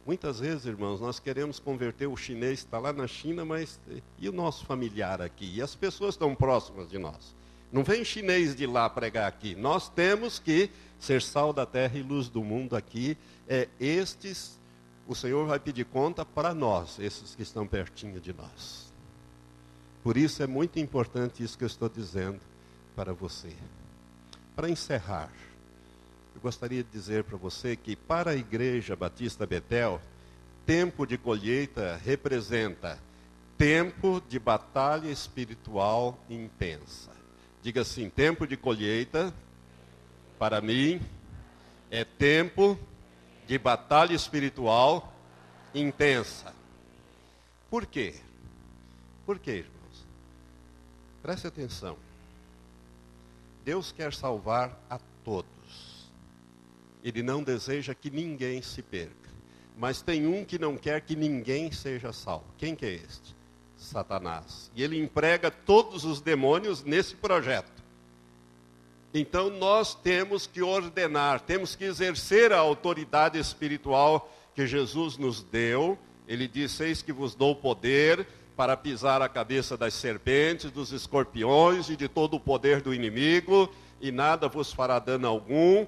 Muitas 0.07 0.41
vezes, 0.41 0.65
irmãos, 0.65 1.01
nós 1.01 1.19
queremos 1.21 1.61
converter 1.61 2.07
o 2.07 2.17
chinês 2.17 2.61
que 2.61 2.67
está 2.67 2.79
lá 2.79 2.93
na 2.95 3.07
China, 3.07 3.45
mas 3.45 3.79
e 4.19 4.27
o 4.27 4.33
nosso 4.33 4.65
familiar 4.65 5.21
aqui? 5.21 5.57
E 5.57 5.61
as 5.61 5.75
pessoas 5.75 6.15
estão 6.15 6.35
próximas 6.35 6.89
de 6.89 6.97
nós. 6.97 7.35
Não 7.71 7.85
vem 7.85 8.03
chinês 8.03 8.57
de 8.57 8.67
lá 8.67 8.89
pregar 8.89 9.29
aqui. 9.29 9.55
Nós 9.55 9.91
temos 9.91 10.39
que 10.39 10.71
ser 10.99 11.21
sal 11.21 11.53
da 11.53 11.67
terra 11.67 11.99
e 11.99 12.03
luz 12.03 12.31
do 12.31 12.43
mundo 12.43 12.75
aqui. 12.75 13.19
É 13.47 13.69
estes, 13.79 14.59
o 15.09 15.15
Senhor 15.15 15.47
vai 15.47 15.59
pedir 15.59 15.87
conta 15.87 16.23
para 16.23 16.53
nós, 16.53 16.99
esses 16.99 17.35
que 17.35 17.43
estão 17.43 17.67
pertinho 17.67 18.21
de 18.21 18.35
nós. 18.35 18.93
Por 20.05 20.19
isso 20.19 20.43
é 20.43 20.47
muito 20.47 20.79
importante 20.79 21.43
isso 21.43 21.57
que 21.57 21.65
eu 21.65 21.69
estou 21.69 21.89
dizendo 21.89 22.39
para 22.95 23.15
você. 23.15 23.57
Para 24.55 24.69
encerrar, 24.69 25.33
eu 26.35 26.43
gostaria 26.43 26.85
de 26.85 26.91
dizer 26.91 27.25
para 27.25 27.39
você 27.39 27.75
que 27.75 27.97
para 27.97 28.33
a 28.33 28.37
Igreja 28.37 28.95
Batista 28.95 29.47
Betel, 29.47 29.99
tempo 30.67 31.07
de 31.07 31.17
colheita 31.17 31.99
representa 32.05 32.99
tempo 33.57 34.23
de 34.29 34.39
batalha 34.39 35.09
espiritual 35.11 36.23
intensa. 36.29 37.11
Diga 37.63 37.81
assim: 37.81 38.11
tempo 38.11 38.47
de 38.47 38.59
colheita, 38.59 39.33
para 40.39 40.61
mim, 40.61 41.01
é 41.91 42.05
tempo 42.05 42.79
de 43.49 43.59
batalha 43.59 44.13
espiritual 44.15 45.11
intensa. 45.75 46.55
Por 47.71 47.87
quê? 47.87 48.15
Por 49.25 49.39
quê, 49.39 49.53
irmãos? 49.53 50.07
Preste 51.23 51.47
atenção. 51.47 51.97
Deus 53.65 53.91
quer 53.91 54.13
salvar 54.13 54.79
a 54.91 55.01
todos. 55.25 56.11
Ele 57.03 57.23
não 57.23 57.43
deseja 57.43 57.95
que 57.95 58.11
ninguém 58.11 58.61
se 58.61 58.83
perca. 58.83 59.31
Mas 59.79 60.03
tem 60.03 60.27
um 60.27 60.45
que 60.45 60.59
não 60.59 60.77
quer 60.77 61.01
que 61.01 61.17
ninguém 61.17 61.73
seja 61.73 62.13
salvo. 62.13 62.45
Quem 62.59 62.75
que 62.77 62.85
é 62.85 62.93
este? 62.93 63.35
Satanás. 63.79 64.71
E 64.75 64.83
ele 64.83 64.99
emprega 64.99 65.51
todos 65.51 66.05
os 66.05 66.21
demônios 66.21 66.83
nesse 66.83 67.17
projeto. 67.17 67.78
Então 69.19 69.51
nós 69.51 69.97
temos 69.97 70.47
que 70.47 70.63
ordenar, 70.63 71.41
temos 71.41 71.75
que 71.75 71.85
exercer 71.85 72.53
a 72.53 72.59
autoridade 72.59 73.37
espiritual 73.37 74.33
que 74.55 74.65
Jesus 74.65 75.19
nos 75.19 75.43
deu. 75.43 75.99
Ele 76.29 76.47
disse: 76.47 76.85
Eis 76.85 77.03
que 77.03 77.13
vos 77.13 77.35
dou 77.35 77.57
poder 77.57 78.25
para 78.57 78.77
pisar 78.77 79.21
a 79.21 79.29
cabeça 79.29 79.77
das 79.77 79.95
serpentes, 79.95 80.71
dos 80.71 80.93
escorpiões 80.93 81.91
e 81.91 81.97
de 81.97 82.07
todo 82.07 82.35
o 82.35 82.41
poder 82.41 82.81
do 82.81 82.95
inimigo, 82.95 83.69
e 84.01 84.13
nada 84.13 84.49
vos 84.49 84.73
fará 84.73 85.01
dano 85.01 85.27
algum. 85.27 85.85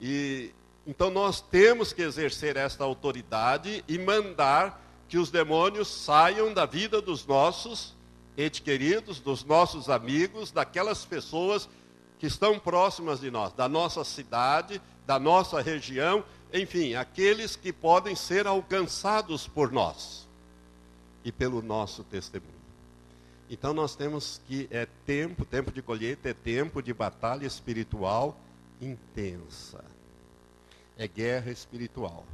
E 0.00 0.52
então 0.86 1.10
nós 1.10 1.40
temos 1.40 1.92
que 1.92 2.02
exercer 2.02 2.56
esta 2.56 2.84
autoridade 2.84 3.84
e 3.88 3.98
mandar 3.98 4.80
que 5.08 5.18
os 5.18 5.28
demônios 5.28 5.88
saiam 5.88 6.54
da 6.54 6.66
vida 6.66 7.02
dos 7.02 7.26
nossos 7.26 7.96
entes 8.36 8.60
queridos, 8.60 9.18
dos 9.18 9.44
nossos 9.44 9.88
amigos, 9.88 10.52
daquelas 10.52 11.04
pessoas 11.04 11.68
que 12.24 12.28
estão 12.28 12.58
próximas 12.58 13.20
de 13.20 13.30
nós, 13.30 13.52
da 13.52 13.68
nossa 13.68 14.02
cidade, 14.02 14.80
da 15.06 15.18
nossa 15.18 15.60
região, 15.60 16.24
enfim, 16.54 16.94
aqueles 16.94 17.54
que 17.54 17.70
podem 17.70 18.16
ser 18.16 18.46
alcançados 18.46 19.46
por 19.46 19.70
nós 19.70 20.26
e 21.22 21.30
pelo 21.30 21.60
nosso 21.60 22.02
testemunho. 22.02 22.50
Então 23.50 23.74
nós 23.74 23.94
temos 23.94 24.40
que 24.46 24.66
é 24.70 24.88
tempo, 25.04 25.44
tempo 25.44 25.70
de 25.70 25.82
colheita 25.82 26.30
é 26.30 26.32
tempo 26.32 26.82
de 26.82 26.94
batalha 26.94 27.44
espiritual 27.44 28.40
intensa. 28.80 29.84
É 30.96 31.06
guerra 31.06 31.50
espiritual. 31.50 32.24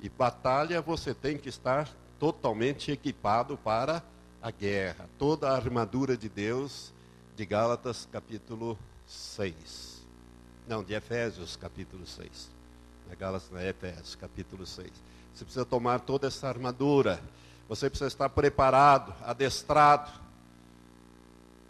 E 0.00 0.08
batalha 0.08 0.80
você 0.80 1.12
tem 1.12 1.36
que 1.36 1.50
estar 1.50 1.90
totalmente 2.18 2.90
equipado 2.90 3.58
para 3.58 4.02
a 4.40 4.50
guerra. 4.50 5.06
Toda 5.18 5.50
a 5.50 5.56
armadura 5.56 6.16
de 6.16 6.30
Deus, 6.30 6.90
de 7.36 7.44
Gálatas 7.44 8.08
capítulo 8.10 8.78
6. 9.06 10.04
Não, 10.66 10.82
de 10.82 10.94
Efésios 10.94 11.56
capítulo 11.56 12.06
6. 12.06 12.50
É 13.10 13.16
Gálatas, 13.16 13.48
não 13.50 13.58
é 13.58 13.68
Efésios 13.68 14.14
capítulo 14.14 14.66
6. 14.66 14.90
Você 15.34 15.44
precisa 15.44 15.64
tomar 15.64 16.00
toda 16.00 16.26
essa 16.26 16.48
armadura 16.48 17.20
você 17.68 17.90
precisa 17.90 18.08
estar 18.08 18.28
preparado, 18.28 19.12
adestrado 19.24 20.10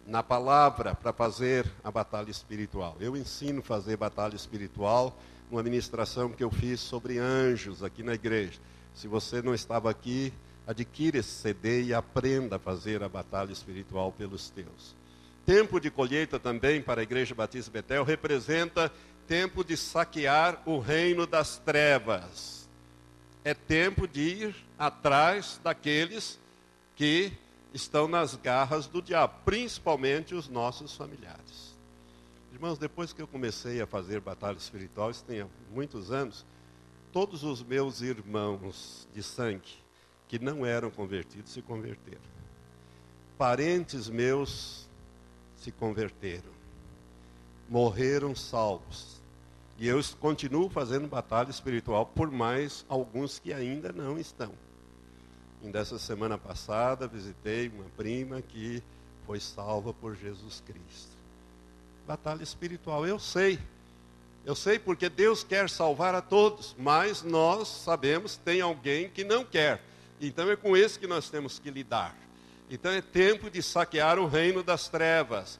na 0.07 0.22
palavra 0.22 0.95
para 0.95 1.12
fazer 1.12 1.66
a 1.82 1.91
batalha 1.91 2.30
espiritual. 2.30 2.97
Eu 3.01 3.16
ensino 3.16 3.61
a 3.61 3.62
fazer 3.62 3.97
batalha 3.97 4.37
espiritual, 4.37 5.16
uma 5.51 5.62
ministração 5.62 6.30
que 6.30 6.45
eu 6.45 6.51
fiz 6.51 6.80
sobre 6.80 7.18
anjos 7.18 7.82
aqui 7.82 8.03
na 8.03 8.14
igreja. 8.14 8.61
Se 8.95 9.09
você 9.09 9.41
não 9.41 9.55
estava 9.55 9.91
aqui, 9.91 10.32
adquira 10.66 11.18
esse 11.18 11.30
CD 11.30 11.84
e 11.84 11.95
aprenda 11.95 12.57
a 12.57 12.59
fazer 12.59 13.03
a 13.03 13.09
batalha 13.09 13.53
espiritual 13.53 14.12
pelos 14.12 14.51
teus. 14.51 14.95
Tempo 15.47 15.80
de 15.80 15.90
colheita 15.90 16.38
também 16.38 16.82
para 16.82 17.01
a 17.01 17.05
Igreja 17.05 17.34
Batista 17.34 17.70
Betel 17.70 18.05
representa 18.05 18.92
tempo 19.26 19.64
de 19.64 19.76
saquear 19.76 20.61
o 20.66 20.78
reino 20.78 21.26
das 21.26 21.57
trevas 21.59 22.57
é 23.47 23.55
tempo 23.55 24.09
de 24.09 24.22
ir 24.22 24.57
atrás 24.76 25.61
daqueles 25.62 26.36
que 26.97 27.32
estão 27.72 28.09
nas 28.09 28.34
garras 28.34 28.88
do 28.88 29.01
diabo, 29.01 29.34
principalmente 29.44 30.34
os 30.34 30.49
nossos 30.49 30.97
familiares. 30.97 31.76
Irmãos, 32.53 32.76
depois 32.76 33.12
que 33.12 33.22
eu 33.22 33.28
comecei 33.28 33.80
a 33.80 33.86
fazer 33.86 34.20
batalha 34.20 34.57
espiritual, 34.57 35.12
isso 35.12 35.22
tem 35.22 35.49
muitos 35.72 36.11
anos, 36.11 36.44
todos 37.12 37.44
os 37.44 37.62
meus 37.62 38.01
irmãos 38.01 39.07
de 39.14 39.22
sangue 39.22 39.78
que 40.26 40.40
não 40.40 40.66
eram 40.66 40.90
convertidos 40.90 41.53
se 41.53 41.62
converteram. 41.62 42.18
Parentes 43.38 44.09
meus 44.09 44.86
se 45.66 45.72
converteram. 45.72 46.54
Morreram 47.68 48.36
salvos 48.36 49.20
e 49.76 49.88
eu 49.88 50.00
continuo 50.20 50.70
fazendo 50.70 51.08
batalha 51.08 51.50
espiritual 51.50 52.06
por 52.06 52.30
mais 52.30 52.86
alguns 52.88 53.40
que 53.40 53.52
ainda 53.52 53.92
não 53.92 54.16
estão. 54.16 54.52
Ainda 55.64 55.80
essa 55.80 55.98
semana 55.98 56.38
passada 56.38 57.08
visitei 57.08 57.66
uma 57.66 57.84
prima 57.96 58.40
que 58.40 58.80
foi 59.26 59.40
salva 59.40 59.92
por 59.92 60.14
Jesus 60.14 60.62
Cristo. 60.64 61.16
Batalha 62.06 62.44
espiritual, 62.44 63.04
eu 63.04 63.18
sei. 63.18 63.58
Eu 64.44 64.54
sei 64.54 64.78
porque 64.78 65.08
Deus 65.08 65.42
quer 65.42 65.68
salvar 65.68 66.14
a 66.14 66.22
todos, 66.22 66.76
mas 66.78 67.24
nós 67.24 67.66
sabemos 67.66 68.36
tem 68.36 68.60
alguém 68.60 69.10
que 69.10 69.24
não 69.24 69.44
quer. 69.44 69.82
Então 70.20 70.48
é 70.48 70.54
com 70.54 70.76
esse 70.76 70.96
que 70.96 71.08
nós 71.08 71.28
temos 71.28 71.58
que 71.58 71.72
lidar. 71.72 72.14
Então 72.70 72.90
é 72.90 73.00
tempo 73.00 73.50
de 73.50 73.62
saquear 73.62 74.18
o 74.18 74.26
reino 74.26 74.62
das 74.62 74.88
trevas 74.88 75.58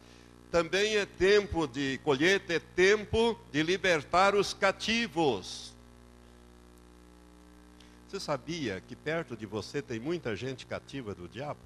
também 0.51 0.97
é 0.97 1.05
tempo 1.05 1.67
de 1.67 1.99
colheita, 1.99 2.55
é 2.55 2.59
tempo 2.59 3.39
de 3.53 3.63
libertar 3.63 4.35
os 4.35 4.55
cativos. 4.55 5.75
Você 8.09 8.21
sabia 8.21 8.81
que 8.81 8.95
perto 8.95 9.37
de 9.37 9.45
você 9.45 9.83
tem 9.83 9.99
muita 9.99 10.37
gente 10.37 10.65
cativa 10.65 11.15
do 11.15 11.29
diabo? 11.29 11.61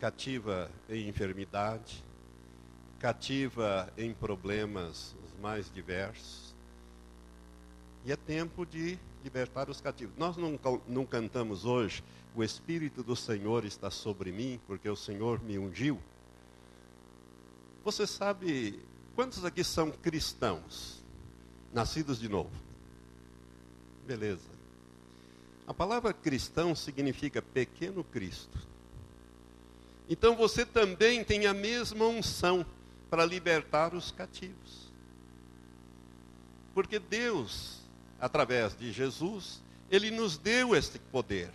Cativa 0.00 0.70
em 0.88 1.08
enfermidade, 1.08 2.02
cativa 2.98 3.92
em 3.98 4.14
problemas 4.14 5.14
os 5.24 5.40
mais 5.40 5.70
diversos. 5.70 6.51
E 8.04 8.12
é 8.12 8.16
tempo 8.16 8.66
de 8.66 8.98
libertar 9.22 9.70
os 9.70 9.80
cativos. 9.80 10.14
Nós 10.18 10.36
não, 10.36 10.58
não 10.88 11.06
cantamos 11.06 11.64
hoje, 11.64 12.02
o 12.34 12.42
Espírito 12.42 13.02
do 13.02 13.14
Senhor 13.14 13.64
está 13.64 13.90
sobre 13.90 14.32
mim, 14.32 14.60
porque 14.66 14.88
o 14.88 14.96
Senhor 14.96 15.42
me 15.42 15.58
ungiu. 15.58 16.00
Você 17.84 18.06
sabe 18.06 18.80
quantos 19.14 19.44
aqui 19.44 19.62
são 19.62 19.90
cristãos, 19.90 21.02
nascidos 21.72 22.18
de 22.18 22.28
novo? 22.28 22.50
Beleza. 24.06 24.50
A 25.66 25.74
palavra 25.74 26.12
cristão 26.12 26.74
significa 26.74 27.40
pequeno 27.40 28.02
Cristo. 28.02 28.58
Então 30.08 30.36
você 30.36 30.66
também 30.66 31.22
tem 31.24 31.46
a 31.46 31.54
mesma 31.54 32.06
unção 32.06 32.66
para 33.08 33.24
libertar 33.24 33.94
os 33.94 34.10
cativos. 34.10 34.90
Porque 36.74 36.98
Deus, 36.98 37.81
através 38.22 38.76
de 38.76 38.92
Jesus, 38.92 39.60
ele 39.90 40.12
nos 40.12 40.38
deu 40.38 40.76
este 40.76 40.96
poder, 40.96 41.50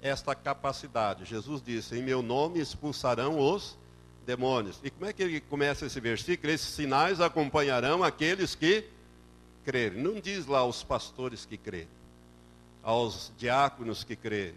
esta 0.00 0.36
capacidade. 0.36 1.24
Jesus 1.24 1.60
disse: 1.60 1.98
Em 1.98 2.02
meu 2.02 2.22
nome 2.22 2.60
expulsarão 2.60 3.40
os 3.40 3.76
demônios. 4.24 4.80
E 4.84 4.90
como 4.90 5.06
é 5.06 5.12
que 5.12 5.22
ele 5.22 5.40
começa 5.40 5.84
esse 5.84 5.98
versículo? 5.98 6.52
Esses 6.52 6.68
sinais 6.68 7.20
acompanharão 7.20 8.04
aqueles 8.04 8.54
que 8.54 8.84
crerem. 9.64 10.00
Não 10.00 10.20
diz 10.20 10.46
lá 10.46 10.60
aos 10.60 10.84
pastores 10.84 11.44
que 11.44 11.56
crerem, 11.56 11.88
aos 12.84 13.32
diáconos 13.36 14.04
que 14.04 14.14
crerem, 14.14 14.54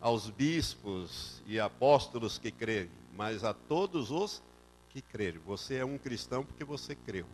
aos 0.00 0.30
bispos 0.30 1.42
e 1.46 1.60
apóstolos 1.60 2.38
que 2.38 2.50
crerem, 2.50 2.90
mas 3.14 3.44
a 3.44 3.52
todos 3.52 4.10
os 4.10 4.42
que 4.88 5.02
crerem. 5.02 5.42
Você 5.44 5.76
é 5.76 5.84
um 5.84 5.98
cristão 5.98 6.42
porque 6.42 6.64
você 6.64 6.94
creu 6.94 7.26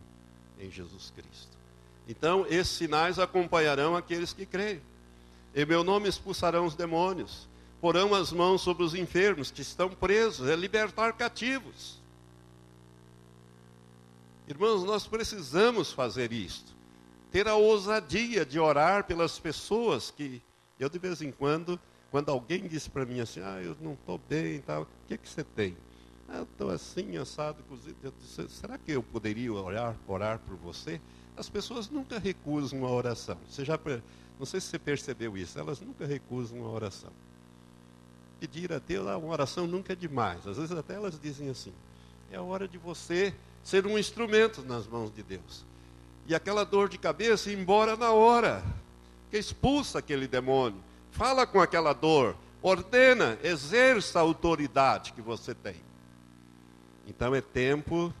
em 0.59 0.69
Jesus 0.69 1.13
Cristo. 1.15 1.56
Então, 2.07 2.45
esses 2.47 2.73
sinais 2.73 3.19
acompanharão 3.19 3.95
aqueles 3.95 4.33
que 4.33 4.45
creem. 4.45 4.81
Em 5.53 5.65
meu 5.65 5.83
nome 5.83 6.07
expulsarão 6.07 6.65
os 6.65 6.75
demônios, 6.75 7.47
porão 7.81 8.13
as 8.13 8.31
mãos 8.31 8.61
sobre 8.61 8.83
os 8.83 8.93
enfermos 8.93 9.51
que 9.51 9.61
estão 9.61 9.89
presos, 9.89 10.47
é 10.47 10.55
libertar 10.55 11.13
cativos. 11.13 11.99
Irmãos, 14.47 14.83
nós 14.83 15.05
precisamos 15.05 15.91
fazer 15.91 16.31
isto. 16.31 16.75
Ter 17.31 17.47
a 17.47 17.55
ousadia 17.55 18.45
de 18.45 18.57
orar 18.59 19.03
pelas 19.03 19.37
pessoas 19.37 20.09
que 20.09 20.41
eu 20.79 20.87
de 20.87 20.97
vez 20.97 21.21
em 21.21 21.31
quando, 21.31 21.77
quando 22.09 22.29
alguém 22.29 22.67
diz 22.67 22.87
para 22.87 23.05
mim 23.05 23.19
assim, 23.19 23.41
ah, 23.41 23.61
eu 23.61 23.75
não 23.81 23.93
estou 23.93 24.19
bem, 24.29 24.61
tal, 24.61 24.83
o 24.83 24.87
que, 25.07 25.17
que 25.17 25.27
você 25.27 25.43
tem? 25.43 25.75
Ah, 26.29 26.37
eu 26.37 26.43
estou 26.43 26.69
assim, 26.69 27.17
assado, 27.17 27.61
cozido. 27.63 27.97
Eu 28.01 28.13
disse, 28.21 28.47
será 28.49 28.77
que 28.77 28.91
eu 28.91 29.03
poderia 29.03 29.51
orar, 29.51 29.95
orar 30.07 30.39
por 30.39 30.55
você? 30.55 31.01
As 31.37 31.47
pessoas 31.47 31.87
nunca 31.87 32.17
recusam 32.17 32.79
uma 32.79 32.89
oração. 32.89 33.37
Você 33.47 33.63
já, 33.63 33.79
não 34.39 34.45
sei 34.45 34.59
se 34.59 34.67
você 34.67 34.79
percebeu 34.79 35.37
isso, 35.37 35.59
elas 35.59 35.79
nunca 35.79 36.05
recusam 36.05 36.59
uma 36.59 36.69
oração. 36.69 37.11
Pedir 38.39 38.73
a 38.73 38.79
Deus, 38.79 39.07
ah, 39.07 39.17
uma 39.17 39.31
oração 39.31 39.67
nunca 39.67 39.93
é 39.93 39.95
demais. 39.95 40.47
Às 40.47 40.57
vezes 40.57 40.71
até 40.75 40.95
elas 40.95 41.19
dizem 41.19 41.49
assim: 41.49 41.73
é 42.31 42.39
hora 42.39 42.67
de 42.67 42.77
você 42.77 43.33
ser 43.63 43.85
um 43.85 43.97
instrumento 43.97 44.63
nas 44.63 44.87
mãos 44.87 45.13
de 45.13 45.21
Deus. 45.21 45.63
E 46.25 46.33
aquela 46.33 46.63
dor 46.63 46.89
de 46.89 46.97
cabeça 46.97 47.51
ir 47.51 47.57
embora 47.57 47.95
na 47.95 48.11
hora. 48.11 48.63
Que 49.29 49.37
expulsa 49.37 49.99
aquele 49.99 50.27
demônio. 50.27 50.81
Fala 51.11 51.45
com 51.45 51.59
aquela 51.59 51.93
dor. 51.93 52.35
Ordena, 52.61 53.37
exerça 53.43 54.19
a 54.19 54.23
autoridade 54.23 55.13
que 55.13 55.21
você 55.21 55.53
tem. 55.53 55.75
Então 57.05 57.33
é 57.33 57.41
tempo 57.41 58.13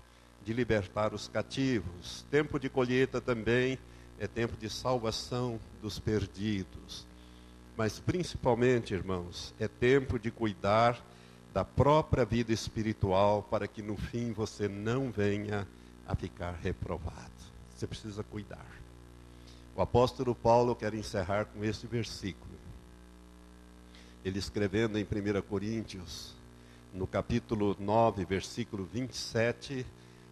de 0.47 0.53
libertar 0.53 1.13
os 1.13 1.27
cativos. 1.27 2.25
Tempo 2.31 2.57
de 2.57 2.69
colheita 2.69 3.19
também 3.19 3.77
é 4.17 4.27
tempo 4.27 4.55
de 4.55 4.69
salvação 4.69 5.59
dos 5.81 5.99
perdidos. 5.99 7.05
Mas 7.75 7.99
principalmente, 7.99 8.93
irmãos, 8.93 9.53
é 9.59 9.67
tempo 9.67 10.17
de 10.17 10.31
cuidar 10.31 11.05
da 11.53 11.65
própria 11.65 12.23
vida 12.23 12.53
espiritual 12.53 13.43
para 13.43 13.67
que 13.67 13.81
no 13.81 13.97
fim 13.97 14.31
você 14.31 14.69
não 14.69 15.11
venha 15.11 15.67
a 16.07 16.15
ficar 16.15 16.53
reprovado. 16.63 17.33
Você 17.75 17.85
precisa 17.85 18.23
cuidar. 18.23 18.65
O 19.75 19.81
apóstolo 19.81 20.33
Paulo 20.33 20.77
quer 20.77 20.93
encerrar 20.93 21.43
com 21.43 21.61
este 21.61 21.85
versículo. 21.87 22.55
Ele 24.23 24.39
escrevendo 24.39 24.97
em 24.97 25.03
1 25.03 25.41
Coríntios, 25.41 26.33
no 26.93 27.05
capítulo 27.05 27.75
9, 27.77 28.23
versículo 28.23 28.85
27, 28.85 29.85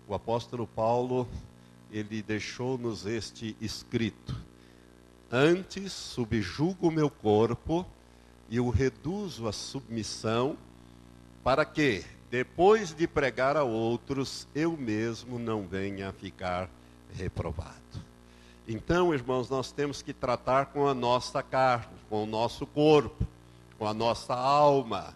o 0.08 0.14
apóstolo 0.14 0.68
Paulo, 0.68 1.28
ele 1.92 2.22
deixou-nos 2.22 3.06
este 3.06 3.56
escrito: 3.60 4.36
Antes 5.32 5.92
subjugo 5.92 6.88
o 6.88 6.92
meu 6.92 7.10
corpo 7.10 7.86
e 8.50 8.60
o 8.60 8.70
reduzo 8.70 9.48
à 9.48 9.52
submissão, 9.52 10.58
para 11.44 11.66
que, 11.66 12.04
depois 12.30 12.94
de 12.94 13.08
pregar 13.08 13.58
a 13.58 13.64
outros, 13.64 14.48
eu 14.54 14.78
mesmo 14.78 15.40
não 15.40 15.68
venha 15.68 16.10
a 16.10 16.14
ficar 16.14 16.70
reprovado. 17.14 17.76
Então, 18.68 19.14
irmãos, 19.14 19.50
nós 19.50 19.72
temos 19.72 20.02
que 20.02 20.12
tratar 20.12 20.68
com 20.68 20.88
a 20.88 20.94
nossa 20.94 21.44
carne, 21.44 21.96
com 22.10 22.24
o 22.24 22.28
nosso 22.28 22.66
corpo, 22.66 23.26
com 23.78 23.88
a 23.88 23.94
nossa 23.94 24.34
alma, 24.34 25.14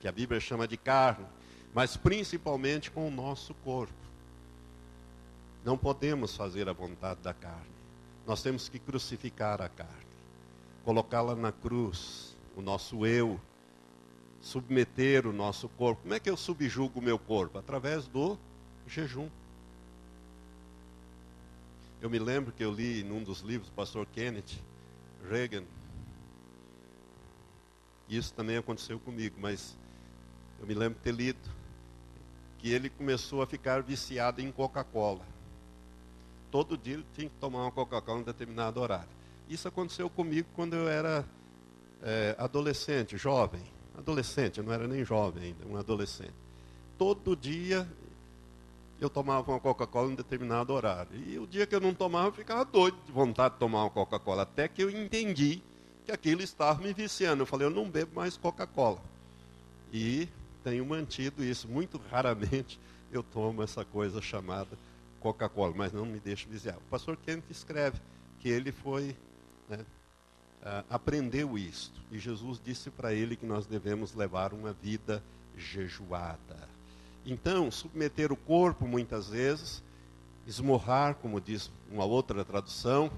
que 0.00 0.08
a 0.08 0.12
Bíblia 0.12 0.40
chama 0.40 0.68
de 0.68 0.76
carne, 0.76 1.24
mas 1.72 1.96
principalmente 1.96 2.90
com 2.90 3.08
o 3.08 3.10
nosso 3.10 3.54
corpo. 3.54 3.94
Não 5.64 5.78
podemos 5.78 6.36
fazer 6.36 6.68
a 6.68 6.72
vontade 6.72 7.20
da 7.20 7.32
carne. 7.32 7.70
Nós 8.26 8.42
temos 8.42 8.68
que 8.68 8.78
crucificar 8.78 9.60
a 9.62 9.68
carne, 9.68 10.06
colocá-la 10.84 11.36
na 11.36 11.52
cruz, 11.52 12.36
o 12.56 12.62
nosso 12.62 13.06
eu, 13.06 13.40
submeter 14.40 15.26
o 15.26 15.32
nosso 15.32 15.68
corpo. 15.68 16.02
Como 16.02 16.14
é 16.14 16.20
que 16.20 16.28
eu 16.28 16.36
subjugo 16.36 16.98
o 16.98 17.02
meu 17.02 17.18
corpo? 17.18 17.58
Através 17.58 18.06
do 18.06 18.38
jejum. 18.86 19.28
Eu 22.00 22.10
me 22.10 22.18
lembro 22.18 22.52
que 22.52 22.64
eu 22.64 22.72
li 22.72 23.04
num 23.04 23.22
dos 23.22 23.40
livros 23.40 23.68
do 23.68 23.74
pastor 23.74 24.04
Kenneth 24.06 24.60
Reagan. 25.30 25.64
Isso 28.08 28.34
também 28.34 28.56
aconteceu 28.56 28.98
comigo, 28.98 29.36
mas 29.40 29.76
eu 30.58 30.66
me 30.66 30.74
lembro 30.74 30.98
de 30.98 31.04
ter 31.04 31.14
lido 31.14 31.50
que 32.58 32.70
ele 32.70 32.90
começou 32.90 33.42
a 33.42 33.46
ficar 33.46 33.82
viciado 33.82 34.40
em 34.40 34.50
Coca-Cola 34.50 35.31
todo 36.52 36.76
dia 36.76 36.94
ele 36.94 37.06
tinha 37.14 37.28
que 37.28 37.34
tomar 37.40 37.62
uma 37.62 37.72
Coca-Cola 37.72 38.20
em 38.20 38.24
determinado 38.24 38.78
horário. 38.78 39.08
Isso 39.48 39.66
aconteceu 39.66 40.08
comigo 40.10 40.46
quando 40.54 40.74
eu 40.74 40.86
era 40.86 41.24
é, 42.02 42.36
adolescente, 42.38 43.16
jovem. 43.16 43.62
Adolescente, 43.96 44.58
eu 44.58 44.64
não 44.64 44.72
era 44.72 44.86
nem 44.86 45.02
jovem 45.02 45.44
ainda, 45.44 45.66
um 45.66 45.76
adolescente. 45.78 46.34
Todo 46.98 47.34
dia 47.34 47.88
eu 49.00 49.08
tomava 49.08 49.50
uma 49.50 49.58
Coca-Cola 49.58 50.12
em 50.12 50.14
determinado 50.14 50.72
horário. 50.72 51.10
E 51.26 51.38
o 51.38 51.46
dia 51.46 51.66
que 51.66 51.74
eu 51.74 51.80
não 51.80 51.94
tomava, 51.94 52.28
eu 52.28 52.32
ficava 52.32 52.64
doido 52.64 52.98
de 53.06 53.10
vontade 53.10 53.54
de 53.54 53.60
tomar 53.60 53.84
uma 53.84 53.90
Coca-Cola. 53.90 54.42
Até 54.42 54.68
que 54.68 54.82
eu 54.82 54.90
entendi 54.90 55.62
que 56.04 56.12
aquilo 56.12 56.42
estava 56.42 56.82
me 56.82 56.92
viciando. 56.92 57.42
Eu 57.42 57.46
falei, 57.46 57.66
eu 57.66 57.70
não 57.70 57.88
bebo 57.88 58.14
mais 58.14 58.36
Coca-Cola. 58.36 59.00
E 59.92 60.28
tenho 60.62 60.84
mantido 60.84 61.42
isso. 61.42 61.66
Muito 61.66 62.00
raramente 62.10 62.78
eu 63.10 63.22
tomo 63.22 63.62
essa 63.62 63.84
coisa 63.84 64.20
chamada 64.22 64.78
Coca-Cola, 65.22 65.72
mas 65.76 65.92
não 65.92 66.04
me 66.04 66.18
deixe 66.18 66.48
viciar. 66.48 66.76
O 66.76 66.90
pastor 66.90 67.16
Kenneth 67.16 67.50
escreve 67.50 68.00
que 68.40 68.48
ele 68.48 68.72
foi, 68.72 69.16
né, 69.68 69.78
aprendeu 70.90 71.56
isto. 71.56 72.00
E 72.10 72.18
Jesus 72.18 72.60
disse 72.62 72.90
para 72.90 73.14
ele 73.14 73.36
que 73.36 73.46
nós 73.46 73.64
devemos 73.66 74.14
levar 74.14 74.52
uma 74.52 74.72
vida 74.72 75.22
jejuada. 75.56 76.68
Então, 77.24 77.70
submeter 77.70 78.32
o 78.32 78.36
corpo, 78.36 78.86
muitas 78.86 79.28
vezes, 79.28 79.82
esmorrar, 80.46 81.14
como 81.14 81.40
diz 81.40 81.70
uma 81.90 82.04
outra 82.04 82.44
tradução, 82.44 83.10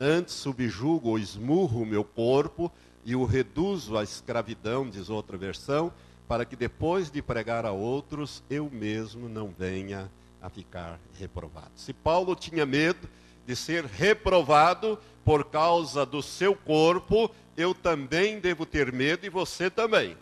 antes 0.00 0.34
subjugo 0.34 1.10
ou 1.10 1.18
esmurro 1.18 1.82
o 1.82 1.86
meu 1.86 2.02
corpo 2.02 2.72
e 3.04 3.14
o 3.14 3.26
reduzo 3.26 3.98
à 3.98 4.02
escravidão, 4.02 4.88
diz 4.88 5.10
outra 5.10 5.36
versão, 5.36 5.92
para 6.26 6.46
que 6.46 6.56
depois 6.56 7.10
de 7.10 7.20
pregar 7.20 7.66
a 7.66 7.72
outros, 7.72 8.42
eu 8.48 8.70
mesmo 8.70 9.28
não 9.28 9.48
venha 9.48 10.10
a 10.42 10.50
ficar 10.50 10.98
reprovado. 11.18 11.70
Se 11.76 11.92
Paulo 11.92 12.34
tinha 12.34 12.66
medo 12.66 13.08
de 13.46 13.54
ser 13.54 13.84
reprovado 13.84 14.98
por 15.24 15.44
causa 15.44 16.04
do 16.04 16.20
seu 16.20 16.54
corpo, 16.54 17.30
eu 17.56 17.74
também 17.74 18.40
devo 18.40 18.66
ter 18.66 18.92
medo 18.92 19.24
e 19.24 19.30
você 19.30 19.70
também. 19.70 20.16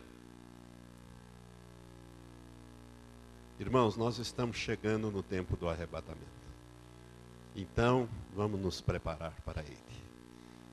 Irmãos, 3.59 3.97
nós 3.97 4.19
estamos 4.19 4.57
chegando 4.57 5.11
no 5.11 5.23
tempo 5.23 5.57
do 5.57 5.69
arrebatamento. 5.69 6.41
Então, 7.55 8.09
vamos 8.35 8.61
nos 8.61 8.81
preparar 8.81 9.35
para 9.45 9.63
ele. 9.63 9.77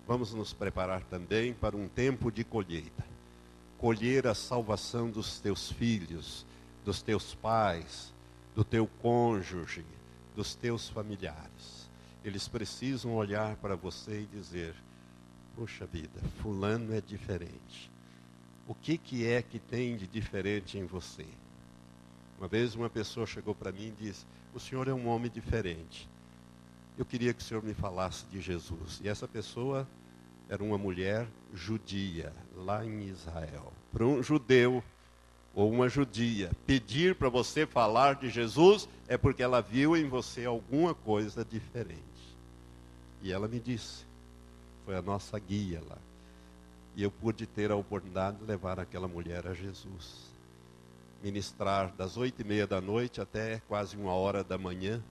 Vamos 0.07 0.33
nos 0.33 0.53
preparar 0.53 1.03
também 1.03 1.53
para 1.53 1.75
um 1.75 1.87
tempo 1.87 2.31
de 2.31 2.43
colheita. 2.43 3.05
Colher 3.77 4.25
a 4.25 4.33
salvação 4.33 5.09
dos 5.09 5.39
teus 5.39 5.69
filhos, 5.69 6.45
dos 6.85 7.01
teus 7.01 7.35
pais, 7.35 8.13
do 8.57 8.63
teu 8.63 8.87
cônjuge, 8.87 9.85
dos 10.35 10.55
teus 10.55 10.89
familiares. 10.89 11.87
Eles 12.25 12.47
precisam 12.47 13.13
olhar 13.13 13.55
para 13.57 13.75
você 13.75 14.21
e 14.21 14.35
dizer: 14.35 14.73
Puxa 15.55 15.85
vida, 15.85 16.19
Fulano 16.41 16.91
é 16.91 16.99
diferente. 16.99 17.91
O 18.67 18.73
que, 18.73 18.97
que 18.97 19.27
é 19.27 19.43
que 19.43 19.59
tem 19.59 19.95
de 19.95 20.07
diferente 20.07 20.75
em 20.75 20.87
você? 20.87 21.27
Uma 22.39 22.47
vez 22.47 22.73
uma 22.73 22.89
pessoa 22.89 23.27
chegou 23.27 23.53
para 23.53 23.71
mim 23.71 23.89
e 23.89 24.05
disse: 24.05 24.25
O 24.55 24.59
senhor 24.59 24.87
é 24.87 24.93
um 24.93 25.07
homem 25.07 25.29
diferente. 25.29 26.09
Eu 26.97 27.05
queria 27.05 27.35
que 27.35 27.43
o 27.43 27.45
senhor 27.45 27.61
me 27.61 27.75
falasse 27.75 28.25
de 28.25 28.41
Jesus. 28.41 28.99
E 29.03 29.07
essa 29.07 29.27
pessoa 29.27 29.87
era 30.49 30.63
uma 30.63 30.79
mulher 30.79 31.27
judia, 31.53 32.33
lá 32.55 32.83
em 32.83 33.03
Israel. 33.03 33.71
Para 33.91 34.03
um 34.03 34.23
judeu 34.23 34.83
ou 35.57 35.71
uma 35.71 35.89
judia 35.89 36.51
pedir 36.67 37.15
para 37.15 37.29
você 37.29 37.65
falar 37.65 38.13
de 38.13 38.29
Jesus 38.29 38.87
é 39.07 39.17
porque 39.17 39.41
ela 39.41 39.59
viu 39.59 39.97
em 39.97 40.07
você 40.07 40.45
alguma 40.45 40.93
coisa 40.93 41.43
diferente. 41.43 41.97
E 43.23 43.31
ela 43.33 43.47
me 43.47 43.59
disse, 43.59 44.05
foi 44.85 44.95
a 44.95 45.01
nossa 45.01 45.39
guia 45.39 45.81
lá. 45.89 45.97
E 46.95 47.01
eu 47.01 47.09
pude 47.09 47.47
ter 47.47 47.71
a 47.71 47.75
oportunidade 47.75 48.37
de 48.37 48.45
levar 48.45 48.79
aquela 48.79 49.07
mulher 49.07 49.47
a 49.47 49.55
Jesus. 49.55 50.31
Ministrar 51.23 51.91
das 51.97 52.17
oito 52.17 52.39
e 52.43 52.45
meia 52.45 52.67
da 52.67 52.79
noite 52.79 53.19
até 53.19 53.59
quase 53.67 53.97
uma 53.97 54.13
hora 54.13 54.43
da 54.43 54.59
manhã 54.59 55.01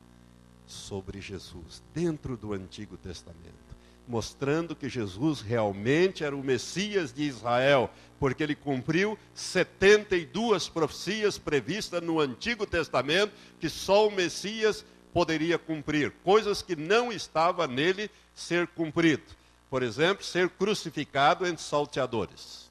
sobre 0.65 1.21
Jesus, 1.21 1.83
dentro 1.93 2.37
do 2.37 2.53
Antigo 2.53 2.97
Testamento 2.97 3.66
mostrando 4.07 4.77
que 4.77 4.89
Jesus 4.89 5.41
realmente 5.41 6.23
era 6.23 6.37
o 6.37 6.43
Messias 6.43 7.13
de 7.13 7.25
Israel, 7.25 7.91
porque 8.19 8.43
ele 8.43 8.55
cumpriu 8.55 9.19
72 9.35 10.69
profecias 10.69 11.39
previstas 11.39 12.03
no 12.03 12.21
Antigo 12.21 12.67
Testamento 12.67 13.33
que 13.59 13.69
só 13.69 14.07
o 14.07 14.13
Messias 14.13 14.85
poderia 15.13 15.59
cumprir, 15.59 16.13
coisas 16.23 16.63
que 16.63 16.77
não 16.77 17.11
estava 17.11 17.67
nele 17.67 18.11
ser 18.35 18.67
cumprido. 18.69 19.25
Por 19.69 19.83
exemplo, 19.83 20.25
ser 20.25 20.49
crucificado 20.51 21.47
entre 21.47 21.63
salteadores, 21.63 22.71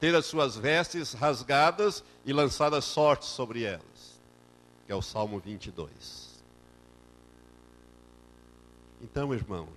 ter 0.00 0.14
as 0.14 0.26
suas 0.26 0.56
vestes 0.56 1.12
rasgadas 1.12 2.02
e 2.24 2.32
lançadas 2.32 2.84
sortes 2.84 3.28
sobre 3.28 3.62
elas, 3.62 4.20
que 4.86 4.92
é 4.92 4.94
o 4.94 5.02
Salmo 5.02 5.38
22. 5.38 6.42
Então, 9.02 9.32
irmão, 9.32 9.68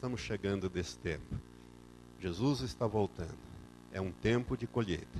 Estamos 0.00 0.22
chegando 0.22 0.66
desse 0.70 0.96
tempo. 0.96 1.36
Jesus 2.18 2.62
está 2.62 2.86
voltando. 2.86 3.36
É 3.92 4.00
um 4.00 4.10
tempo 4.10 4.56
de 4.56 4.66
colheita. 4.66 5.18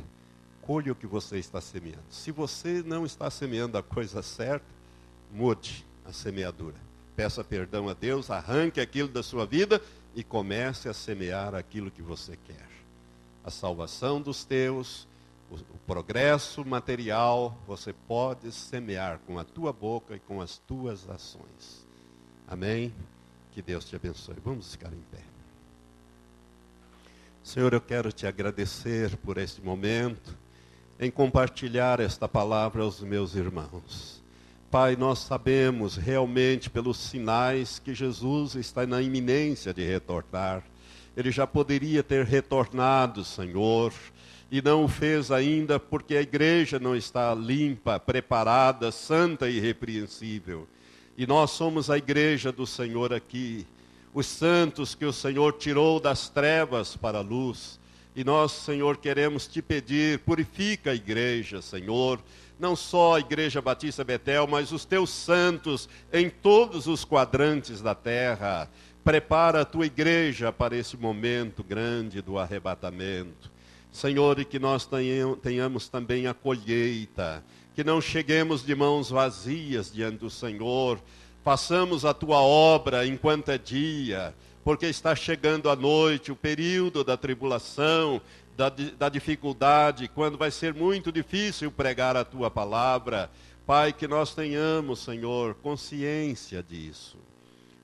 Colhe 0.62 0.90
o 0.90 0.94
que 0.94 1.06
você 1.06 1.36
está 1.38 1.60
semeando. 1.60 2.06
Se 2.08 2.32
você 2.32 2.82
não 2.82 3.04
está 3.04 3.30
semeando 3.30 3.76
a 3.76 3.82
coisa 3.82 4.22
certa, 4.22 4.64
mude 5.30 5.84
a 6.02 6.14
semeadura. 6.14 6.78
Peça 7.14 7.44
perdão 7.44 7.90
a 7.90 7.92
Deus, 7.92 8.30
arranque 8.30 8.80
aquilo 8.80 9.10
da 9.10 9.22
sua 9.22 9.44
vida 9.44 9.82
e 10.14 10.24
comece 10.24 10.88
a 10.88 10.94
semear 10.94 11.54
aquilo 11.54 11.90
que 11.90 12.00
você 12.00 12.38
quer. 12.46 12.66
A 13.44 13.50
salvação 13.50 14.18
dos 14.18 14.46
teus, 14.46 15.06
o, 15.50 15.56
o 15.56 15.78
progresso 15.86 16.64
material, 16.64 17.54
você 17.66 17.92
pode 17.92 18.50
semear 18.50 19.20
com 19.26 19.38
a 19.38 19.44
tua 19.44 19.74
boca 19.74 20.16
e 20.16 20.20
com 20.20 20.40
as 20.40 20.56
tuas 20.56 21.06
ações. 21.06 21.86
Amém? 22.48 22.94
Que 23.52 23.62
Deus 23.62 23.84
te 23.84 23.96
abençoe. 23.96 24.36
Vamos 24.44 24.72
ficar 24.72 24.92
em 24.92 25.02
pé. 25.10 25.22
Senhor, 27.42 27.72
eu 27.72 27.80
quero 27.80 28.12
te 28.12 28.26
agradecer 28.26 29.16
por 29.16 29.38
este 29.38 29.60
momento, 29.60 30.36
em 31.00 31.10
compartilhar 31.10 31.98
esta 31.98 32.28
palavra 32.28 32.82
aos 32.82 33.00
meus 33.00 33.34
irmãos. 33.34 34.22
Pai, 34.70 34.94
nós 34.94 35.20
sabemos 35.20 35.96
realmente 35.96 36.70
pelos 36.70 36.96
sinais 36.96 37.80
que 37.80 37.92
Jesus 37.92 38.54
está 38.54 38.86
na 38.86 39.02
iminência 39.02 39.74
de 39.74 39.84
retornar. 39.84 40.62
Ele 41.16 41.32
já 41.32 41.44
poderia 41.44 42.04
ter 42.04 42.24
retornado, 42.24 43.24
Senhor, 43.24 43.92
e 44.48 44.62
não 44.62 44.84
o 44.84 44.88
fez 44.88 45.32
ainda 45.32 45.80
porque 45.80 46.16
a 46.16 46.22
igreja 46.22 46.78
não 46.78 46.94
está 46.94 47.34
limpa, 47.34 47.98
preparada, 47.98 48.92
santa 48.92 49.48
e 49.48 49.56
irrepreensível. 49.56 50.68
E 51.16 51.26
nós 51.26 51.50
somos 51.50 51.90
a 51.90 51.98
igreja 51.98 52.50
do 52.50 52.66
Senhor 52.66 53.12
aqui, 53.12 53.66
os 54.14 54.26
santos 54.26 54.94
que 54.94 55.04
o 55.04 55.12
Senhor 55.12 55.52
tirou 55.54 56.00
das 56.00 56.28
trevas 56.28 56.96
para 56.96 57.18
a 57.18 57.22
luz. 57.22 57.78
E 58.14 58.24
nós, 58.24 58.52
Senhor, 58.52 58.96
queremos 58.96 59.46
te 59.46 59.62
pedir, 59.62 60.18
purifica 60.20 60.90
a 60.90 60.94
igreja, 60.94 61.62
Senhor, 61.62 62.20
não 62.58 62.76
só 62.76 63.16
a 63.16 63.20
Igreja 63.20 63.62
Batista 63.62 64.04
Betel, 64.04 64.46
mas 64.46 64.72
os 64.72 64.84
teus 64.84 65.10
santos 65.10 65.88
em 66.12 66.28
todos 66.28 66.86
os 66.86 67.04
quadrantes 67.04 67.80
da 67.80 67.94
terra. 67.94 68.68
Prepara 69.02 69.62
a 69.62 69.64
tua 69.64 69.86
igreja 69.86 70.52
para 70.52 70.76
esse 70.76 70.96
momento 70.96 71.64
grande 71.64 72.20
do 72.20 72.38
arrebatamento. 72.38 73.50
Senhor, 73.90 74.38
e 74.38 74.44
que 74.44 74.58
nós 74.58 74.88
tenhamos 75.42 75.88
também 75.88 76.26
a 76.26 76.34
colheita 76.34 77.42
que 77.74 77.84
não 77.84 78.00
cheguemos 78.00 78.64
de 78.64 78.74
mãos 78.74 79.10
vazias 79.10 79.92
diante 79.92 80.18
do 80.18 80.30
Senhor, 80.30 81.00
façamos 81.44 82.04
a 82.04 82.12
tua 82.12 82.40
obra 82.40 83.06
enquanto 83.06 83.50
é 83.50 83.58
dia, 83.58 84.34
porque 84.64 84.86
está 84.86 85.14
chegando 85.14 85.70
a 85.70 85.76
noite, 85.76 86.32
o 86.32 86.36
período 86.36 87.04
da 87.04 87.16
tribulação, 87.16 88.20
da, 88.56 88.68
da 88.68 89.08
dificuldade, 89.08 90.08
quando 90.08 90.36
vai 90.36 90.50
ser 90.50 90.74
muito 90.74 91.10
difícil 91.10 91.70
pregar 91.70 92.16
a 92.16 92.24
tua 92.24 92.50
palavra. 92.50 93.30
Pai, 93.66 93.92
que 93.92 94.08
nós 94.08 94.34
tenhamos, 94.34 94.98
Senhor, 94.98 95.54
consciência 95.54 96.62
disso. 96.62 97.16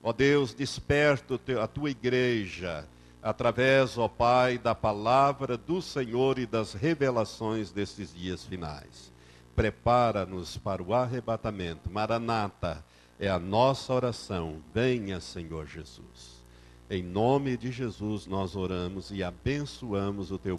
Ó 0.02 0.12
Deus, 0.12 0.52
desperta 0.52 1.40
a 1.62 1.66
tua 1.66 1.90
igreja 1.90 2.86
através, 3.22 3.96
ó 3.96 4.08
Pai, 4.08 4.58
da 4.58 4.74
palavra 4.74 5.56
do 5.56 5.80
Senhor 5.80 6.38
e 6.38 6.46
das 6.46 6.74
revelações 6.74 7.70
desses 7.70 8.14
dias 8.14 8.44
finais 8.44 9.15
prepara-nos 9.56 10.58
para 10.58 10.82
o 10.82 10.94
arrebatamento. 10.94 11.90
Maranata 11.90 12.84
é 13.18 13.28
a 13.28 13.38
nossa 13.38 13.92
oração. 13.94 14.62
Venha, 14.72 15.18
Senhor 15.18 15.66
Jesus. 15.66 16.44
Em 16.88 17.02
nome 17.02 17.56
de 17.56 17.72
Jesus 17.72 18.26
nós 18.26 18.54
oramos 18.54 19.10
e 19.10 19.24
abençoamos 19.24 20.30
o 20.30 20.38
teu 20.38 20.54